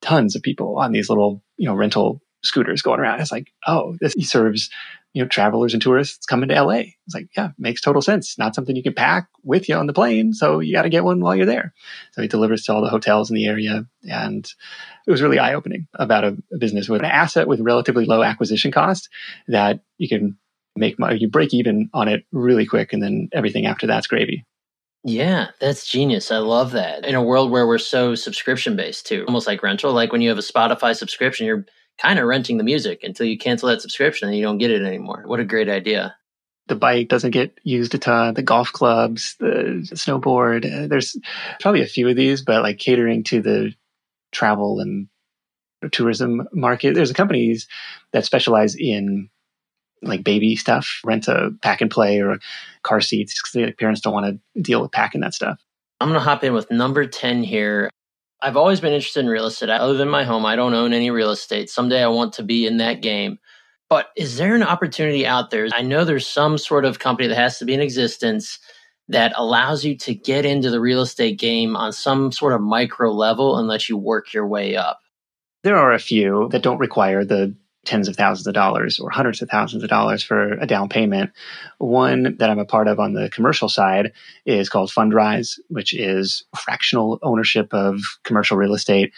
tons 0.00 0.34
of 0.34 0.42
people 0.42 0.78
on 0.78 0.92
these 0.92 1.08
little, 1.08 1.42
you 1.56 1.66
know, 1.66 1.74
rental 1.74 2.22
scooters 2.42 2.82
going 2.82 3.00
around. 3.00 3.20
It's 3.20 3.32
like, 3.32 3.52
oh, 3.66 3.96
this 4.00 4.14
serves 4.20 4.70
you 5.12 5.22
know, 5.22 5.28
travelers 5.28 5.74
and 5.74 5.82
tourists 5.82 6.24
coming 6.24 6.48
to 6.48 6.62
LA. 6.62 6.84
It's 7.06 7.14
like, 7.14 7.28
yeah, 7.36 7.50
makes 7.58 7.80
total 7.80 8.00
sense. 8.00 8.38
Not 8.38 8.54
something 8.54 8.74
you 8.74 8.82
can 8.82 8.94
pack 8.94 9.28
with 9.44 9.68
you 9.68 9.74
on 9.74 9.86
the 9.86 9.92
plane. 9.92 10.32
So 10.32 10.60
you 10.60 10.72
got 10.72 10.82
to 10.82 10.88
get 10.88 11.04
one 11.04 11.20
while 11.20 11.36
you're 11.36 11.46
there. 11.46 11.74
So 12.12 12.22
he 12.22 12.28
delivers 12.28 12.64
to 12.64 12.72
all 12.72 12.82
the 12.82 12.88
hotels 12.88 13.30
in 13.30 13.36
the 13.36 13.46
area. 13.46 13.86
And 14.08 14.50
it 15.06 15.10
was 15.10 15.20
really 15.20 15.38
eye 15.38 15.54
opening 15.54 15.86
about 15.94 16.24
a, 16.24 16.36
a, 16.52 16.58
business 16.58 16.88
with 16.88 17.02
an 17.02 17.10
asset 17.10 17.46
with 17.46 17.60
relatively 17.60 18.06
low 18.06 18.22
acquisition 18.22 18.72
cost 18.72 19.10
that 19.48 19.80
you 19.98 20.08
can 20.08 20.38
make 20.76 20.98
money, 20.98 21.18
you 21.18 21.28
break 21.28 21.52
even 21.52 21.90
on 21.92 22.08
it 22.08 22.24
really 22.32 22.64
quick. 22.64 22.94
And 22.94 23.02
then 23.02 23.28
everything 23.32 23.66
after 23.66 23.86
that's 23.86 24.06
gravy. 24.06 24.46
Yeah, 25.04 25.48
that's 25.60 25.86
genius. 25.86 26.30
I 26.30 26.38
love 26.38 26.70
that. 26.72 27.04
In 27.04 27.16
a 27.16 27.22
world 27.22 27.50
where 27.50 27.66
we're 27.66 27.78
so 27.78 28.14
subscription 28.14 28.76
based 28.76 29.06
too, 29.06 29.24
almost 29.26 29.48
like 29.48 29.62
rental, 29.62 29.92
like 29.92 30.12
when 30.12 30.20
you 30.20 30.28
have 30.28 30.38
a 30.38 30.42
Spotify 30.42 30.96
subscription, 30.96 31.44
you're 31.44 31.66
kind 32.00 32.18
of 32.18 32.26
renting 32.26 32.58
the 32.58 32.64
music 32.64 33.00
until 33.02 33.26
you 33.26 33.38
cancel 33.38 33.68
that 33.68 33.82
subscription 33.82 34.28
and 34.28 34.36
you 34.36 34.42
don't 34.42 34.58
get 34.58 34.70
it 34.70 34.82
anymore. 34.82 35.22
What 35.26 35.40
a 35.40 35.44
great 35.44 35.68
idea. 35.68 36.14
The 36.68 36.76
bike 36.76 37.08
doesn't 37.08 37.32
get 37.32 37.58
used 37.64 37.94
a 37.94 37.98
ton, 37.98 38.34
the 38.34 38.42
golf 38.42 38.72
clubs, 38.72 39.36
the 39.40 39.86
snowboard. 39.92 40.64
Uh, 40.64 40.86
there's 40.86 41.16
probably 41.60 41.82
a 41.82 41.86
few 41.86 42.08
of 42.08 42.16
these, 42.16 42.42
but 42.42 42.62
like 42.62 42.78
catering 42.78 43.24
to 43.24 43.42
the 43.42 43.74
travel 44.30 44.80
and 44.80 45.08
tourism 45.90 46.48
market. 46.52 46.94
There's 46.94 47.12
companies 47.12 47.66
that 48.12 48.24
specialize 48.24 48.76
in 48.76 49.28
like 50.02 50.24
baby 50.24 50.56
stuff, 50.56 51.00
rent 51.04 51.28
a 51.28 51.50
pack 51.62 51.80
and 51.80 51.90
play 51.90 52.20
or 52.20 52.38
car 52.82 53.00
seats 53.00 53.40
because 53.40 53.74
parents 53.78 54.00
don't 54.00 54.14
want 54.14 54.40
to 54.54 54.60
deal 54.62 54.82
with 54.82 54.92
packing 54.92 55.20
that 55.20 55.34
stuff. 55.34 55.60
I'm 56.00 56.08
going 56.08 56.18
to 56.18 56.24
hop 56.24 56.42
in 56.42 56.52
with 56.52 56.70
number 56.70 57.06
10 57.06 57.44
here. 57.44 57.88
I've 58.42 58.56
always 58.56 58.80
been 58.80 58.92
interested 58.92 59.20
in 59.20 59.28
real 59.28 59.46
estate. 59.46 59.68
Live 59.68 60.00
in 60.00 60.08
my 60.08 60.24
home. 60.24 60.44
I 60.44 60.56
don't 60.56 60.74
own 60.74 60.92
any 60.92 61.10
real 61.10 61.30
estate. 61.30 61.70
Someday 61.70 62.02
I 62.02 62.08
want 62.08 62.32
to 62.34 62.42
be 62.42 62.66
in 62.66 62.78
that 62.78 63.00
game. 63.00 63.38
But 63.88 64.08
is 64.16 64.36
there 64.36 64.54
an 64.54 64.62
opportunity 64.62 65.26
out 65.26 65.50
there? 65.50 65.68
I 65.72 65.82
know 65.82 66.04
there's 66.04 66.26
some 66.26 66.58
sort 66.58 66.84
of 66.84 66.98
company 66.98 67.28
that 67.28 67.36
has 67.36 67.58
to 67.58 67.64
be 67.64 67.74
in 67.74 67.80
existence 67.80 68.58
that 69.08 69.32
allows 69.36 69.84
you 69.84 69.96
to 69.98 70.14
get 70.14 70.44
into 70.44 70.70
the 70.70 70.80
real 70.80 71.02
estate 71.02 71.38
game 71.38 71.76
on 71.76 71.92
some 71.92 72.32
sort 72.32 72.54
of 72.54 72.60
micro 72.60 73.12
level 73.12 73.58
and 73.58 73.68
let 73.68 73.88
you 73.88 73.96
work 73.96 74.32
your 74.32 74.46
way 74.46 74.76
up. 74.76 74.98
There 75.62 75.76
are 75.76 75.92
a 75.92 75.98
few 75.98 76.48
that 76.50 76.62
don't 76.62 76.78
require 76.78 77.24
the 77.24 77.54
tens 77.84 78.08
of 78.08 78.16
thousands 78.16 78.46
of 78.46 78.54
dollars 78.54 79.00
or 79.00 79.10
hundreds 79.10 79.42
of 79.42 79.48
thousands 79.48 79.82
of 79.82 79.88
dollars 79.88 80.22
for 80.22 80.52
a 80.52 80.66
down 80.66 80.88
payment. 80.88 81.32
One 81.78 82.36
that 82.38 82.48
I'm 82.48 82.58
a 82.58 82.64
part 82.64 82.86
of 82.86 83.00
on 83.00 83.12
the 83.12 83.28
commercial 83.30 83.68
side 83.68 84.12
is 84.46 84.68
called 84.68 84.90
Fundrise, 84.90 85.58
which 85.68 85.92
is 85.92 86.44
fractional 86.56 87.18
ownership 87.22 87.74
of 87.74 88.00
commercial 88.22 88.56
real 88.56 88.74
estate. 88.74 89.12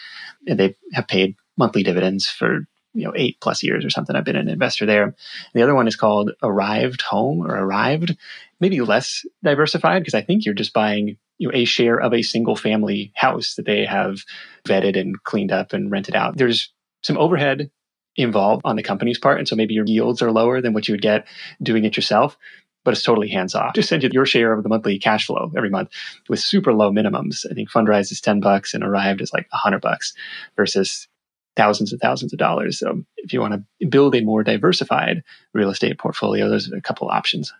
And 0.47 0.59
they 0.59 0.75
have 0.93 1.07
paid 1.07 1.35
monthly 1.57 1.83
dividends 1.83 2.27
for 2.27 2.65
you 2.93 3.03
know 3.05 3.13
eight 3.15 3.37
plus 3.39 3.61
years 3.61 3.85
or 3.85 3.89
something. 3.89 4.15
I've 4.15 4.23
been 4.23 4.35
an 4.35 4.49
investor 4.49 4.85
there. 4.85 5.15
The 5.53 5.61
other 5.61 5.75
one 5.75 5.87
is 5.87 5.95
called 5.95 6.31
Arrived 6.41 7.01
Home 7.03 7.41
or 7.41 7.55
Arrived, 7.55 8.17
maybe 8.59 8.81
less 8.81 9.25
diversified 9.43 9.99
because 9.99 10.15
I 10.15 10.21
think 10.21 10.45
you're 10.45 10.55
just 10.55 10.73
buying 10.73 11.17
you 11.37 11.49
know 11.49 11.53
a 11.53 11.65
share 11.65 11.99
of 11.99 12.13
a 12.13 12.23
single 12.23 12.55
family 12.55 13.11
house 13.15 13.55
that 13.55 13.65
they 13.65 13.85
have 13.85 14.23
vetted 14.67 14.99
and 14.99 15.21
cleaned 15.23 15.51
up 15.51 15.73
and 15.73 15.91
rented 15.91 16.15
out. 16.15 16.37
There's 16.37 16.71
some 17.03 17.17
overhead 17.17 17.69
involved 18.15 18.61
on 18.65 18.75
the 18.75 18.83
company's 18.83 19.19
part. 19.19 19.39
And 19.39 19.47
so 19.47 19.55
maybe 19.55 19.73
your 19.73 19.85
yields 19.85 20.21
are 20.21 20.31
lower 20.31 20.61
than 20.61 20.73
what 20.73 20.87
you 20.87 20.93
would 20.93 21.01
get 21.01 21.27
doing 21.61 21.85
it 21.85 21.95
yourself, 21.95 22.37
but 22.83 22.93
it's 22.93 23.03
totally 23.03 23.29
hands 23.29 23.55
off. 23.55 23.75
Just 23.75 23.89
send 23.89 24.03
you 24.03 24.09
your 24.11 24.25
share 24.25 24.53
of 24.53 24.63
the 24.63 24.69
monthly 24.69 24.97
cash 24.99 25.25
flow 25.25 25.51
every 25.55 25.69
month 25.69 25.89
with 26.29 26.39
super 26.39 26.73
low 26.73 26.91
minimums. 26.91 27.45
I 27.49 27.53
think 27.53 27.69
Fundrise 27.69 28.11
is 28.11 28.21
10 28.21 28.39
bucks 28.39 28.73
and 28.73 28.83
Arrived 28.83 29.21
is 29.21 29.33
like 29.33 29.47
100 29.51 29.81
bucks 29.81 30.13
versus 30.55 31.07
thousands 31.55 31.91
and 31.91 32.01
thousands 32.01 32.33
of 32.33 32.39
dollars. 32.39 32.79
So 32.79 33.03
if 33.17 33.33
you 33.33 33.41
want 33.41 33.65
to 33.79 33.87
build 33.87 34.15
a 34.15 34.21
more 34.21 34.43
diversified 34.43 35.23
real 35.53 35.69
estate 35.69 35.97
portfolio, 35.97 36.49
there's 36.49 36.71
a 36.71 36.81
couple 36.81 37.09
options. 37.09 37.53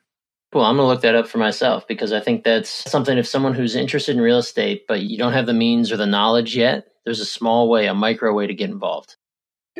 Well, 0.53 0.63
I'm 0.63 0.77
going 0.77 0.85
to 0.85 0.87
look 0.87 1.01
that 1.01 1.15
up 1.15 1.27
for 1.27 1.37
myself 1.37 1.87
because 1.87 2.13
I 2.13 2.21
think 2.21 2.43
that's 2.43 2.69
something 2.89 3.17
if 3.17 3.27
someone 3.27 3.53
who's 3.53 3.75
interested 3.75 4.15
in 4.15 4.21
real 4.21 4.37
estate, 4.37 4.85
but 4.87 5.01
you 5.01 5.17
don't 5.17 5.33
have 5.33 5.47
the 5.47 5.53
means 5.53 5.91
or 5.91 5.97
the 5.97 6.05
knowledge 6.05 6.55
yet, 6.55 6.87
there's 7.03 7.19
a 7.19 7.25
small 7.25 7.69
way, 7.69 7.87
a 7.87 7.93
micro 7.93 8.33
way 8.33 8.47
to 8.47 8.53
get 8.53 8.69
involved. 8.69 9.17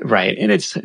Right. 0.01 0.37
And 0.37 0.51
it's 0.51 0.77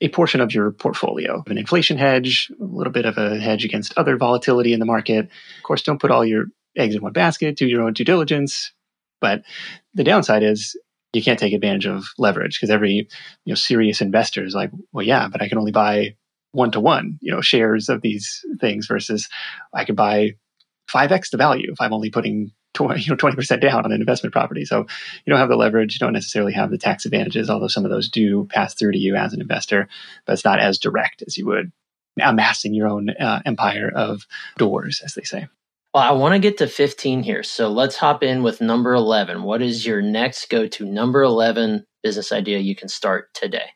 a 0.00 0.08
portion 0.08 0.40
of 0.40 0.54
your 0.54 0.70
portfolio, 0.70 1.42
an 1.46 1.58
inflation 1.58 1.96
hedge, 1.96 2.50
a 2.60 2.64
little 2.64 2.92
bit 2.92 3.06
of 3.06 3.18
a 3.18 3.38
hedge 3.38 3.64
against 3.64 3.96
other 3.96 4.16
volatility 4.16 4.72
in 4.72 4.80
the 4.80 4.86
market. 4.86 5.26
Of 5.26 5.62
course, 5.62 5.82
don't 5.82 6.00
put 6.00 6.10
all 6.10 6.24
your 6.24 6.46
eggs 6.76 6.94
in 6.94 7.02
one 7.02 7.12
basket, 7.12 7.56
do 7.56 7.66
your 7.66 7.82
own 7.82 7.92
due 7.92 8.04
diligence. 8.04 8.72
But 9.20 9.42
the 9.94 10.04
downside 10.04 10.42
is 10.42 10.76
you 11.12 11.22
can't 11.22 11.38
take 11.38 11.52
advantage 11.52 11.86
of 11.86 12.04
leverage 12.18 12.58
because 12.58 12.70
every 12.70 13.08
you 13.44 13.50
know 13.50 13.54
serious 13.54 14.00
investor 14.00 14.44
is 14.44 14.54
like, 14.54 14.70
well, 14.92 15.04
yeah, 15.04 15.28
but 15.28 15.42
I 15.42 15.48
can 15.48 15.58
only 15.58 15.72
buy 15.72 16.16
one 16.52 16.70
to 16.72 16.80
one, 16.80 17.18
you 17.20 17.30
know, 17.30 17.40
shares 17.40 17.88
of 17.88 18.02
these 18.02 18.44
things 18.60 18.86
versus 18.86 19.28
I 19.74 19.84
could 19.84 19.96
buy 19.96 20.34
5x 20.92 21.30
the 21.30 21.36
value 21.36 21.70
if 21.70 21.80
I'm 21.80 21.92
only 21.92 22.10
putting 22.10 22.50
20, 22.74 23.00
you 23.00 23.10
know, 23.10 23.16
20% 23.16 23.60
down 23.60 23.84
on 23.84 23.92
an 23.92 24.00
investment 24.00 24.32
property. 24.32 24.64
So 24.64 24.80
you 25.24 25.30
don't 25.30 25.40
have 25.40 25.48
the 25.48 25.56
leverage, 25.56 25.94
you 25.94 25.98
don't 25.98 26.12
necessarily 26.12 26.52
have 26.52 26.70
the 26.70 26.78
tax 26.78 27.04
advantages, 27.04 27.50
although 27.50 27.68
some 27.68 27.84
of 27.84 27.90
those 27.90 28.08
do 28.08 28.46
pass 28.46 28.74
through 28.74 28.92
to 28.92 28.98
you 28.98 29.16
as 29.16 29.32
an 29.32 29.40
investor, 29.40 29.88
but 30.26 30.34
it's 30.34 30.44
not 30.44 30.60
as 30.60 30.78
direct 30.78 31.22
as 31.26 31.36
you 31.36 31.46
would 31.46 31.72
amassing 32.20 32.74
your 32.74 32.88
own 32.88 33.10
uh, 33.10 33.40
empire 33.46 33.90
of 33.94 34.26
doors, 34.58 35.00
as 35.04 35.14
they 35.14 35.22
say. 35.22 35.48
Well, 35.92 36.04
I 36.04 36.12
want 36.12 36.34
to 36.34 36.38
get 36.38 36.58
to 36.58 36.68
15 36.68 37.22
here. 37.22 37.42
So 37.42 37.68
let's 37.68 37.96
hop 37.96 38.22
in 38.22 38.42
with 38.42 38.60
number 38.60 38.94
11. 38.94 39.42
What 39.42 39.60
is 39.60 39.84
your 39.84 40.00
next 40.00 40.48
go 40.48 40.66
to 40.68 40.84
number 40.84 41.22
11 41.22 41.84
business 42.02 42.30
idea 42.30 42.58
you 42.58 42.76
can 42.76 42.88
start 42.88 43.32
today? 43.34 43.70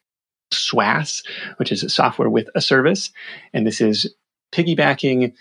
SWAS, 0.52 1.24
which 1.56 1.72
is 1.72 1.82
a 1.82 1.88
software 1.88 2.30
with 2.30 2.48
a 2.54 2.60
service. 2.60 3.10
And 3.52 3.66
this 3.66 3.80
is 3.80 4.14
piggybacking 4.52 5.32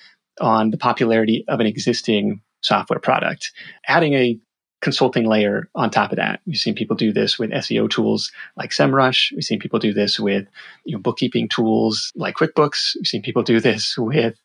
on 0.41 0.71
the 0.71 0.77
popularity 0.77 1.45
of 1.47 1.59
an 1.59 1.67
existing 1.67 2.41
software 2.63 2.99
product. 2.99 3.51
Adding 3.87 4.13
a 4.13 4.39
consulting 4.83 5.25
layer 5.25 5.69
on 5.75 5.89
top 5.89 6.11
of 6.11 6.17
that. 6.17 6.41
We've 6.45 6.57
seen 6.57 6.75
people 6.75 6.97
do 6.97 7.13
this 7.13 7.39
with 7.39 7.51
SEO 7.51 7.89
tools 7.89 8.31
like 8.57 8.71
SEMrush. 8.71 9.31
We've 9.31 9.43
seen 9.43 9.59
people 9.59 9.79
do 9.79 9.93
this 9.93 10.19
with 10.19 10.45
you 10.83 10.93
know, 10.93 11.01
bookkeeping 11.01 11.47
tools 11.47 12.11
like 12.15 12.35
QuickBooks. 12.35 12.95
We've 12.97 13.07
seen 13.07 13.21
people 13.21 13.43
do 13.43 13.61
this 13.61 13.97
with 13.97 14.35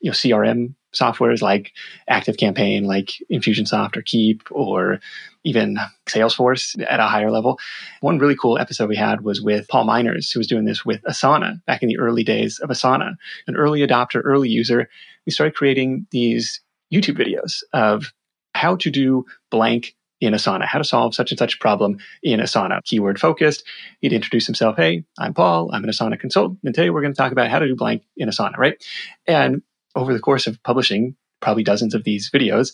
you 0.00 0.10
know, 0.10 0.14
CRM 0.14 0.74
softwares 0.94 1.40
like 1.42 1.72
ActiveCampaign, 2.10 2.84
like 2.84 3.14
Infusionsoft 3.32 3.96
or 3.96 4.02
Keap, 4.02 4.42
or 4.50 5.00
even 5.44 5.78
Salesforce 6.06 6.78
at 6.88 7.00
a 7.00 7.06
higher 7.06 7.30
level. 7.30 7.58
One 8.00 8.18
really 8.18 8.36
cool 8.36 8.58
episode 8.58 8.88
we 8.88 8.96
had 8.96 9.22
was 9.22 9.40
with 9.40 9.66
Paul 9.68 9.84
Minors, 9.84 10.30
who 10.30 10.40
was 10.40 10.46
doing 10.46 10.64
this 10.64 10.84
with 10.84 11.02
Asana 11.02 11.64
back 11.64 11.82
in 11.82 11.88
the 11.88 11.98
early 11.98 12.24
days 12.24 12.58
of 12.58 12.68
Asana, 12.68 13.14
an 13.46 13.56
early 13.56 13.80
adopter, 13.80 14.20
early 14.24 14.48
user. 14.48 14.88
We 15.24 15.32
started 15.32 15.54
creating 15.54 16.06
these 16.10 16.60
YouTube 16.92 17.18
videos 17.18 17.62
of 17.72 18.12
how 18.54 18.76
to 18.76 18.90
do 18.90 19.24
blank 19.50 19.94
in 20.20 20.32
Asana, 20.32 20.64
how 20.64 20.78
to 20.78 20.84
solve 20.84 21.14
such 21.14 21.30
and 21.30 21.38
such 21.38 21.60
problem 21.60 21.98
in 22.22 22.40
Asana. 22.40 22.82
Keyword 22.84 23.20
focused. 23.20 23.64
He'd 24.00 24.12
introduce 24.12 24.46
himself. 24.46 24.76
Hey, 24.76 25.04
I'm 25.18 25.34
Paul. 25.34 25.70
I'm 25.72 25.84
an 25.84 25.90
Asana 25.90 26.18
consultant. 26.18 26.60
And 26.64 26.74
today 26.74 26.90
we're 26.90 27.02
going 27.02 27.12
to 27.12 27.16
talk 27.16 27.32
about 27.32 27.50
how 27.50 27.58
to 27.58 27.66
do 27.66 27.76
blank 27.76 28.02
in 28.16 28.28
Asana, 28.28 28.56
right? 28.56 28.82
And 29.26 29.62
over 29.94 30.12
the 30.12 30.20
course 30.20 30.46
of 30.46 30.62
publishing 30.62 31.16
probably 31.40 31.64
dozens 31.64 31.94
of 31.94 32.04
these 32.04 32.30
videos, 32.30 32.72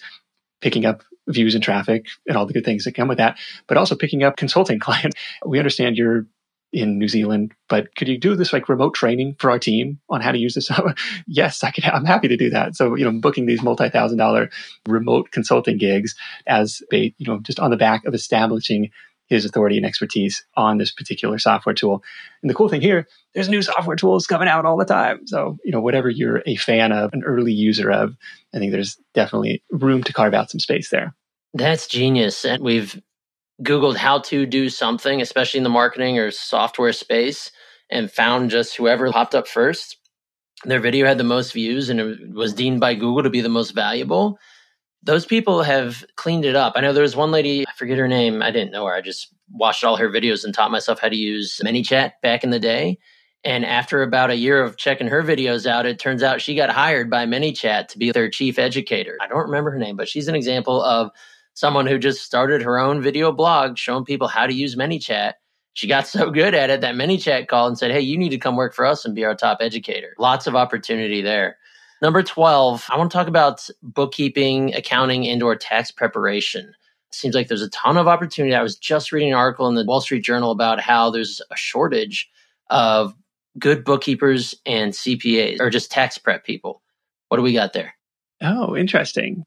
picking 0.61 0.87
up 0.87 1.03
views 1.29 1.55
and 1.55 1.63
traffic 1.63 2.07
and 2.27 2.37
all 2.37 2.47
the 2.47 2.53
good 2.53 2.65
things 2.65 2.85
that 2.85 2.95
come 2.95 3.09
with 3.09 3.19
that, 3.19 3.39
but 3.67 3.77
also 3.77 3.97
picking 3.97 4.23
up 4.23 4.37
consulting 4.37 4.79
clients. 4.81 5.17
We 5.45 5.59
understand 5.59 5.97
you're 5.97 6.27
in 6.73 6.99
New 6.99 7.09
Zealand, 7.09 7.53
but 7.69 7.95
could 7.97 8.09
you 8.09 8.19
do 8.19 8.35
this 8.35 8.53
like 8.53 8.69
remote 8.69 8.95
training 8.95 9.37
for 9.39 9.51
our 9.51 9.59
team 9.59 10.01
on 10.09 10.21
how 10.21 10.33
to 10.33 10.39
use 10.39 10.55
this? 10.55 10.71
yes, 11.27 11.63
I 11.63 11.71
could. 11.71 11.85
I'm 11.85 12.05
happy 12.05 12.29
to 12.29 12.37
do 12.37 12.51
that. 12.51 12.77
So, 12.77 12.95
you 12.95 13.05
know, 13.05 13.13
booking 13.21 13.47
these 13.47 13.63
multi-thousand 13.63 14.19
dollar 14.19 14.51
remote 14.89 15.31
consulting 15.31 15.79
gigs 15.79 16.15
as 16.47 16.83
a, 16.93 17.15
you 17.19 17.27
know, 17.27 17.41
just 17.41 17.61
on 17.61 17.71
the 17.71 17.77
back 17.77 18.05
of 18.05 18.15
establishing 18.15 18.91
his 19.27 19.45
authority 19.45 19.77
and 19.77 19.87
expertise 19.87 20.45
on 20.57 20.79
this 20.79 20.93
particular 20.93 21.39
software 21.39 21.75
tool. 21.75 22.03
And 22.43 22.51
the 22.51 22.55
cool 22.55 22.69
thing 22.69 22.83
here, 22.83 23.09
there's 23.35 23.49
new 23.49 23.63
software 23.63 23.97
tools 23.97 24.27
coming 24.27 24.49
out 24.49 24.67
all 24.67 24.77
the 24.77 24.85
time. 24.85 25.27
So, 25.27 25.59
you 25.65 25.73
know, 25.73 25.81
whatever 25.81 26.11
you're 26.11 26.43
a 26.47 26.57
fan 26.57 26.93
of, 26.93 27.13
an 27.13 27.23
early 27.25 27.53
user 27.53 27.91
of, 27.91 28.15
I 28.55 28.59
think 28.59 28.73
there's 28.73 28.99
definitely 29.15 29.63
room 29.71 30.03
to 30.05 30.13
carve 30.13 30.35
out 30.35 30.51
some 30.51 30.61
space 30.61 30.91
there. 30.91 31.15
That's 31.55 31.87
genius. 31.87 32.45
And 32.45 32.63
we've 32.63 33.01
Googled 33.63 33.97
how 33.97 34.19
to 34.21 34.47
do 34.47 34.69
something, 34.69 35.21
especially 35.21 35.59
in 35.59 35.65
the 35.65 35.71
marketing 35.71 36.19
or 36.19 36.31
software 36.31 36.93
space, 36.93 37.51
and 37.91 38.11
found 38.11 38.51
just 38.51 38.77
whoever 38.77 39.11
popped 39.13 39.35
up 39.35 39.47
first. 39.47 39.99
Their 40.65 40.81
video 40.81 41.07
had 41.07 41.19
the 41.19 41.25
most 41.25 41.53
views 41.53 41.89
and 41.89 42.01
it 42.01 42.35
was 42.35 42.53
deemed 42.53 42.81
by 42.81 42.95
Google 42.95 43.23
to 43.23 43.31
be 43.31 43.41
the 43.41 43.49
most 43.49 43.71
valuable. 43.71 44.39
Those 45.03 45.27
people 45.27 45.63
have 45.63 46.05
cleaned 46.17 46.45
it 46.45 46.55
up. 46.55 46.75
I 46.77 46.81
know 46.81 46.93
there 46.93 47.03
was 47.03 47.17
one 47.17 47.33
lady, 47.33 47.67
I 47.67 47.73
forget 47.77 47.99
her 47.99 48.07
name. 48.07 48.43
I 48.43 48.53
didn't 48.53 48.71
know 48.71 48.87
her. 48.87 48.95
I 48.95 49.01
just 49.01 49.35
watched 49.51 49.83
all 49.83 49.97
her 49.97 50.09
videos 50.09 50.45
and 50.45 50.55
taught 50.55 50.71
myself 50.71 51.01
how 51.01 51.09
to 51.09 51.17
use 51.17 51.61
ManyChat 51.65 52.13
back 52.23 52.45
in 52.45 52.51
the 52.51 52.61
day. 52.61 52.99
And 53.45 53.67
after 53.67 54.03
about 54.03 54.31
a 54.31 54.37
year 54.37 54.63
of 54.63 54.77
checking 54.77 55.09
her 55.09 55.23
videos 55.23 55.67
out, 55.67 55.85
it 55.85 55.99
turns 55.99 56.23
out 56.23 56.41
she 56.41 56.55
got 56.55 56.71
hired 56.71 57.11
by 57.11 57.27
ManyChat 57.27 57.89
to 57.89 57.99
be 57.99 58.13
their 58.13 58.31
chief 58.31 58.57
educator. 58.59 59.19
I 59.21 59.27
don't 59.27 59.47
remember 59.47 59.73
her 59.73 59.79
name, 59.79 59.97
but 59.97 60.09
she's 60.09 60.29
an 60.29 60.37
example 60.37 60.81
of 60.81 61.11
someone 61.55 61.87
who 61.87 61.99
just 61.99 62.23
started 62.23 62.63
her 62.63 62.79
own 62.79 63.03
video 63.03 63.33
blog 63.33 63.77
showing 63.77 64.05
people 64.05 64.29
how 64.29 64.47
to 64.47 64.55
use 64.55 64.77
ManyChat 64.77 65.35
She 65.75 65.87
got 65.87 66.07
so 66.07 66.31
good 66.31 66.55
at 66.55 66.71
it 66.71 66.81
that 66.81 66.95
ManyChat 66.95 67.49
called 67.49 67.69
and 67.69 67.79
said, 67.79 67.91
Hey, 67.91 68.01
you 68.01 68.17
need 68.19 68.31
to 68.31 68.39
come 68.39 68.57
work 68.57 68.75
for 68.75 68.85
us 68.87 69.05
and 69.05 69.15
be 69.15 69.25
our 69.25 69.35
top 69.35 69.59
educator. 69.61 70.15
Lots 70.19 70.47
of 70.47 70.55
opportunity 70.55 71.23
there. 71.23 71.57
Number 72.01 72.23
12, 72.23 72.87
I 72.91 72.99
want 72.99 73.11
to 73.13 73.17
talk 73.17 73.29
about 73.29 73.69
bookkeeping, 73.83 74.75
accounting, 74.75 75.29
and 75.29 75.43
or 75.43 75.55
tax 75.55 75.93
preparation. 75.93 76.75
seems 77.13 77.35
like 77.35 77.47
there's 77.47 77.63
a 77.63 77.71
ton 77.71 77.97
of 77.97 78.09
opportunity. 78.09 78.57
I 78.57 78.63
was 78.63 78.77
just 78.77 79.13
reading 79.13 79.31
an 79.31 79.37
article 79.37 79.69
in 79.69 79.77
the 79.77 79.85
Wall 79.85 80.01
Street 80.01 80.25
Journal 80.25 80.51
about 80.51 80.81
how 80.81 81.11
there's 81.11 81.41
a 81.51 81.57
shortage 81.57 82.29
of 82.71 83.15
good 83.57 83.85
bookkeepers 83.85 84.55
and 84.67 84.93
CPAs 84.93 85.61
or 85.61 85.71
just 85.71 85.93
tax 85.93 86.19
prep 86.19 86.45
people. 86.45 86.83
What 87.29 87.37
do 87.37 87.45
we 87.45 87.53
got 87.53 87.73
there? 87.73 87.95
Oh, 88.43 88.77
interesting 88.77 89.45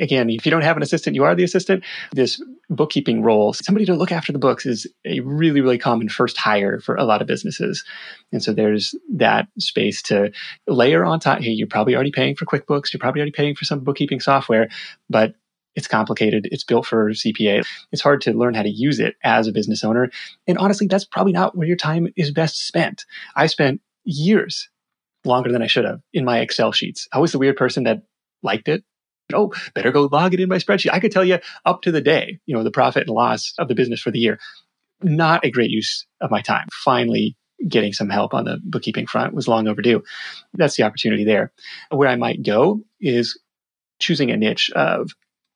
again, 0.00 0.30
if 0.30 0.44
you 0.44 0.50
don't 0.50 0.62
have 0.62 0.76
an 0.76 0.82
assistant, 0.82 1.16
you 1.16 1.24
are 1.24 1.34
the 1.34 1.44
assistant. 1.44 1.84
This 2.12 2.42
bookkeeping 2.68 3.22
role, 3.22 3.52
somebody 3.52 3.84
to 3.86 3.94
look 3.94 4.12
after 4.12 4.32
the 4.32 4.38
books 4.38 4.66
is 4.66 4.86
a 5.04 5.20
really, 5.20 5.60
really 5.60 5.78
common 5.78 6.08
first 6.08 6.36
hire 6.36 6.80
for 6.80 6.96
a 6.96 7.04
lot 7.04 7.20
of 7.20 7.28
businesses. 7.28 7.84
And 8.32 8.42
so 8.42 8.52
there's 8.52 8.94
that 9.14 9.48
space 9.58 10.02
to 10.02 10.32
layer 10.66 11.04
on 11.04 11.20
top. 11.20 11.40
Hey, 11.40 11.50
you're 11.50 11.66
probably 11.66 11.94
already 11.94 12.12
paying 12.12 12.34
for 12.34 12.44
QuickBooks. 12.44 12.92
You're 12.92 13.00
probably 13.00 13.20
already 13.20 13.32
paying 13.32 13.54
for 13.54 13.64
some 13.64 13.80
bookkeeping 13.80 14.20
software, 14.20 14.68
but 15.08 15.34
it's 15.76 15.88
complicated. 15.88 16.48
It's 16.50 16.64
built 16.64 16.86
for 16.86 17.10
CPA. 17.10 17.64
It's 17.92 18.02
hard 18.02 18.22
to 18.22 18.32
learn 18.32 18.54
how 18.54 18.62
to 18.62 18.70
use 18.70 18.98
it 18.98 19.14
as 19.22 19.46
a 19.46 19.52
business 19.52 19.84
owner. 19.84 20.10
And 20.46 20.56
honestly, 20.58 20.86
that's 20.86 21.04
probably 21.04 21.32
not 21.32 21.56
where 21.56 21.68
your 21.68 21.76
time 21.76 22.08
is 22.16 22.30
best 22.30 22.66
spent. 22.66 23.04
I 23.36 23.46
spent 23.46 23.80
years 24.04 24.68
longer 25.24 25.52
than 25.52 25.62
I 25.62 25.66
should 25.66 25.84
have 25.84 26.00
in 26.14 26.24
my 26.24 26.40
Excel 26.40 26.72
sheets. 26.72 27.06
I 27.12 27.18
was 27.18 27.32
the 27.32 27.38
weird 27.38 27.56
person 27.56 27.84
that 27.84 28.02
liked 28.42 28.68
it 28.68 28.84
oh, 29.32 29.52
better 29.74 29.92
go 29.92 30.08
log 30.10 30.34
it 30.34 30.40
in 30.40 30.48
my 30.48 30.56
spreadsheet. 30.56 30.92
I 30.92 31.00
could 31.00 31.12
tell 31.12 31.24
you 31.24 31.38
up 31.64 31.82
to 31.82 31.92
the 31.92 32.00
day, 32.00 32.38
you 32.46 32.56
know, 32.56 32.62
the 32.62 32.70
profit 32.70 33.06
and 33.06 33.14
loss 33.14 33.52
of 33.58 33.68
the 33.68 33.74
business 33.74 34.00
for 34.00 34.10
the 34.10 34.18
year. 34.18 34.38
Not 35.02 35.44
a 35.44 35.50
great 35.50 35.70
use 35.70 36.06
of 36.20 36.30
my 36.30 36.40
time. 36.40 36.68
Finally, 36.72 37.36
getting 37.68 37.92
some 37.92 38.08
help 38.08 38.34
on 38.34 38.44
the 38.44 38.58
bookkeeping 38.64 39.06
front 39.06 39.34
was 39.34 39.48
long 39.48 39.68
overdue. 39.68 40.02
That's 40.54 40.76
the 40.76 40.84
opportunity 40.84 41.24
there. 41.24 41.52
Where 41.90 42.08
I 42.08 42.16
might 42.16 42.42
go 42.42 42.80
is 43.00 43.38
choosing 43.98 44.30
a 44.30 44.36
niche 44.36 44.70
of 44.70 45.10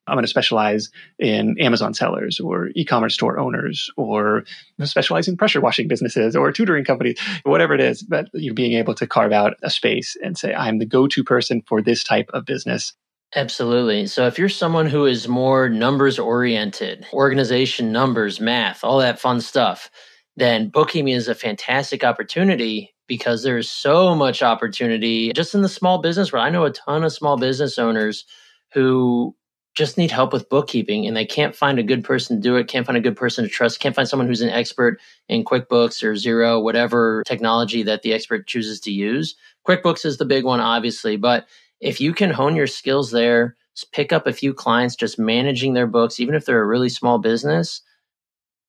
I'm 0.06 0.16
going 0.16 0.24
to 0.24 0.28
specialize 0.28 0.90
in 1.20 1.56
Amazon 1.60 1.94
sellers 1.94 2.40
or 2.40 2.70
e-commerce 2.74 3.14
store 3.14 3.38
owners 3.38 3.90
or 3.96 4.44
specialize 4.82 5.28
in 5.28 5.36
pressure 5.36 5.60
washing 5.60 5.86
businesses 5.86 6.34
or 6.34 6.50
tutoring 6.50 6.84
companies, 6.84 7.20
whatever 7.44 7.74
it 7.74 7.80
is. 7.80 8.02
But 8.02 8.28
you 8.32 8.52
being 8.52 8.72
able 8.72 8.94
to 8.96 9.06
carve 9.06 9.30
out 9.30 9.54
a 9.62 9.70
space 9.70 10.16
and 10.20 10.36
say, 10.36 10.52
I'm 10.52 10.78
the 10.78 10.86
go-to 10.86 11.22
person 11.22 11.62
for 11.68 11.80
this 11.80 12.02
type 12.02 12.28
of 12.32 12.44
business 12.44 12.92
Absolutely. 13.36 14.06
So 14.06 14.26
if 14.26 14.38
you're 14.38 14.48
someone 14.48 14.86
who 14.86 15.06
is 15.06 15.28
more 15.28 15.68
numbers 15.68 16.18
oriented, 16.18 17.06
organization, 17.12 17.92
numbers, 17.92 18.40
math, 18.40 18.82
all 18.82 18.98
that 18.98 19.20
fun 19.20 19.40
stuff, 19.40 19.88
then 20.36 20.68
bookkeeping 20.68 21.12
is 21.12 21.28
a 21.28 21.34
fantastic 21.34 22.02
opportunity 22.02 22.92
because 23.06 23.42
there's 23.42 23.70
so 23.70 24.14
much 24.16 24.42
opportunity 24.42 25.32
just 25.32 25.54
in 25.54 25.62
the 25.62 25.68
small 25.68 25.98
business 25.98 26.32
world. 26.32 26.44
I 26.46 26.50
know 26.50 26.64
a 26.64 26.72
ton 26.72 27.04
of 27.04 27.12
small 27.12 27.36
business 27.36 27.78
owners 27.78 28.24
who 28.72 29.34
just 29.76 29.96
need 29.96 30.10
help 30.10 30.32
with 30.32 30.48
bookkeeping 30.48 31.06
and 31.06 31.16
they 31.16 31.24
can't 31.24 31.54
find 31.54 31.78
a 31.78 31.84
good 31.84 32.02
person 32.02 32.36
to 32.36 32.42
do 32.42 32.56
it, 32.56 32.66
can't 32.66 32.84
find 32.86 32.96
a 32.98 33.00
good 33.00 33.16
person 33.16 33.44
to 33.44 33.50
trust, 33.50 33.78
can't 33.78 33.94
find 33.94 34.08
someone 34.08 34.26
who's 34.26 34.40
an 34.42 34.50
expert 34.50 34.98
in 35.28 35.44
QuickBooks 35.44 36.02
or 36.02 36.14
Xero, 36.14 36.60
whatever 36.60 37.22
technology 37.26 37.84
that 37.84 38.02
the 38.02 38.12
expert 38.12 38.48
chooses 38.48 38.80
to 38.80 38.90
use. 38.90 39.36
QuickBooks 39.68 40.04
is 40.04 40.18
the 40.18 40.24
big 40.24 40.44
one, 40.44 40.58
obviously, 40.60 41.16
but 41.16 41.46
if 41.80 42.00
you 42.00 42.12
can 42.12 42.30
hone 42.30 42.56
your 42.56 42.66
skills 42.66 43.10
there, 43.10 43.56
pick 43.92 44.12
up 44.12 44.26
a 44.26 44.32
few 44.32 44.52
clients 44.52 44.96
just 44.96 45.18
managing 45.18 45.74
their 45.74 45.86
books, 45.86 46.20
even 46.20 46.34
if 46.34 46.44
they're 46.44 46.62
a 46.62 46.66
really 46.66 46.88
small 46.88 47.18
business, 47.18 47.82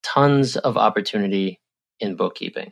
tons 0.03 0.57
of 0.57 0.77
opportunity 0.77 1.59
in 1.99 2.15
bookkeeping. 2.15 2.71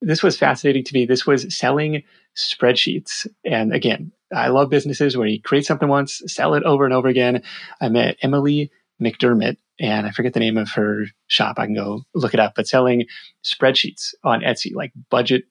This 0.00 0.22
was 0.22 0.38
fascinating 0.38 0.84
to 0.84 0.94
me. 0.94 1.06
This 1.06 1.26
was 1.26 1.56
selling 1.56 2.02
spreadsheets. 2.36 3.26
And 3.44 3.72
again, 3.72 4.12
I 4.34 4.48
love 4.48 4.70
businesses 4.70 5.16
where 5.16 5.26
you 5.26 5.40
create 5.40 5.64
something 5.64 5.88
once, 5.88 6.22
sell 6.26 6.54
it 6.54 6.62
over 6.64 6.84
and 6.84 6.94
over 6.94 7.08
again. 7.08 7.42
I 7.80 7.88
met 7.88 8.16
Emily 8.22 8.70
McDermott, 9.02 9.56
and 9.80 10.06
I 10.06 10.10
forget 10.10 10.34
the 10.34 10.40
name 10.40 10.58
of 10.58 10.70
her 10.72 11.06
shop. 11.28 11.58
I 11.58 11.66
can 11.66 11.74
go 11.74 12.02
look 12.14 12.34
it 12.34 12.40
up, 12.40 12.54
but 12.54 12.68
selling 12.68 13.06
spreadsheets 13.44 14.14
on 14.22 14.42
Etsy, 14.42 14.74
like 14.74 14.92
budget 15.10 15.44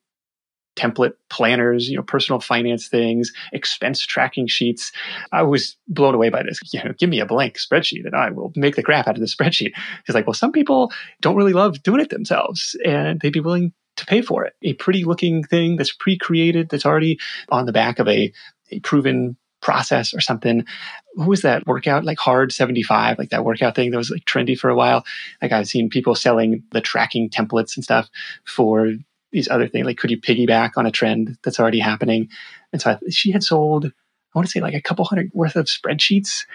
template 0.75 1.13
planners, 1.29 1.89
you 1.89 1.95
know, 1.95 2.03
personal 2.03 2.39
finance 2.39 2.87
things, 2.87 3.31
expense 3.53 4.01
tracking 4.01 4.47
sheets. 4.47 4.91
I 5.31 5.43
was 5.43 5.77
blown 5.87 6.15
away 6.15 6.29
by 6.29 6.43
this. 6.43 6.59
You 6.73 6.83
know, 6.83 6.93
give 6.97 7.09
me 7.09 7.19
a 7.19 7.25
blank 7.25 7.57
spreadsheet 7.57 8.05
and 8.05 8.15
I 8.15 8.29
will 8.29 8.51
make 8.55 8.75
the 8.75 8.83
crap 8.83 9.07
out 9.07 9.15
of 9.15 9.21
the 9.21 9.27
spreadsheet. 9.43 9.71
She's 10.05 10.15
like, 10.15 10.27
well, 10.27 10.33
some 10.33 10.51
people 10.51 10.91
don't 11.21 11.35
really 11.35 11.53
love 11.53 11.81
doing 11.83 12.01
it 12.01 12.09
themselves 12.09 12.75
and 12.85 13.19
they'd 13.19 13.33
be 13.33 13.39
willing 13.39 13.73
to 13.97 14.05
pay 14.05 14.21
for 14.21 14.43
it. 14.43 14.53
A 14.61 14.73
pretty 14.73 15.05
looking 15.05 15.43
thing 15.43 15.77
that's 15.77 15.93
pre-created, 15.93 16.69
that's 16.69 16.85
already 16.85 17.19
on 17.49 17.65
the 17.65 17.71
back 17.71 17.99
of 17.99 18.07
a, 18.07 18.31
a 18.71 18.79
proven 18.81 19.37
process 19.61 20.13
or 20.13 20.19
something. 20.19 20.65
What 21.13 21.27
was 21.27 21.41
that 21.41 21.65
workout? 21.65 22.03
Like 22.03 22.19
hard 22.19 22.51
75, 22.51 23.17
like 23.17 23.29
that 23.29 23.45
workout 23.45 23.75
thing 23.75 23.91
that 23.91 23.97
was 23.97 24.11
like 24.11 24.25
trendy 24.25 24.57
for 24.57 24.69
a 24.69 24.75
while. 24.75 25.05
Like 25.41 25.51
I've 25.51 25.67
seen 25.67 25.89
people 25.89 26.13
selling 26.13 26.63
the 26.71 26.81
tracking 26.81 27.29
templates 27.29 27.75
and 27.75 27.83
stuff 27.83 28.09
for 28.43 28.93
these 29.35 29.49
other 29.49 29.67
things. 29.67 29.85
Like, 29.85 29.97
could 29.97 30.09
you 30.09 30.19
piggyback 30.19 30.71
on 30.77 30.85
a 30.85 30.91
trend 30.91 31.37
that's 31.43 31.59
already 31.59 31.79
happening? 31.79 32.29
And 32.73 32.81
so 32.81 32.91
I, 32.91 33.09
she 33.09 33.31
had 33.31 33.43
sold, 33.43 33.85
I 33.85 33.89
want 34.33 34.47
to 34.47 34.51
say 34.51 34.61
like 34.61 34.73
a 34.73 34.81
couple 34.81 35.05
hundred 35.05 35.29
worth 35.33 35.55
of 35.55 35.65
spreadsheets, 35.65 36.45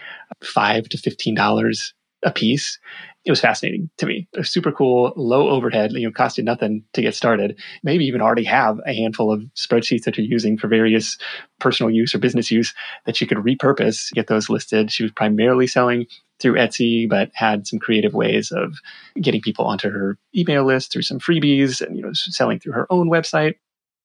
five 0.43 0.89
to 0.89 0.99
fifteen 0.99 1.35
dollars 1.35 1.95
a 2.23 2.31
piece. 2.31 2.79
It 3.27 3.31
was 3.31 3.41
fascinating 3.41 3.91
to 3.99 4.07
me. 4.07 4.27
Super 4.43 4.73
cool, 4.73 5.13
low 5.15 5.51
overhead, 5.51 5.93
you 5.93 6.07
know, 6.07 6.11
cost 6.11 6.39
you 6.39 6.45
nothing 6.45 6.85
to 6.95 7.03
get 7.03 7.15
started. 7.15 7.61
Maybe 7.83 8.07
even 8.07 8.23
already 8.23 8.45
have 8.45 8.81
a 8.87 8.95
handful 8.95 9.31
of 9.31 9.43
spreadsheets 9.55 10.05
that 10.05 10.17
you're 10.17 10.27
using 10.27 10.57
for 10.57 10.69
various 10.69 11.19
personal 11.59 11.91
use 11.91 12.15
or 12.15 12.19
business 12.19 12.51
use 12.51 12.73
that 13.05 13.21
you 13.21 13.27
could 13.27 13.37
repurpose, 13.37 14.11
get 14.15 14.29
those 14.29 14.49
listed. 14.49 14.91
She 14.91 15.03
was 15.03 15.13
primarily 15.13 15.67
selling 15.67 16.07
through 16.41 16.55
Etsy, 16.55 17.07
but 17.07 17.31
had 17.35 17.67
some 17.67 17.79
creative 17.79 18.15
ways 18.15 18.51
of 18.51 18.79
getting 19.21 19.43
people 19.43 19.67
onto 19.67 19.91
her 19.91 20.17
email 20.35 20.65
list 20.65 20.91
through 20.91 21.03
some 21.03 21.19
freebies 21.19 21.83
and, 21.83 21.97
you 21.97 22.03
know, 22.03 22.13
selling 22.15 22.59
through 22.59 22.73
her 22.73 22.87
own 22.89 23.11
website. 23.11 23.57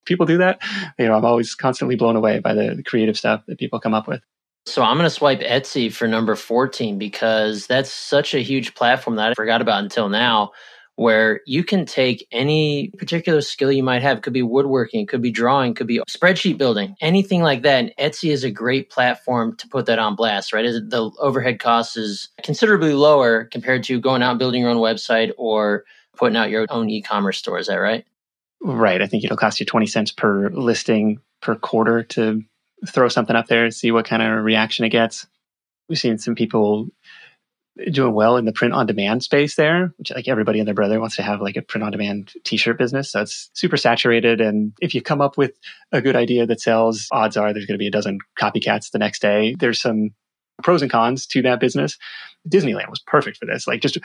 People 0.06 0.26
do 0.26 0.40
that. 0.40 0.62
You 1.00 1.06
know, 1.06 1.16
I'm 1.16 1.24
always 1.24 1.56
constantly 1.56 1.96
blown 1.96 2.18
away 2.18 2.40
by 2.40 2.54
the 2.54 2.84
creative 2.86 3.18
stuff 3.18 3.44
that 3.48 3.60
people 3.60 3.80
come 3.80 3.94
up 3.94 4.10
with. 4.10 4.22
So 4.66 4.82
I'm 4.82 4.98
going 4.98 5.06
to 5.06 5.12
swipe 5.12 5.42
Etsy 5.42 5.94
for 5.94 6.08
number 6.08 6.36
14 6.36 6.98
because 6.98 7.68
that's 7.68 7.92
such 7.92 8.34
a 8.34 8.40
huge 8.40 8.74
platform 8.74 9.16
that 9.18 9.30
I 9.30 9.34
forgot 9.36 9.62
about 9.62 9.84
until 9.84 10.10
now 10.10 10.52
where 10.96 11.42
you 11.46 11.64
can 11.64 11.86
take 11.86 12.26
any 12.32 12.90
particular 12.98 13.42
skill 13.42 13.72
you 13.72 13.84
might 13.84 14.02
have. 14.02 14.18
It 14.18 14.24
could 14.24 14.34
be 14.34 14.42
woodworking, 14.42 15.06
could 15.06 15.22
be 15.22 15.32
drawing, 15.32 15.74
could 15.74 15.88
be 15.88 16.00
spreadsheet 16.10 16.58
building, 16.58 16.96
anything 17.02 17.42
like 17.42 17.64
that. 17.64 17.84
And 17.84 17.94
Etsy 18.00 18.32
is 18.32 18.44
a 18.44 18.52
great 18.52 18.90
platform 18.90 19.56
to 19.58 19.68
put 19.68 19.86
that 19.88 20.00
on 20.00 20.16
blast, 20.16 20.54
right? 20.54 20.64
The 20.64 21.12
overhead 21.20 21.60
cost 21.60 21.98
is 21.98 22.30
considerably 22.44 22.94
lower 22.94 23.44
compared 23.46 23.84
to 23.84 24.00
going 24.00 24.24
out 24.24 24.32
and 24.32 24.40
building 24.40 24.62
your 24.62 24.72
own 24.72 24.78
website 24.78 25.32
or 25.38 25.84
putting 26.16 26.38
out 26.38 26.50
your 26.50 26.66
own 26.70 26.90
e-commerce 26.90 27.38
store. 27.38 27.60
Is 27.60 27.68
that 27.68 27.76
right? 27.76 28.06
Right. 28.62 29.02
I 29.02 29.08
think 29.08 29.24
it'll 29.26 29.38
cost 29.38 29.60
you 29.60 29.66
20 29.66 29.86
cents 29.86 30.12
per 30.12 30.50
listing 30.50 31.20
per 31.42 31.56
quarter 31.56 32.04
to 32.04 32.42
throw 32.88 33.08
something 33.08 33.36
up 33.36 33.48
there, 33.48 33.66
and 33.66 33.74
see 33.74 33.92
what 33.92 34.06
kind 34.06 34.22
of 34.22 34.44
reaction 34.44 34.86
it 34.86 34.90
gets. 34.90 35.28
We've 35.90 36.00
seen 36.00 36.18
some 36.18 36.36
people 36.36 36.88
doing 37.92 38.14
well 38.14 38.38
in 38.38 38.46
the 38.46 38.54
print 38.54 38.74
on 38.74 38.86
demand 38.86 39.22
space 39.22 39.56
there, 39.56 39.94
which 39.98 40.12
like 40.12 40.28
everybody 40.28 40.60
and 40.60 40.68
their 40.68 40.74
brother 40.74 41.00
wants 41.00 41.18
to 41.18 41.24
have 41.24 41.42
like 41.42 41.58
a 41.58 41.62
print 41.62 41.84
on 41.84 41.92
demand 41.92 42.32
t-shirt 42.46 42.78
business. 42.78 43.12
So 43.12 43.22
it's 43.22 43.50
super 43.54 43.76
saturated. 43.76 44.40
And 44.40 44.72
if 44.80 44.96
you 44.96 45.02
come 45.02 45.20
up 45.20 45.38
with 45.38 45.52
a 45.92 46.02
good 46.02 46.16
idea 46.16 46.46
that 46.46 46.62
sells, 46.62 47.08
odds 47.12 47.36
are 47.36 47.52
there's 47.52 47.66
going 47.66 47.76
to 47.76 47.84
be 47.84 47.88
a 47.88 47.92
dozen 47.92 48.20
copycats 48.40 48.92
the 48.92 49.00
next 49.00 49.22
day. 49.22 49.56
There's 49.60 49.82
some 49.82 50.12
pros 50.64 50.82
and 50.82 50.90
cons 50.90 51.26
to 51.28 51.42
that 51.42 51.60
business. 51.60 51.98
Disneyland 52.50 52.90
was 52.90 53.00
perfect 53.00 53.38
for 53.38 53.46
this. 53.46 53.68
Like 53.68 53.82
just 53.82 53.98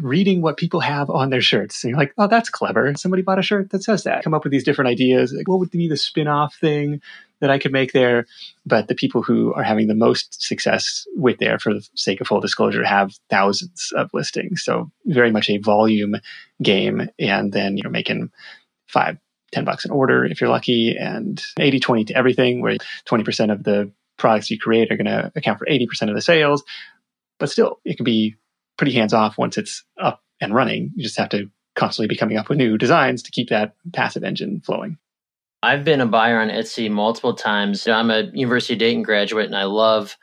reading 0.00 0.42
what 0.42 0.56
people 0.56 0.80
have 0.80 1.08
on 1.08 1.30
their 1.30 1.40
shirts. 1.40 1.84
And 1.84 1.90
you're 1.90 2.00
like, 2.00 2.12
oh, 2.18 2.26
that's 2.26 2.50
clever. 2.50 2.92
Somebody 2.96 3.22
bought 3.22 3.38
a 3.38 3.42
shirt 3.42 3.70
that 3.70 3.84
says 3.84 4.02
that. 4.02 4.24
Come 4.24 4.34
up 4.34 4.42
with 4.42 4.50
these 4.50 4.64
different 4.64 4.88
ideas. 4.88 5.32
Like, 5.32 5.46
what 5.46 5.60
would 5.60 5.70
be 5.70 5.86
the 5.86 5.96
spin 5.96 6.26
off 6.26 6.56
thing 6.56 7.00
that 7.42 7.50
I 7.50 7.58
could 7.58 7.72
make 7.72 7.92
there. 7.92 8.24
But 8.64 8.88
the 8.88 8.94
people 8.94 9.20
who 9.20 9.52
are 9.52 9.64
having 9.64 9.88
the 9.88 9.94
most 9.94 10.42
success 10.42 11.04
with 11.16 11.38
there, 11.38 11.58
for 11.58 11.74
the 11.74 11.86
sake 11.94 12.20
of 12.20 12.28
full 12.28 12.40
disclosure, 12.40 12.84
have 12.84 13.12
thousands 13.28 13.92
of 13.94 14.08
listings. 14.14 14.62
So 14.64 14.90
very 15.04 15.32
much 15.32 15.50
a 15.50 15.58
volume 15.58 16.14
game. 16.62 17.10
And 17.18 17.52
then 17.52 17.76
you're 17.76 17.90
making 17.90 18.30
five, 18.86 19.18
10 19.50 19.64
bucks 19.64 19.84
an 19.84 19.90
order 19.90 20.24
if 20.24 20.40
you're 20.40 20.48
lucky, 20.48 20.96
and 20.96 21.42
80 21.58 21.80
20 21.80 22.04
to 22.06 22.16
everything, 22.16 22.62
where 22.62 22.78
20% 23.06 23.52
of 23.52 23.64
the 23.64 23.92
products 24.16 24.50
you 24.50 24.58
create 24.58 24.90
are 24.92 24.96
going 24.96 25.06
to 25.06 25.32
account 25.34 25.58
for 25.58 25.66
80% 25.66 26.08
of 26.08 26.14
the 26.14 26.22
sales. 26.22 26.62
But 27.38 27.50
still, 27.50 27.80
it 27.84 27.96
can 27.96 28.04
be 28.04 28.36
pretty 28.78 28.92
hands 28.92 29.12
off 29.12 29.36
once 29.36 29.58
it's 29.58 29.84
up 30.00 30.22
and 30.40 30.54
running. 30.54 30.92
You 30.94 31.02
just 31.02 31.18
have 31.18 31.30
to 31.30 31.50
constantly 31.74 32.06
be 32.06 32.16
coming 32.16 32.36
up 32.36 32.48
with 32.48 32.58
new 32.58 32.78
designs 32.78 33.24
to 33.24 33.32
keep 33.32 33.48
that 33.48 33.74
passive 33.92 34.22
engine 34.22 34.60
flowing. 34.64 34.98
I've 35.62 35.84
been 35.84 36.00
a 36.00 36.06
buyer 36.06 36.40
on 36.40 36.48
Etsy 36.48 36.90
multiple 36.90 37.34
times. 37.34 37.86
I'm 37.86 38.10
a 38.10 38.22
University 38.32 38.74
of 38.74 38.80
Dayton 38.80 39.02
graduate 39.02 39.46
and 39.46 39.56
I 39.56 39.64
love 39.64 40.16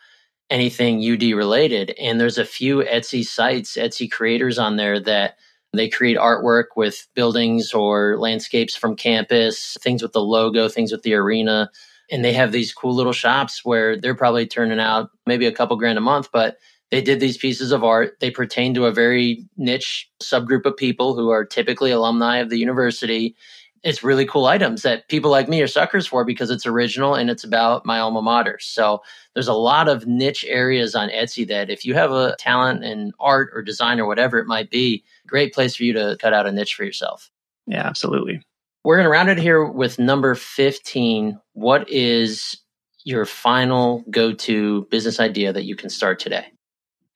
anything 0.50 1.02
UD 1.02 1.24
related. 1.38 1.92
And 2.00 2.20
there's 2.20 2.38
a 2.38 2.46
few 2.46 2.80
Etsy 2.80 3.26
sites, 3.26 3.78
Etsy 3.78 4.12
creators 4.12 4.60
on 4.60 4.78
there 4.78 5.00
that 5.02 5.38
They 5.74 5.90
create 5.90 6.18
artwork 6.18 6.66
with 6.76 7.08
buildings 7.16 7.74
or 7.74 8.18
landscapes 8.18 8.76
from 8.76 8.96
campus, 8.96 9.78
things 9.82 10.02
with 10.04 10.14
the 10.14 10.22
logo, 10.22 10.70
things 10.70 10.92
with 10.92 11.04
the 11.04 11.14
arena. 11.16 11.72
And 12.12 12.26
they 12.26 12.34
have 12.34 12.52
these 12.52 12.74
cool 12.74 12.96
little 12.96 13.14
shops 13.14 13.66
where 13.66 13.98
they're 14.00 14.16
probably 14.16 14.48
turning 14.48 14.80
out 14.80 15.12
maybe 15.28 15.46
a 15.48 15.52
couple 15.52 15.78
grand 15.78 15.98
a 15.98 16.02
month, 16.02 16.30
but 16.34 16.58
they 16.92 17.02
did 17.02 17.20
these 17.20 17.38
pieces 17.38 17.72
of 17.72 17.84
art. 17.84 18.20
They 18.20 18.32
pertain 18.32 18.74
to 18.76 18.86
a 18.86 18.92
very 18.92 19.46
niche 19.58 20.10
subgroup 20.24 20.66
of 20.66 20.78
people 20.78 21.16
who 21.16 21.30
are 21.30 21.46
typically 21.46 21.92
alumni 21.92 22.38
of 22.38 22.50
the 22.50 22.58
university. 22.58 23.36
It's 23.84 24.04
really 24.04 24.26
cool 24.26 24.46
items 24.46 24.82
that 24.82 25.08
people 25.08 25.32
like 25.32 25.48
me 25.48 25.62
are 25.62 25.68
suckers 25.68 26.08
for 26.08 26.26
because 26.26 26.50
it's 26.50 26.66
original 26.66 27.16
and 27.16 27.30
it's 27.30 27.44
about 27.44 27.86
my 27.86 28.00
alma 28.00 28.22
mater. 28.22 28.58
So 28.60 29.02
there's 29.34 29.48
a 29.48 29.54
lot 29.54 29.88
of 29.88 30.08
niche 30.08 30.46
areas 30.48 30.96
on 30.96 31.10
Etsy 31.10 31.48
that 31.48 31.70
if 31.70 31.86
you 31.86 31.94
have 31.94 32.12
a 32.12 32.36
talent 32.40 32.84
in 32.84 33.14
art 33.20 33.52
or 33.54 33.62
design 33.62 34.00
or 34.00 34.08
whatever 34.08 34.40
it 34.40 34.48
might 34.48 34.70
be, 34.70 35.04
great 35.28 35.54
place 35.54 35.76
for 35.76 35.84
you 35.84 35.94
to 35.94 36.18
cut 36.20 36.34
out 36.34 36.48
a 36.48 36.52
niche 36.52 36.76
for 36.76 36.84
yourself. 36.84 37.30
Yeah, 37.68 37.86
absolutely. 37.86 38.42
We're 38.84 38.96
going 38.96 39.06
to 39.06 39.12
round 39.12 39.30
it 39.30 39.38
here 39.38 39.66
with 39.66 40.00
number 40.00 40.36
15. 40.36 41.40
What 41.54 41.90
is 41.90 42.58
your 43.04 43.26
final 43.26 44.04
go 44.10 44.34
to 44.34 44.88
business 44.92 45.20
idea 45.20 45.54
that 45.54 45.64
you 45.64 45.76
can 45.76 45.90
start 45.90 46.20
today? 46.20 46.48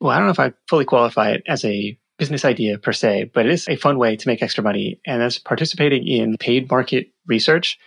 well, 0.03 0.11
I 0.11 0.17
don't 0.17 0.25
know 0.27 0.31
if 0.31 0.39
I 0.39 0.51
fully 0.67 0.83
qualify 0.83 1.31
it 1.31 1.43
as 1.47 1.63
a 1.63 1.97
business 2.17 2.45
idea 2.45 2.77
per 2.77 2.93
se, 2.93 3.31
but 3.33 3.45
it 3.45 3.51
is 3.51 3.67
a 3.67 3.75
fun 3.75 3.97
way 3.97 4.15
to 4.15 4.27
make 4.27 4.41
extra 4.41 4.63
money. 4.63 4.99
And 5.05 5.21
that's 5.21 5.39
participating 5.39 6.07
in 6.07 6.37
paid 6.37 6.69
market 6.69 7.07
research. 7.25 7.79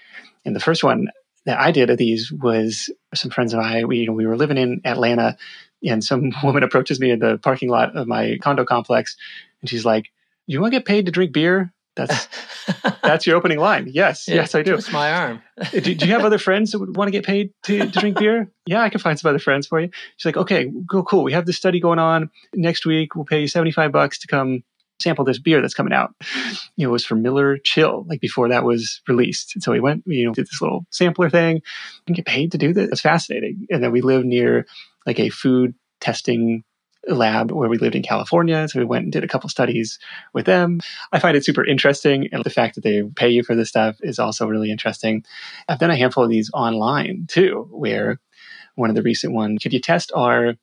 And 0.45 0.55
the 0.55 0.61
first 0.61 0.83
one 0.83 1.09
that 1.45 1.59
I 1.61 1.71
did 1.71 1.91
of 1.91 1.99
these 1.99 2.33
was 2.33 2.91
some 3.15 3.31
friends 3.31 3.55
of 3.55 3.61
I, 3.61 3.85
We, 3.85 3.99
you 3.99 4.07
know, 4.07 4.13
we 4.13 4.27
were 4.27 4.37
living 4.37 4.59
in 4.59 4.81
Atlanta 4.85 5.37
and 5.85 6.03
some 6.03 6.33
woman 6.43 6.63
approaches 6.63 7.01
me 7.01 7.11
in 7.11 7.21
the 7.21 7.39
parking 7.39 7.69
lot 7.69 7.97
of 7.97 8.07
my 8.07 8.39
condo 8.43 8.65
complex. 8.65 9.17
And 9.61 9.71
she's 9.71 9.85
like, 9.85 10.11
you 10.47 10.61
want 10.61 10.73
to 10.73 10.79
get 10.79 10.87
paid 10.87 11.07
to 11.07 11.13
drink 11.13 11.33
beer? 11.33 11.73
That's 11.97 12.29
that's 13.03 13.27
your 13.27 13.37
opening 13.37 13.59
line. 13.59 13.89
Yes, 13.91 14.29
yeah, 14.29 14.37
yes, 14.37 14.55
I 14.55 14.63
do. 14.63 14.73
Twist 14.73 14.93
my 14.93 15.13
arm. 15.13 15.43
Uh, 15.59 15.65
do, 15.71 15.95
do, 15.95 16.07
you 16.07 16.13
have 16.13 16.25
other 16.25 16.39
friends 16.39 16.71
that 16.71 16.79
would 16.79 16.97
want 16.97 17.09
to 17.09 17.13
get 17.13 17.25
paid 17.25 17.51
to, 17.65 17.79
to 17.79 18.01
drink 18.01 18.19
beer? 18.19 18.51
Yeah, 18.69 18.83
I 18.83 18.89
can 18.89 18.99
find 18.99 19.17
some 19.17 19.29
other 19.29 19.39
friends 19.39 19.69
for 19.69 19.79
you. 19.79 19.91
She's 20.17 20.27
like, 20.27 20.37
okay, 20.37 20.69
go 20.89 21.05
cool. 21.05 21.23
We 21.23 21.33
have 21.35 21.47
this 21.47 21.57
study 21.57 21.79
going 21.79 22.01
on 22.01 22.31
next 22.53 22.85
week. 22.85 23.15
We'll 23.15 23.25
pay 23.25 23.41
you 23.41 23.47
seventy 23.47 23.71
five 23.71 23.93
bucks 23.93 24.19
to 24.21 24.27
come 24.27 24.65
sample 25.01 25.25
this 25.25 25.39
beer 25.39 25.61
that's 25.61 25.75
coming 25.75 25.93
out. 25.93 26.15
You 26.77 26.87
know, 26.87 26.89
it 26.89 26.93
was 26.93 27.05
from 27.05 27.23
Miller 27.23 27.59
Chill, 27.59 28.05
like 28.09 28.21
before 28.21 28.49
that 28.49 28.65
was 28.65 29.03
released. 29.07 29.55
And 29.55 29.63
so 29.63 29.71
we 29.71 29.79
went, 29.79 30.03
you 30.07 30.27
know, 30.27 30.33
did 30.33 30.47
this 30.47 30.61
little 30.61 30.85
sampler 30.91 31.31
thing 31.31 31.63
and 32.07 32.17
get 32.17 32.27
paid 32.27 32.53
to 32.53 32.59
do 32.59 32.73
this. 32.73 32.89
It's 32.91 33.01
fascinating. 33.01 33.67
And 33.71 33.85
then 33.85 33.93
we 33.93 34.01
live 34.01 34.25
near 34.25 34.67
like 35.07 35.21
a 35.21 35.29
food 35.29 35.75
testing 36.01 36.65
lab 37.09 37.53
where 37.53 37.69
we 37.69 37.79
lived 37.79 37.95
in 37.95 38.03
California. 38.03 38.67
So 38.69 38.79
we 38.79 38.85
went 38.85 39.05
and 39.05 39.13
did 39.13 39.25
a 39.25 39.29
couple 39.29 39.49
studies 39.49 39.99
with 40.33 40.47
them. 40.47 40.81
I 41.13 41.19
find 41.19 41.37
it 41.37 41.45
super 41.45 41.65
interesting. 41.65 42.29
And 42.33 42.45
the 42.45 42.51
fact 42.51 42.75
that 42.75 42.85
they 42.85 43.03
pay 43.03 43.29
you 43.29 43.43
for 43.43 43.55
this 43.55 43.69
stuff 43.69 43.97
is 44.01 44.19
also 44.19 44.47
really 44.47 44.71
interesting. 44.71 45.25
I've 45.69 45.79
done 45.79 45.91
a 45.91 45.97
handful 45.97 46.25
of 46.25 46.31
these 46.31 46.51
online 46.53 47.27
too, 47.29 47.69
where 47.71 48.21
one 48.75 48.91
of 48.91 48.97
the 48.97 49.03
recent 49.03 49.33
ones, 49.35 49.63
could 49.63 49.73
you 49.73 49.81
test 49.81 50.13
our 50.15 50.55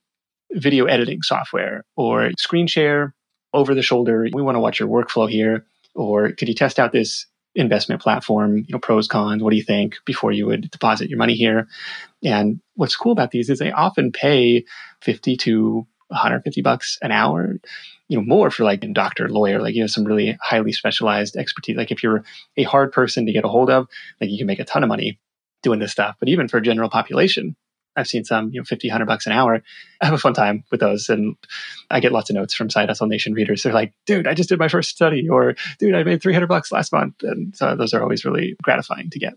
video 0.52 0.86
editing 0.86 1.22
software 1.22 1.84
or 1.96 2.32
screen 2.38 2.68
share 2.68 3.16
over 3.54 3.74
the 3.74 3.82
shoulder? 3.82 4.28
We 4.34 4.42
want 4.42 4.56
to 4.56 4.60
watch 4.60 4.80
your 4.80 4.90
workflow 4.90 5.30
here. 5.30 5.66
Or 5.96 6.32
could 6.32 6.48
you 6.48 6.56
test 6.56 6.80
out 6.80 6.92
this 6.92 7.28
investment 7.56 8.02
platform, 8.02 8.58
you 8.58 8.66
know, 8.70 8.80
pros, 8.80 9.08
cons, 9.08 9.44
what 9.44 9.52
do 9.52 9.58
you 9.58 9.64
think 9.64 9.98
before 10.06 10.32
you 10.32 10.48
would 10.48 10.72
deposit 10.72 11.10
your 11.10 11.20
money 11.20 11.36
here? 11.36 11.68
And 12.24 12.60
what's 12.76 12.96
cool 12.96 13.12
about 13.12 13.30
these 13.30 13.50
is 13.50 13.60
they 13.60 13.72
often 13.72 14.12
pay 14.12 14.66
50 15.02 15.38
to 15.38 15.88
150 16.14 16.62
bucks 16.62 16.98
an 17.02 17.12
hour, 17.12 17.60
you 18.08 18.18
know, 18.18 18.24
more 18.24 18.52
for 18.52 18.64
like 18.64 18.84
a 18.84 18.88
doctor, 18.88 19.30
lawyer, 19.30 19.62
like, 19.62 19.76
you 19.76 19.82
know, 19.82 19.88
some 19.88 20.06
really 20.06 20.38
highly 20.42 20.72
specialized 20.72 21.36
expertise. 21.36 21.76
Like 21.76 21.92
if 21.92 22.04
you're 22.04 22.24
a 22.58 22.64
hard 22.64 22.92
person 22.92 23.26
to 23.26 23.34
get 23.34 23.46
a 23.46 23.50
hold 23.50 23.70
of, 23.70 23.88
like 24.22 24.30
you 24.30 24.38
can 24.38 24.48
make 24.48 24.60
a 24.60 24.66
ton 24.66 24.84
of 24.84 24.90
money 24.90 25.20
doing 25.62 25.80
this 25.80 25.92
stuff. 25.92 26.16
But 26.20 26.30
even 26.30 26.48
for 26.48 26.60
general 26.62 26.90
population, 26.90 27.56
I've 27.96 28.08
seen 28.08 28.24
some, 28.24 28.50
you 28.52 28.60
know, 28.60 28.66
50, 28.66 28.88
100 28.88 29.06
bucks 29.06 29.26
an 29.26 29.34
hour. 29.34 29.62
I 30.02 30.06
have 30.06 30.14
a 30.14 30.18
fun 30.18 30.34
time 30.34 30.64
with 30.72 30.80
those. 30.80 31.10
And 31.10 31.36
I 31.90 32.00
get 32.00 32.12
lots 32.12 32.30
of 32.30 32.36
notes 32.36 32.54
from 32.54 32.70
Side 32.70 32.90
Hustle 32.90 33.08
Nation 33.08 33.34
readers. 33.34 33.64
They're 33.64 33.74
like, 33.74 33.94
dude, 34.06 34.28
I 34.28 34.34
just 34.34 34.50
did 34.50 34.60
my 34.60 34.68
first 34.68 34.90
study 34.90 35.30
or 35.30 35.56
dude, 35.80 35.96
I 35.96 36.04
made 36.04 36.22
300 36.22 36.48
bucks 36.48 36.72
last 36.72 36.92
month. 36.92 37.24
And 37.24 37.56
so 37.56 37.76
those 37.76 37.94
are 37.94 38.02
always 38.02 38.26
really 38.26 38.56
gratifying 38.62 39.10
to 39.12 39.20
get. 39.20 39.34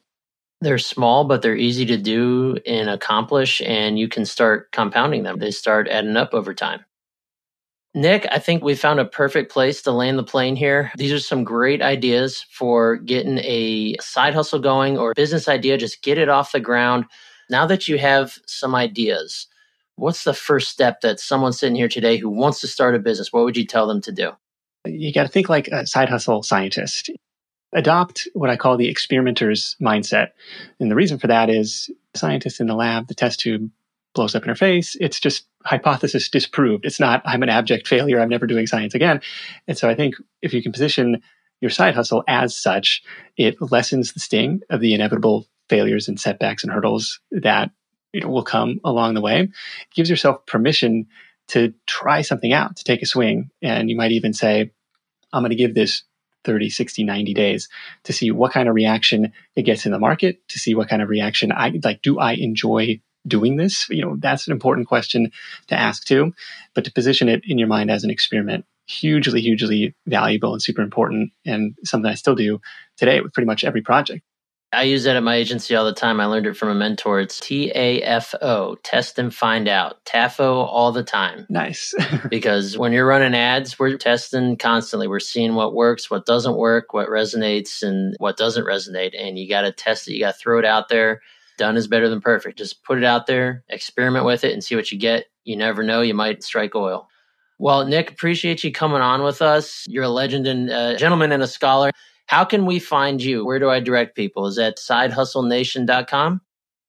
They're 0.61 0.79
small, 0.79 1.25
but 1.25 1.43
they're 1.43 1.57
easy 1.57 1.85
to 1.87 1.99
do 1.99 2.57
and 2.67 2.89
accomplish, 2.89 3.61
and 3.61 3.99
you 3.99 4.09
can 4.09 4.25
start 4.25 4.73
compounding 4.73 5.23
them. 5.23 5.39
They 5.39 5.51
start 5.51 5.89
adding 5.89 6.17
up 6.17 6.33
over 6.33 6.55
time. 6.55 6.85
Nick, 7.95 8.27
I 8.31 8.39
think 8.39 8.63
we 8.63 8.75
found 8.75 9.01
a 9.01 9.07
perfect 9.07 9.51
place 9.51 9.81
to 9.83 9.91
land 9.91 10.19
the 10.19 10.23
plane 10.23 10.57
here. 10.57 10.93
These 10.97 11.13
are 11.13 11.19
some 11.19 11.45
great 11.45 11.81
ideas 11.81 12.45
for 12.51 12.97
getting 12.97 13.39
a 13.39 13.97
side 14.01 14.35
hustle 14.35 14.59
going 14.59 14.99
or 14.99 15.15
business 15.15 15.49
idea. 15.49 15.79
Just 15.79 16.03
get 16.03 16.19
it 16.19 16.29
off 16.29 16.53
the 16.53 16.61
ground. 16.61 17.07
Now 17.49 17.67
that 17.67 17.89
you 17.89 17.97
have 17.97 18.39
some 18.47 18.75
ideas, 18.75 19.47
what's 19.97 20.25
the 20.25 20.35
first 20.35 20.69
step 20.69 21.01
that 21.01 21.21
someone 21.21 21.55
sitting 21.55 21.77
here 21.77 21.89
today 21.89 22.19
who 22.19 22.29
wants 22.29 22.61
to 22.61 22.67
start 22.67 22.95
a 22.95 22.99
business, 22.99 23.33
what 23.33 23.45
would 23.45 23.57
you 23.57 23.67
tell 23.67 23.87
them 23.87 24.03
to 24.03 24.13
do? 24.13 24.33
You 24.85 25.13
got 25.13 25.23
to 25.23 25.29
think 25.29 25.49
like 25.49 25.69
a 25.69 25.87
side 25.87 26.09
hustle 26.09 26.43
scientist 26.43 27.11
adopt 27.73 28.29
what 28.35 28.51
I 28.51 28.57
call 28.57 28.77
the 28.77 28.89
experimenter's 28.89 29.77
mindset. 29.81 30.29
And 30.81 30.91
the 30.91 30.95
reason 30.95 31.19
for 31.19 31.27
that 31.27 31.51
is 31.51 31.91
scientists 32.15 32.61
in 32.61 32.67
the 32.67 32.75
lab, 32.75 33.09
the 33.09 33.15
test 33.15 33.41
tube 33.41 33.71
blows 34.15 34.35
up 34.35 34.43
in 34.43 34.49
her 34.49 34.55
face. 34.55 34.97
It's 35.01 35.21
just 35.21 35.47
hypothesis 35.65 36.29
disproved. 36.29 36.87
It's 36.87 37.01
not, 37.01 37.23
I'm 37.25 37.43
an 37.43 37.49
abject 37.49 37.87
failure. 37.87 38.21
I'm 38.21 38.29
never 38.29 38.47
doing 38.47 38.67
science 38.67 38.95
again. 38.95 39.21
And 39.69 39.77
so 39.77 39.89
I 39.89 39.95
think 39.95 40.15
if 40.43 40.55
you 40.55 40.63
can 40.63 40.73
position 40.73 41.23
your 41.61 41.71
side 41.71 41.95
hustle 41.95 42.25
as 42.29 42.57
such, 42.57 43.03
it 43.37 43.57
lessens 43.61 44.13
the 44.13 44.21
sting 44.21 44.63
of 44.71 44.81
the 44.81 44.95
inevitable 44.95 45.47
failures 45.69 46.09
and 46.09 46.19
setbacks 46.19 46.63
and 46.63 46.73
hurdles 46.73 47.21
that 47.31 47.71
you 48.13 48.21
know, 48.21 48.29
will 48.29 48.43
come 48.43 48.81
along 48.85 49.15
the 49.15 49.21
way. 49.21 49.41
It 49.41 49.51
gives 49.95 50.09
yourself 50.09 50.47
permission 50.47 51.07
to 51.49 51.75
try 51.87 52.23
something 52.23 52.53
out, 52.53 52.77
to 52.77 52.85
take 52.85 53.03
a 53.03 53.07
swing. 53.07 53.51
And 53.63 53.91
you 53.91 53.97
might 53.97 54.13
even 54.13 54.33
say, 54.33 54.71
I'm 55.33 55.43
going 55.43 55.51
to 55.51 55.57
give 55.57 55.75
this 55.75 56.03
30, 56.47 56.71
60, 56.71 57.05
90 57.05 57.35
days 57.35 57.69
to 58.05 58.13
see 58.13 58.31
what 58.31 58.53
kind 58.53 58.69
of 58.69 58.75
reaction 58.75 59.33
it 59.57 59.63
gets 59.63 59.85
in 59.85 59.93
the 59.93 59.99
market, 59.99 60.49
to 60.49 60.59
see 60.59 60.75
what 60.75 60.89
kind 60.89 61.03
of 61.03 61.11
reaction 61.11 61.53
I 61.53 61.79
like. 61.85 62.01
Do 62.01 62.19
I 62.19 62.33
enjoy 62.33 63.01
doing 63.27 63.57
this? 63.57 63.87
You 63.91 64.03
know, 64.03 64.17
that's 64.19 64.47
an 64.47 64.53
important 64.53 64.87
question 64.87 65.33
to 65.67 65.75
ask 65.75 66.05
too. 66.05 66.33
But 66.75 66.85
to 66.85 66.93
position 66.93 67.29
it 67.29 67.43
in 67.45 67.59
your 67.59 67.69
mind 67.69 67.91
as 67.91 68.05
an 68.05 68.11
experiment, 68.11 68.65
hugely, 68.87 69.41
hugely 69.41 69.95
valuable 70.07 70.53
and 70.53 70.63
super 70.63 70.83
important, 70.83 71.33
and 71.45 71.75
something 71.85 72.11
I 72.11 72.15
still 72.15 72.37
do 72.37 72.61
today 72.97 73.21
with 73.21 73.33
pretty 73.33 73.47
much 73.47 73.65
every 73.65 73.83
project. 73.83 74.23
I 74.73 74.83
use 74.83 75.05
that 75.05 75.17
at 75.17 75.23
my 75.23 75.37
agency 75.37 75.77
all 75.77 75.85
the 75.85 75.93
time. 75.93 76.21
I 76.21 76.27
learned 76.27 76.47
it 76.47 76.57
from 76.57 76.69
a 76.69 76.75
mentor. 76.75 77.21
It's 77.21 77.39
T 77.39 77.71
A 77.75 78.03
F 78.03 78.35
O, 78.43 78.75
test 78.83 79.19
and 79.19 79.33
find 79.33 79.69
out. 79.69 80.05
TAFO 80.05 80.67
all 80.67 80.91
the 80.93 81.05
time. 81.05 81.47
Nice. 81.49 81.95
because 82.31 82.77
when 82.77 82.93
you're 82.93 83.07
running 83.07 83.35
ads, 83.35 83.79
we're 83.79 83.97
testing 83.97 84.57
constantly. 84.57 85.07
We're 85.07 85.21
seeing 85.21 85.55
what 85.55 85.75
works, 85.75 86.11
what 86.11 86.27
doesn't 86.27 86.57
work, 86.57 86.93
what 86.93 87.09
resonates, 87.09 87.83
and 87.83 88.15
what 88.19 88.37
doesn't 88.37 88.67
resonate. 88.67 89.13
And 89.19 89.39
you 89.39 89.49
got 89.49 89.63
to 89.63 89.73
test 89.73 90.09
it. 90.09 90.15
You 90.15 90.21
got 90.21 90.35
to 90.35 90.39
throw 90.39 90.59
it 90.59 90.65
out 90.65 90.89
there. 90.89 91.23
Done 91.59 91.77
is 91.77 91.89
better 91.89 92.09
than 92.09 92.21
perfect. 92.21 92.59
Just 92.59 92.83
put 92.85 92.99
it 92.99 93.05
out 93.05 93.27
there, 93.27 93.65
experiment 93.69 94.27
with 94.27 94.45
it, 94.45 94.53
and 94.53 94.63
see 94.63 94.77
what 94.77 94.93
you 94.93 94.99
get. 94.99 95.27
You 95.45 95.57
never 95.57 95.83
know. 95.85 96.03
You 96.03 96.13
might 96.13 96.43
strike 96.43 96.75
oil. 96.75 97.09
Well, 97.59 97.87
Nick, 97.87 98.11
appreciate 98.11 98.63
you 98.63 98.73
coming 98.73 99.01
on 99.01 99.23
with 99.23 99.41
us. 99.41 99.87
You're 99.89 100.05
a 100.05 100.09
legend 100.11 100.47
and 100.47 100.69
a 100.69 100.97
gentleman 100.97 101.33
and 101.33 101.43
a 101.43 101.47
scholar. 101.47 101.93
How 102.27 102.45
can 102.45 102.67
we 102.67 102.79
find 102.79 103.23
you? 103.23 103.45
Where 103.45 103.59
do 103.59 103.71
I 103.71 103.81
direct 103.81 104.17
people? 104.17 104.47
Is 104.47 104.57
that 104.57 104.79
sidehustlenation.com? 104.79 106.41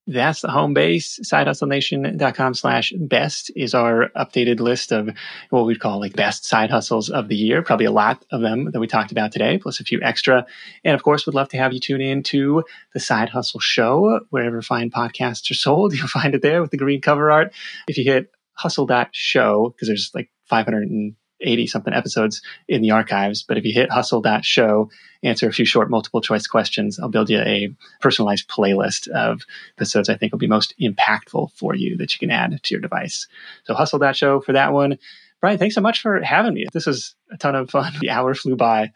That's 0.10 0.40
the 0.40 0.50
home 0.50 0.74
base. 0.74 1.20
Sidehustlenation.com 1.20 2.54
slash 2.54 2.94
best 2.98 3.52
is 3.58 3.74
our 3.74 4.10
updated 4.16 4.62
list 4.62 4.94
of 4.94 5.10
what 5.50 5.66
we'd 5.66 5.82
call 5.82 6.00
like 6.00 6.14
best 6.14 6.46
side 6.46 6.72
hustles 6.72 7.10
of 7.10 7.28
the 7.28 7.36
year. 7.36 7.62
Probably 7.62 7.86
a 7.86 7.92
lot 7.92 8.24
of 8.32 8.40
them 8.40 8.72
that 8.72 8.80
we 8.80 8.88
talked 8.88 9.12
about 9.12 9.34
today, 9.34 9.58
plus 9.58 9.82
a 9.82 9.84
few 9.84 10.00
extra. 10.02 10.46
And 10.86 10.96
of 10.96 11.04
course, 11.04 11.26
would 11.26 11.36
love 11.36 11.50
to 11.50 11.58
have 11.58 11.74
you 11.74 11.82
tune 11.82 12.00
in 12.00 12.24
to 12.24 12.64
the 12.94 13.02
Side 13.02 13.28
Hustle 13.28 13.60
Show. 13.60 14.22
Wherever 14.30 14.62
fine 14.62 14.90
podcasts 14.90 15.52
are 15.52 15.54
sold, 15.66 15.94
you'll 15.94 16.08
find 16.08 16.34
it 16.34 16.42
there 16.42 16.62
with 16.62 16.72
the 16.72 16.78
green 16.78 17.02
cover 17.02 17.30
art. 17.30 17.54
If 17.90 17.98
you 17.98 18.06
hit 18.06 18.32
hustle.show, 18.54 19.74
because 19.76 19.90
there's 19.90 20.12
like 20.16 20.32
500 20.46 20.90
and 20.90 21.16
80 21.42 21.68
something 21.68 21.94
episodes 21.94 22.42
in 22.68 22.82
the 22.82 22.92
archives. 22.92 23.44
But 23.44 23.58
if 23.58 23.66
you 23.66 23.74
hit 23.74 23.92
hustle.show, 23.92 24.90
answer 25.24 25.48
a 25.48 25.54
few 25.54 25.66
short 25.66 25.90
multiple 25.90 26.22
choice 26.22 26.48
questions, 26.48 27.00
I'll 27.00 27.10
build 27.10 27.30
you 27.30 27.40
a 27.40 27.70
personalized 28.02 28.50
playlist 28.50 29.08
of 29.10 29.44
episodes 29.78 30.10
I 30.10 30.18
think 30.18 30.32
will 30.32 30.40
be 30.40 30.48
most 30.48 30.74
impactful 30.80 31.52
for 31.54 31.76
you 31.76 31.98
that 31.98 32.14
you 32.14 32.20
can 32.20 32.32
add 32.32 32.62
to 32.62 32.74
your 32.74 32.82
device. 32.82 33.28
So 33.66 33.74
hustle.show 33.74 34.42
for 34.42 34.54
that 34.54 34.74
one. 34.74 34.98
Brien, 35.42 35.58
thanks 35.58 35.76
so 35.76 35.82
much 35.82 36.02
for 36.02 36.22
having 36.22 36.54
me. 36.54 36.66
This 36.74 36.88
was 36.88 37.16
a 37.32 37.38
ton 37.38 37.56
of 37.56 37.70
fun. 37.70 37.94
The 38.02 38.10
hour 38.10 38.34
flew 38.34 38.56
by. 38.56 38.92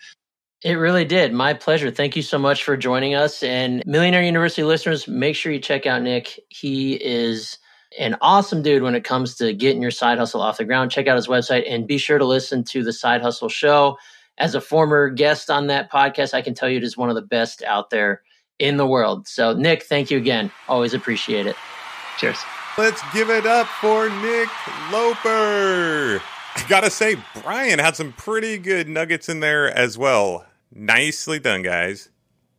It 0.64 0.74
really 0.74 1.06
did. 1.06 1.34
My 1.34 1.54
pleasure. 1.54 1.90
Thank 1.90 2.16
you 2.16 2.22
so 2.22 2.38
much 2.38 2.64
for 2.64 2.78
joining 2.78 3.16
us. 3.16 3.42
And 3.42 3.82
Millionaire 3.86 4.22
University 4.22 4.64
listeners, 4.64 5.08
make 5.08 5.36
sure 5.36 5.52
you 5.52 5.60
check 5.60 5.88
out 5.88 6.04
Nick. 6.04 6.40
He 6.50 6.94
is 6.94 7.58
an 8.00 8.16
awesome 8.22 8.62
dude 8.62 8.84
when 8.84 8.96
it 8.96 9.04
comes 9.04 9.36
to 9.36 9.54
getting 9.54 9.82
your 9.82 9.92
side 9.92 10.18
hustle 10.18 10.42
off 10.42 10.58
the 10.58 10.66
ground. 10.66 10.92
Check 10.92 11.08
out 11.08 11.16
his 11.16 11.28
website 11.28 11.70
and 11.70 11.88
be 11.88 11.98
sure 11.98 12.18
to 12.18 12.26
listen 12.26 12.64
to 12.66 12.84
the 12.84 12.94
Side 12.94 13.22
Hustle 13.22 13.50
Show. 13.50 13.98
as 14.38 14.56
a 14.56 14.62
former 14.62 15.10
guest 15.10 15.50
on 15.50 15.68
that 15.68 15.92
podcast, 15.92 16.34
I 16.34 16.42
can 16.42 16.54
tell 16.54 16.70
you 16.70 16.78
it 16.78 16.84
is 16.84 16.98
one 16.98 17.10
of 17.10 17.16
the 17.16 17.22
best 17.22 17.62
out 17.64 17.90
there 17.90 18.22
in 18.60 18.78
the 18.78 18.88
world. 18.88 19.28
So, 19.28 19.54
Nick, 19.54 19.84
thank 19.84 20.10
you 20.10 20.18
again. 20.18 20.52
Always 20.68 20.94
appreciate 20.94 21.46
it. 21.46 21.56
Cheers. 22.18 22.40
Let's 22.78 23.02
give 23.14 23.30
it 23.30 23.46
up 23.46 23.68
for 23.68 24.10
Nick 24.10 24.50
Loper. 24.92 26.22
I 26.56 26.66
gotta 26.68 26.90
say, 26.90 27.18
Brien 27.44 27.80
had 27.80 27.96
some 27.96 28.14
pretty 28.14 28.58
good 28.58 28.88
nuggets 28.88 29.30
in 29.30 29.40
there 29.42 29.70
as 29.70 29.98
well. 29.98 30.46
Nicely 30.74 31.40
done, 31.40 31.64
guys. 31.64 32.10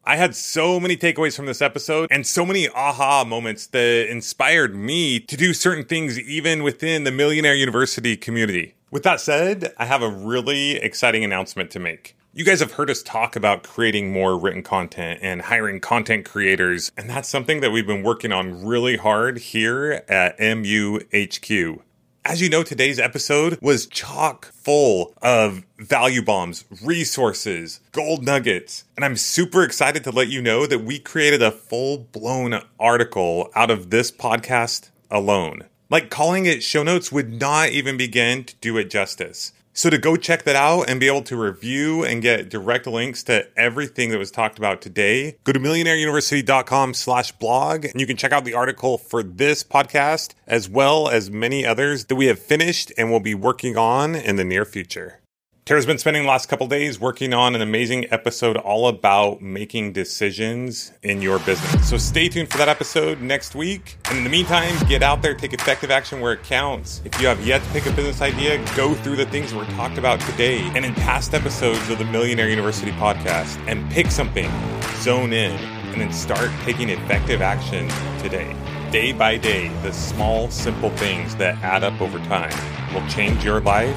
I 0.05 0.17
had 0.17 0.35
so 0.35 0.81
many 0.81 0.97
takeaways 0.97 1.37
from 1.37 1.47
this 1.47 1.63
episode 1.63 2.09
and 2.11 2.27
so 2.27 2.45
many 2.45 2.69
aha 2.69 3.25
moments 3.25 3.69
that 3.69 4.11
inspired 4.11 4.75
me 4.75 5.21
to 5.21 5.37
do 5.37 5.55
certain 5.55 5.85
things 5.85 6.19
even 6.19 6.65
within 6.65 7.05
the 7.05 7.13
Millionaire 7.13 7.55
University 7.55 8.17
community. 8.17 8.75
With 8.91 9.05
that 9.05 9.21
said, 9.21 9.73
I 9.79 9.85
have 9.85 10.03
a 10.03 10.09
really 10.09 10.73
exciting 10.73 11.23
announcement 11.23 11.71
to 11.71 11.79
make. 11.79 12.17
You 12.35 12.45
guys 12.45 12.59
have 12.59 12.73
heard 12.73 12.91
us 12.91 13.01
talk 13.01 13.37
about 13.37 13.63
creating 13.63 14.13
more 14.13 14.37
written 14.37 14.65
content 14.65 15.21
and 15.23 15.41
hiring 15.41 15.79
content 15.79 16.25
creators, 16.25 16.91
and 16.97 17.09
that's 17.09 17.29
something 17.29 17.61
that 17.61 17.71
we've 17.71 17.87
been 17.87 18.03
working 18.03 18.33
on 18.33 18.65
really 18.67 18.97
hard 18.97 19.39
here 19.39 20.03
at 20.09 20.37
MUHQ. 20.39 21.79
As 22.25 22.41
you 22.41 22.49
know, 22.49 22.63
today's 22.63 23.01
episode 23.01 23.59
was 23.61 23.87
chock 23.87 24.53
full 24.53 25.13
of 25.21 25.65
value 25.77 26.23
bombs, 26.23 26.65
resources, 26.81 27.81
gold 27.91 28.25
nuggets. 28.25 28.85
And 28.95 29.05
I'm 29.05 29.17
super 29.17 29.65
excited 29.65 30.05
to 30.05 30.13
let 30.13 30.29
you 30.29 30.41
know 30.41 30.65
that 30.67 30.85
we 30.85 31.01
created 31.01 31.43
a 31.43 31.51
full 31.51 31.99
blown 31.99 32.63
article 32.79 33.51
out 33.57 33.73
of 33.73 33.91
this 33.91 34.13
podcast 34.13 34.91
alone. 35.11 35.65
Like 35.91 36.11
calling 36.11 36.47
it 36.47 36.63
show 36.63 36.85
notes 36.85 37.11
would 37.11 37.41
not 37.41 37.71
even 37.71 37.97
begin 37.97 38.45
to 38.45 38.55
do 38.61 38.77
it 38.77 38.89
justice. 38.89 39.53
So 39.75 39.89
to 39.89 39.97
go 39.97 40.17
check 40.17 40.43
that 40.43 40.57
out 40.57 40.91
and 40.91 41.01
be 41.01 41.07
able 41.07 41.23
to 41.23 41.37
review 41.37 42.05
and 42.05 42.21
get 42.21 42.51
direct 42.51 42.87
links 42.87 43.23
to 43.25 43.49
everything 43.57 44.11
that 44.11 44.19
was 44.19 44.31
talked 44.31 44.59
about 44.59 44.83
today, 44.83 45.37
go 45.45 45.53
to 45.53 45.59
millionaireuniversity.com 45.59 46.93
slash 46.93 47.33
blog 47.33 47.87
and 47.87 47.99
you 47.99 48.07
can 48.07 48.19
check 48.19 48.33
out 48.33 48.45
the 48.45 48.53
article 48.53 48.99
for 48.99 49.23
this 49.23 49.65
podcast 49.65 50.35
as 50.47 50.69
well 50.69 51.09
as 51.09 51.31
many 51.31 51.65
others 51.65 52.05
that 52.07 52.17
we 52.17 52.27
have 52.27 52.39
finished 52.39 52.93
and 52.99 53.11
will 53.11 53.21
be 53.21 53.35
working 53.35 53.79
on 53.79 54.15
in 54.15 54.37
the 54.37 54.45
near 54.45 54.67
future. 54.67 55.22
Tara's 55.65 55.87
been 55.87 55.99
spending 55.99 56.25
the 56.25 56.29
last 56.29 56.49
couple 56.49 56.67
days 56.67 56.99
working 56.99 57.33
on 57.33 57.55
an 57.55 57.63
amazing 57.63 58.13
episode 58.13 58.57
all 58.57 58.89
about 58.89 59.41
making 59.41 59.93
decisions 59.93 60.91
in 61.05 61.23
your 61.23 61.39
business. 61.39 61.89
So 61.89 61.99
stay 61.99 62.29
tuned 62.29 62.51
for 62.51 62.59
that 62.59 62.69
episode 62.69 63.21
next 63.21 63.55
week. 63.55 63.97
And 64.07 64.19
in 64.19 64.25
the 64.25 64.31
meantime, 64.31 64.75
get 64.89 65.05
out 65.05 65.23
there, 65.23 65.35
take 65.35 65.53
effective 65.53 65.93
action 65.93 66.21
where 66.21 66.33
it 66.33 66.43
counts. 66.43 67.01
If 67.05 67.21
you 67.21 67.29
have 67.29 67.47
yet 67.47 67.63
to 67.63 67.71
pick 67.71 67.87
a 67.87 67.93
business 67.93 68.21
idea, 68.21 68.59
go 68.75 68.93
through 68.93 69.15
the 69.15 69.27
things 69.27 69.55
we're 69.55 69.65
talked 69.67 69.99
about 69.99 70.19
today 70.23 70.63
and 70.75 70.85
in 70.85 70.95
past 70.95 71.33
episodes 71.33 71.89
of 71.91 71.99
the 71.99 72.07
Millionaire 72.07 72.49
University 72.49 72.91
podcast 72.91 73.57
and 73.69 73.89
pick 73.93 74.11
something, 74.11 74.51
zone 74.97 75.33
in, 75.33 75.53
and 75.53 76.01
then 76.01 76.13
start 76.13 76.51
taking 76.65 76.89
effective 76.89 77.41
action 77.41 77.89
today. 78.19 78.57
Day 78.91 79.13
by 79.13 79.37
day, 79.37 79.69
the 79.85 79.93
small, 79.93 80.51
simple 80.51 80.91
things 80.97 81.37
that 81.37 81.55
add 81.63 81.85
up 81.85 82.01
over 82.01 82.19
time 82.25 82.53
will 82.93 83.09
change 83.09 83.45
your 83.45 83.61
life 83.61 83.97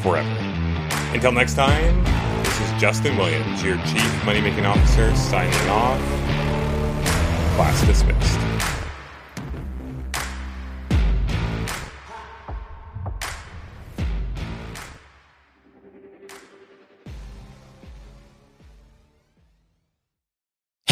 forever. 0.00 0.53
Until 1.14 1.30
next 1.30 1.54
time, 1.54 2.02
this 2.42 2.60
is 2.60 2.80
Justin 2.80 3.16
Williams, 3.16 3.62
your 3.62 3.76
Chief 3.86 4.24
Money 4.26 4.40
Making 4.40 4.66
Officer, 4.66 5.14
signing 5.14 5.54
off. 5.68 6.00
Class 7.54 7.86
dismissed. 7.86 8.93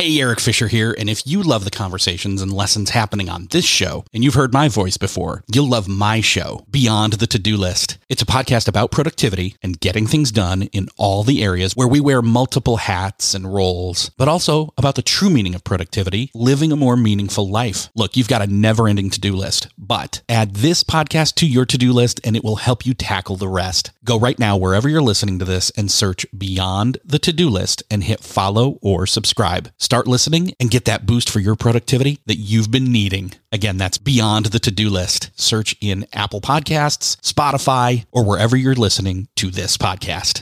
Hey, 0.03 0.19
Eric 0.21 0.41
Fisher 0.41 0.67
here, 0.67 0.97
and 0.99 1.09
if 1.09 1.29
you 1.29 1.45
love 1.45 1.65
the 1.65 1.71
conversations 1.71 2.43
and 2.43 2.53
lessons 2.53 2.91
happening 2.91 3.29
on 3.29 3.47
this 3.53 3.65
show, 3.65 4.05
and 4.13 4.25
you've 4.25 4.35
heard 4.35 4.53
my 4.53 4.67
voice 4.67 4.97
before, 4.97 5.45
you'll 5.55 5.69
love 5.69 5.87
my 5.87 6.21
show, 6.21 6.67
Beyond 6.69 7.13
the 7.13 7.29
To 7.29 7.39
Do 7.39 7.57
List. 7.57 7.99
It's 8.09 8.21
a 8.21 8.27
podcast 8.27 8.67
about 8.67 8.91
productivity 8.91 9.55
and 9.63 9.79
getting 9.79 10.09
things 10.09 10.33
done 10.33 10.63
in 10.73 10.89
all 10.97 11.23
the 11.23 11.41
areas 11.45 11.77
where 11.77 11.87
we 11.87 12.01
wear 12.01 12.21
multiple 12.21 12.79
hats 12.79 13.33
and 13.33 13.55
roles, 13.55 14.09
but 14.19 14.27
also 14.27 14.75
about 14.77 14.97
the 14.97 15.03
true 15.03 15.31
meaning 15.31 15.55
of 15.55 15.63
productivity, 15.63 16.33
living 16.35 16.73
a 16.73 16.77
more 16.77 16.97
meaningful 16.97 17.49
life. 17.49 17.89
Look, 17.95 18.17
you've 18.17 18.27
got 18.27 18.43
a 18.43 18.49
never 18.49 18.89
ending 18.89 19.09
to 19.11 19.21
do 19.21 19.37
list, 19.37 19.69
but 19.79 20.23
add 20.29 20.57
this 20.57 20.83
podcast 20.83 21.37
to 21.37 21.47
your 21.47 21.65
to 21.67 21.79
do 21.79 21.93
list 21.93 22.21
and 22.25 22.35
it 22.35 22.43
will 22.43 22.57
help 22.57 22.85
you 22.85 22.93
tackle 22.93 23.37
the 23.37 23.47
rest. 23.47 23.93
Go 24.05 24.19
right 24.19 24.37
now, 24.37 24.57
wherever 24.57 24.89
you're 24.89 25.01
listening 25.01 25.39
to 25.39 25.45
this, 25.45 25.71
and 25.77 25.89
search 25.89 26.27
Beyond 26.37 26.99
the 27.05 27.21
To 27.21 27.33
Do 27.33 27.49
List 27.49 27.85
and 27.89 28.03
hit 28.03 28.19
follow 28.19 28.81
or 28.83 29.07
subscribe. 29.07 29.71
Start 29.93 30.09
listening 30.09 30.55
and 30.59 30.71
get 30.71 30.87
that 30.87 31.05
boost 31.05 31.29
for 31.29 31.39
your 31.39 31.55
productivity 31.55 32.19
that 32.25 32.37
you've 32.37 32.71
been 32.71 32.91
needing. 32.91 33.33
Again, 33.53 33.77
that's 33.77 33.99
beyond 33.99 34.47
the 34.47 34.59
to 34.61 34.71
do 34.71 34.89
list. 34.89 35.29
Search 35.39 35.77
in 35.83 36.07
Apple 36.15 36.41
Podcasts, 36.41 37.17
Spotify, 37.17 38.07
or 38.11 38.25
wherever 38.25 38.57
you're 38.57 38.75
listening 38.75 39.29
to 39.37 39.51
this 39.51 39.77
podcast. 39.77 40.41